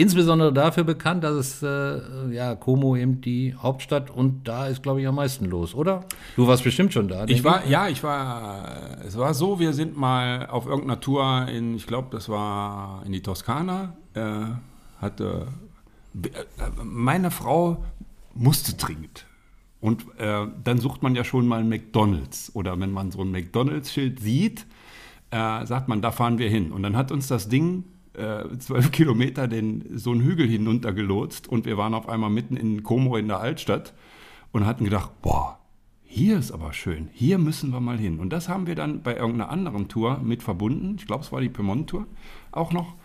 [0.00, 5.00] insbesondere dafür bekannt, dass es äh, ja Como eben die Hauptstadt und da ist glaube
[5.00, 6.04] ich am meisten los, oder?
[6.36, 7.24] Du warst bestimmt schon da.
[7.26, 8.98] Ich war, ja, ich war.
[9.04, 13.12] Es war so, wir sind mal auf irgendeiner Tour in, ich glaube, das war in
[13.12, 14.20] die Toskana, äh,
[15.00, 15.46] hatte
[16.14, 16.28] äh,
[16.82, 17.84] Meine Frau
[18.34, 19.26] musste dringend.
[19.80, 22.54] Und äh, dann sucht man ja schon mal einen McDonalds.
[22.54, 24.66] Oder wenn man so ein McDonalds-Schild sieht,
[25.30, 26.72] äh, sagt man, da fahren wir hin.
[26.72, 27.84] Und dann hat uns das Ding
[28.58, 33.16] zwölf Kilometer den, so einen Hügel hinuntergelotst und wir waren auf einmal mitten in Como
[33.16, 33.94] in der Altstadt
[34.52, 35.60] und hatten gedacht, boah,
[36.02, 38.18] hier ist aber schön, hier müssen wir mal hin.
[38.18, 40.96] Und das haben wir dann bei irgendeiner anderen Tour mit verbunden.
[40.98, 42.04] Ich glaube, es war die Piemont-Tour
[42.50, 42.96] auch noch.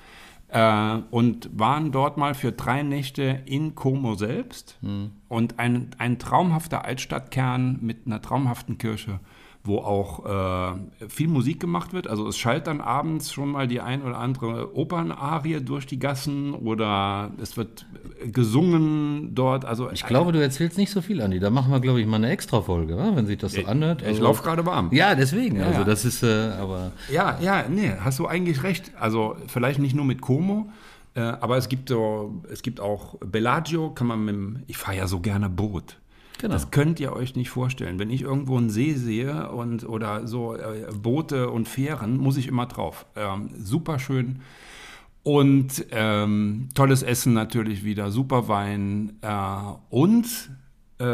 [0.47, 4.79] Äh, und waren dort mal für drei Nächte in Como selbst.
[5.27, 9.19] Und ein, ein traumhafter Altstadtkern mit einer traumhaften Kirche,
[9.67, 12.07] wo auch äh, viel Musik gemacht wird.
[12.07, 16.53] Also es schallt dann abends schon mal die ein oder andere Opernarie durch die Gassen
[16.53, 17.85] oder es wird
[18.31, 19.65] gesungen dort.
[19.65, 21.39] Also Ich glaube, du erzählst nicht so viel, Andi.
[21.39, 24.01] Da machen wir, glaube ich, mal eine Extra-Folge, wenn sich das so anhört.
[24.01, 24.89] ich Also- laufe gerade warm.
[24.91, 25.61] Ja, deswegen.
[25.61, 25.83] also ja.
[25.83, 28.91] das ist, äh, aber Ja, ja, nee, hast du eigentlich recht.
[28.99, 30.69] Also vielleicht nicht nur mit Como,
[31.15, 34.97] äh, aber es gibt so, es gibt auch Bellagio, kann man mit dem, ich fahre
[34.97, 35.97] ja so gerne Boot.
[36.37, 36.53] Genau.
[36.53, 37.97] Das könnt ihr euch nicht vorstellen.
[37.99, 42.47] Wenn ich irgendwo einen See sehe und oder so äh, Boote und Fähren, muss ich
[42.47, 43.05] immer drauf.
[43.15, 44.41] Ähm, super schön.
[45.23, 49.17] Und ähm, tolles Essen natürlich wieder, super Wein.
[49.21, 49.37] Äh,
[49.89, 50.27] und
[50.99, 51.05] äh,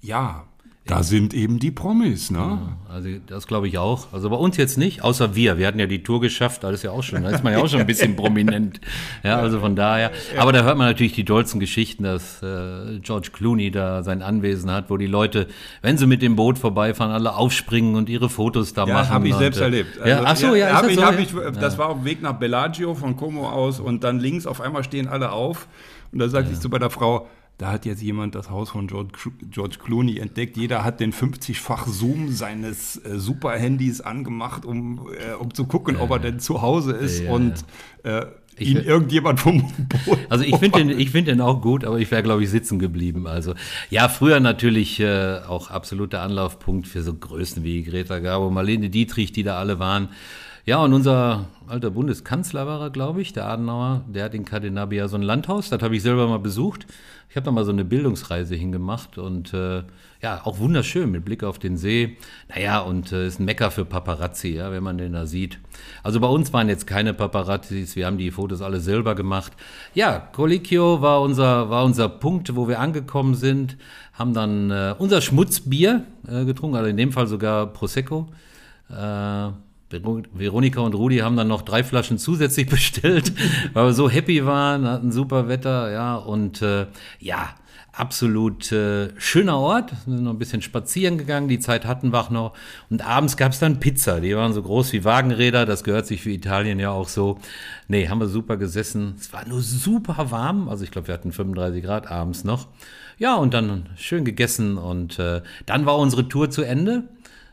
[0.00, 0.46] ja,
[0.90, 2.58] da sind eben die Promis, ne?
[2.92, 4.12] Also das glaube ich auch.
[4.12, 5.56] Also bei uns jetzt nicht, außer wir.
[5.56, 7.22] Wir hatten ja die Tour geschafft, alles ja auch schon.
[7.22, 8.80] Da ist man ja auch schon ein bisschen prominent.
[9.22, 10.10] Ja, also von daher.
[10.36, 14.70] Aber da hört man natürlich die dollsten Geschichten, dass äh, George Clooney da sein Anwesen
[14.72, 15.46] hat, wo die Leute,
[15.80, 19.10] wenn sie mit dem Boot vorbeifahren, alle aufspringen und ihre Fotos da Ja, machen.
[19.10, 20.00] habe ich und, selbst äh, erlebt.
[20.04, 21.04] ja, ach so, ja, ist hab das ich, so?
[21.04, 21.20] hab Ja.
[21.20, 24.60] ich, das war auf dem Weg nach Bellagio von Como aus und dann links auf
[24.60, 25.68] einmal stehen alle auf
[26.12, 27.28] und da sagte ich zu meiner Frau,
[27.60, 30.56] da hat jetzt jemand das Haus von George, Clooney entdeckt.
[30.56, 36.10] Jeder hat den 50-fach Zoom seines äh, Super-Handys angemacht, um, äh, um zu gucken, ob
[36.10, 37.52] er denn zu Hause ist Ja, und
[38.04, 38.24] äh,
[38.56, 39.70] Ich ihn irgendjemand vom
[40.06, 40.18] Boot.
[40.30, 42.78] Also ich finde den, ich find den auch gut, aber ich wäre, glaube ich, sitzen
[42.78, 43.26] geblieben.
[43.26, 43.52] Also
[43.90, 49.32] ja, früher natürlich äh, auch absoluter Anlaufpunkt für so Größen wie Greta Garbo, Marlene Dietrich,
[49.32, 50.08] die da alle waren.
[50.66, 55.08] Ja, und unser alter Bundeskanzler war er, glaube ich, der Adenauer, der hat in Cadenabia
[55.08, 56.86] so ein Landhaus, das habe ich selber mal besucht.
[57.30, 59.84] Ich habe da mal so eine Bildungsreise hingemacht und äh,
[60.20, 62.16] ja, auch wunderschön mit Blick auf den See.
[62.48, 65.60] Naja, und äh, ist ein Mecker für Paparazzi, ja, wenn man den da sieht.
[66.02, 69.52] Also bei uns waren jetzt keine Paparazzis, wir haben die Fotos alle selber gemacht.
[69.94, 73.76] Ja, Colicchio war unser, war unser Punkt, wo wir angekommen sind,
[74.12, 78.28] haben dann äh, unser Schmutzbier äh, getrunken, also in dem Fall sogar Prosecco.
[78.90, 79.50] Äh,
[79.90, 83.32] Veronika und Rudi haben dann noch drei Flaschen zusätzlich bestellt,
[83.72, 86.86] weil wir so happy waren, hatten super Wetter, ja, und äh,
[87.18, 87.50] ja,
[87.92, 89.92] absolut äh, schöner Ort.
[90.06, 92.54] Wir sind noch ein bisschen spazieren gegangen, die Zeit hatten wir auch noch.
[92.88, 96.22] Und abends gab es dann Pizza, die waren so groß wie Wagenräder, das gehört sich
[96.22, 97.38] für Italien ja auch so.
[97.88, 99.14] Nee, haben wir super gesessen.
[99.18, 102.68] Es war nur super warm, also ich glaube, wir hatten 35 Grad abends noch.
[103.18, 107.04] Ja, und dann schön gegessen und äh, dann war unsere Tour zu Ende.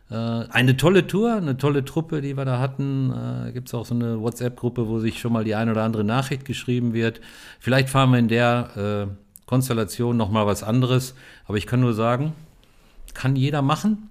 [0.09, 3.11] Äh, Eine tolle Tour, eine tolle Truppe, die wir da hatten.
[3.47, 6.03] Äh, Gibt es auch so eine WhatsApp-Gruppe, wo sich schon mal die ein oder andere
[6.03, 7.21] Nachricht geschrieben wird.
[7.59, 11.15] Vielleicht fahren wir in der äh, Konstellation noch mal was anderes.
[11.45, 12.33] Aber ich kann nur sagen,
[13.13, 14.09] kann jeder machen.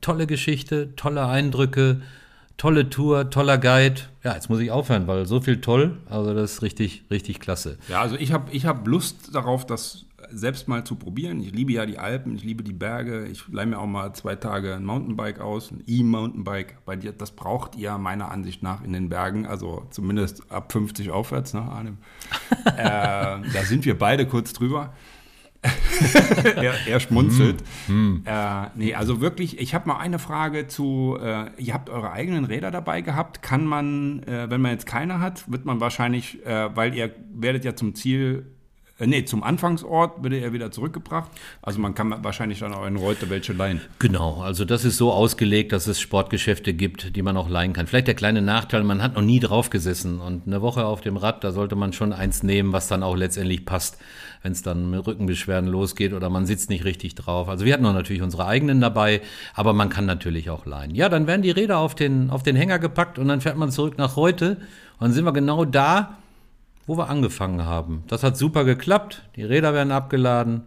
[0.00, 2.00] Tolle Geschichte, tolle Eindrücke,
[2.56, 4.02] tolle Tour, toller Guide.
[4.22, 5.98] Ja, jetzt muss ich aufhören, weil so viel toll.
[6.08, 7.76] Also das ist richtig, richtig klasse.
[7.88, 11.40] Ja, also ich habe ich hab Lust darauf, das selbst mal zu probieren.
[11.40, 13.26] Ich liebe ja die Alpen, ich liebe die Berge.
[13.26, 16.84] Ich leihe mir auch mal zwei Tage ein Mountainbike aus, ein E-Mountainbike.
[16.84, 21.10] Bei dir, das braucht ihr meiner Ansicht nach in den Bergen, also zumindest ab 50
[21.10, 21.98] aufwärts, ne, Arnim?
[22.64, 24.92] äh, da sind wir beide kurz drüber.
[26.56, 27.62] er, er schmunzelt.
[27.88, 32.44] Äh, nee, also wirklich, ich habe mal eine Frage zu, äh, ihr habt eure eigenen
[32.44, 33.42] Räder dabei gehabt.
[33.42, 37.64] Kann man, äh, wenn man jetzt keine hat, wird man wahrscheinlich, äh, weil ihr werdet
[37.64, 38.46] ja zum Ziel,
[39.02, 41.30] äh, nee, zum Anfangsort wird er wieder zurückgebracht.
[41.60, 43.80] Also man kann wahrscheinlich dann auch in Reute welche leihen.
[43.98, 47.86] Genau, also das ist so ausgelegt, dass es Sportgeschäfte gibt, die man auch leihen kann.
[47.86, 51.16] Vielleicht der kleine Nachteil, man hat noch nie drauf gesessen und eine Woche auf dem
[51.16, 53.98] Rad, da sollte man schon eins nehmen, was dann auch letztendlich passt,
[54.42, 57.48] wenn es dann mit Rückenbeschwerden losgeht oder man sitzt nicht richtig drauf.
[57.48, 59.20] Also wir hatten auch natürlich unsere eigenen dabei,
[59.54, 60.94] aber man kann natürlich auch leihen.
[60.94, 63.70] Ja, dann werden die Räder auf den, auf den Hänger gepackt und dann fährt man
[63.70, 64.58] zurück nach heute
[64.98, 66.18] und dann sind wir genau da,
[66.86, 68.04] wo wir angefangen haben.
[68.08, 69.22] Das hat super geklappt.
[69.36, 70.62] Die Räder werden abgeladen,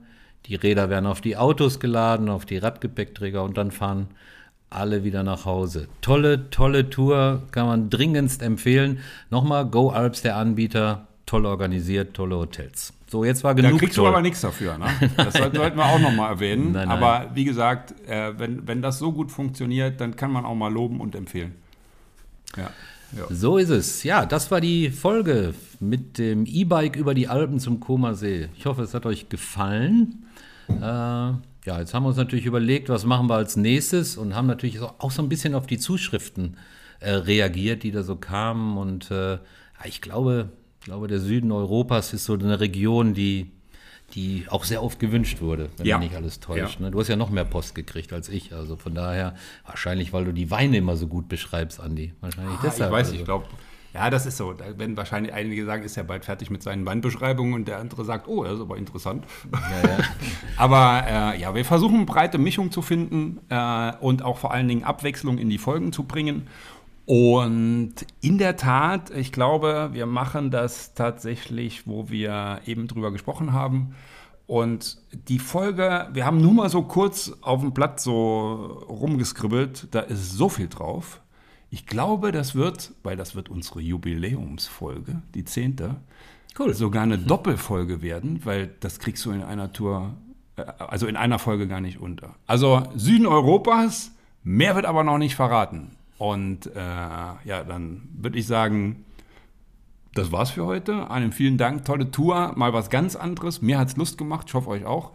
[0.45, 4.07] die Räder werden auf die Autos geladen, auf die Radgepäckträger und dann fahren
[4.69, 5.87] alle wieder nach Hause.
[6.01, 8.99] Tolle, tolle Tour, kann man dringendst empfehlen.
[9.29, 12.93] Nochmal, Go Alps, der Anbieter, toll organisiert, tolle Hotels.
[13.07, 14.09] So, jetzt war Da genug kriegst du toll.
[14.09, 14.77] aber nichts dafür.
[14.77, 14.87] Ne?
[15.17, 16.71] Das sollten sollten wir auch nochmal erwähnen.
[16.73, 16.97] Nein, nein.
[17.03, 20.71] Aber wie gesagt, äh, wenn, wenn das so gut funktioniert, dann kann man auch mal
[20.73, 21.55] loben und empfehlen.
[22.57, 22.71] Ja.
[23.17, 23.27] Ja.
[23.29, 24.03] So ist es.
[24.03, 28.49] Ja, das war die Folge mit dem E-Bike über die Alpen zum Koma See.
[28.57, 30.25] Ich hoffe, es hat euch gefallen.
[30.67, 34.47] Äh, ja, jetzt haben wir uns natürlich überlegt, was machen wir als nächstes und haben
[34.47, 36.57] natürlich auch so ein bisschen auf die Zuschriften
[36.99, 38.77] äh, reagiert, die da so kamen.
[38.77, 39.39] Und äh,
[39.85, 40.49] ich glaube,
[40.79, 43.51] ich glaube, der Süden Europas ist so eine Region, die
[44.15, 45.97] die auch sehr oft gewünscht wurde, wenn ja.
[45.97, 46.79] mich nicht alles täuscht.
[46.79, 46.85] Ja.
[46.85, 46.91] Ne?
[46.91, 48.53] Du hast ja noch mehr Post gekriegt als ich.
[48.53, 49.35] Also von daher,
[49.65, 52.13] wahrscheinlich, weil du die Weine immer so gut beschreibst, Andi.
[52.21, 52.91] Wahrscheinlich ah, deshalb.
[52.91, 53.19] Ich weiß, also.
[53.19, 53.45] ich glaube,
[53.95, 54.51] ja, das ist so.
[54.51, 58.03] Da werden wahrscheinlich einige sagen, ist ja bald fertig mit seinen Weinbeschreibungen und der andere
[58.03, 59.25] sagt, oh, das ist aber interessant.
[59.53, 59.97] Ja, ja.
[60.57, 64.83] aber äh, ja, wir versuchen breite Mischung zu finden äh, und auch vor allen Dingen
[64.83, 66.47] Abwechslung in die Folgen zu bringen.
[67.05, 73.53] Und in der Tat, ich glaube, wir machen das tatsächlich, wo wir eben drüber gesprochen
[73.53, 73.95] haben.
[74.47, 80.01] Und die Folge, wir haben nur mal so kurz auf dem Blatt so rumgeskribbelt, da
[80.01, 81.21] ist so viel drauf.
[81.69, 85.95] Ich glaube, das wird, weil das wird unsere Jubiläumsfolge, die zehnte,
[86.59, 86.73] cool.
[86.73, 87.27] sogar eine mhm.
[87.27, 90.15] Doppelfolge werden, weil das kriegst du in einer Tour,
[90.57, 92.35] äh, also in einer Folge gar nicht unter.
[92.45, 94.11] Also Süden Europas,
[94.43, 95.97] mehr wird aber noch nicht verraten.
[96.17, 99.05] Und äh, ja, dann würde ich sagen,
[100.13, 101.11] das war's für heute.
[101.11, 103.61] Einen vielen Dank, tolle Tour, mal was ganz anderes.
[103.61, 105.11] Mir hat's Lust gemacht, ich hoffe euch auch.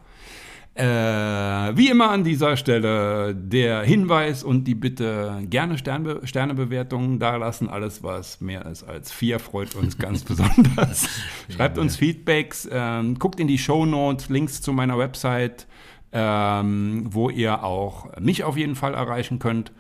[0.75, 7.69] Äh, wie immer an dieser Stelle der Hinweis und die Bitte gerne Sterne, Sternebewertungen dalassen.
[7.69, 11.09] Alles, was mehr ist als vier, freut uns ganz besonders.
[11.49, 15.67] Schreibt uns Feedbacks, ähm, guckt in die Show Notes, Links zu meiner Website,
[16.13, 19.73] ähm, wo ihr auch mich auf jeden Fall erreichen könnt.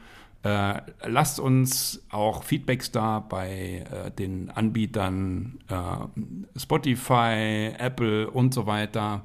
[0.42, 8.66] Äh, lasst uns auch Feedbacks da bei äh, den Anbietern äh, Spotify, Apple und so
[8.66, 9.22] weiter.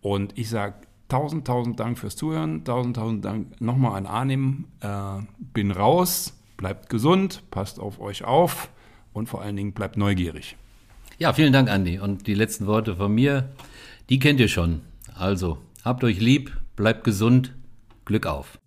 [0.00, 0.74] Und ich sage
[1.08, 2.64] tausend, tausend Dank fürs Zuhören.
[2.64, 4.64] Tausend, tausend Dank nochmal an Arnim.
[4.80, 5.22] Äh,
[5.52, 8.70] bin raus, bleibt gesund, passt auf euch auf
[9.12, 10.56] und vor allen Dingen bleibt neugierig.
[11.18, 11.98] Ja, vielen Dank, Andi.
[11.98, 13.50] Und die letzten Worte von mir,
[14.08, 14.80] die kennt ihr schon.
[15.14, 17.54] Also, habt euch lieb, bleibt gesund,
[18.04, 18.58] Glück auf.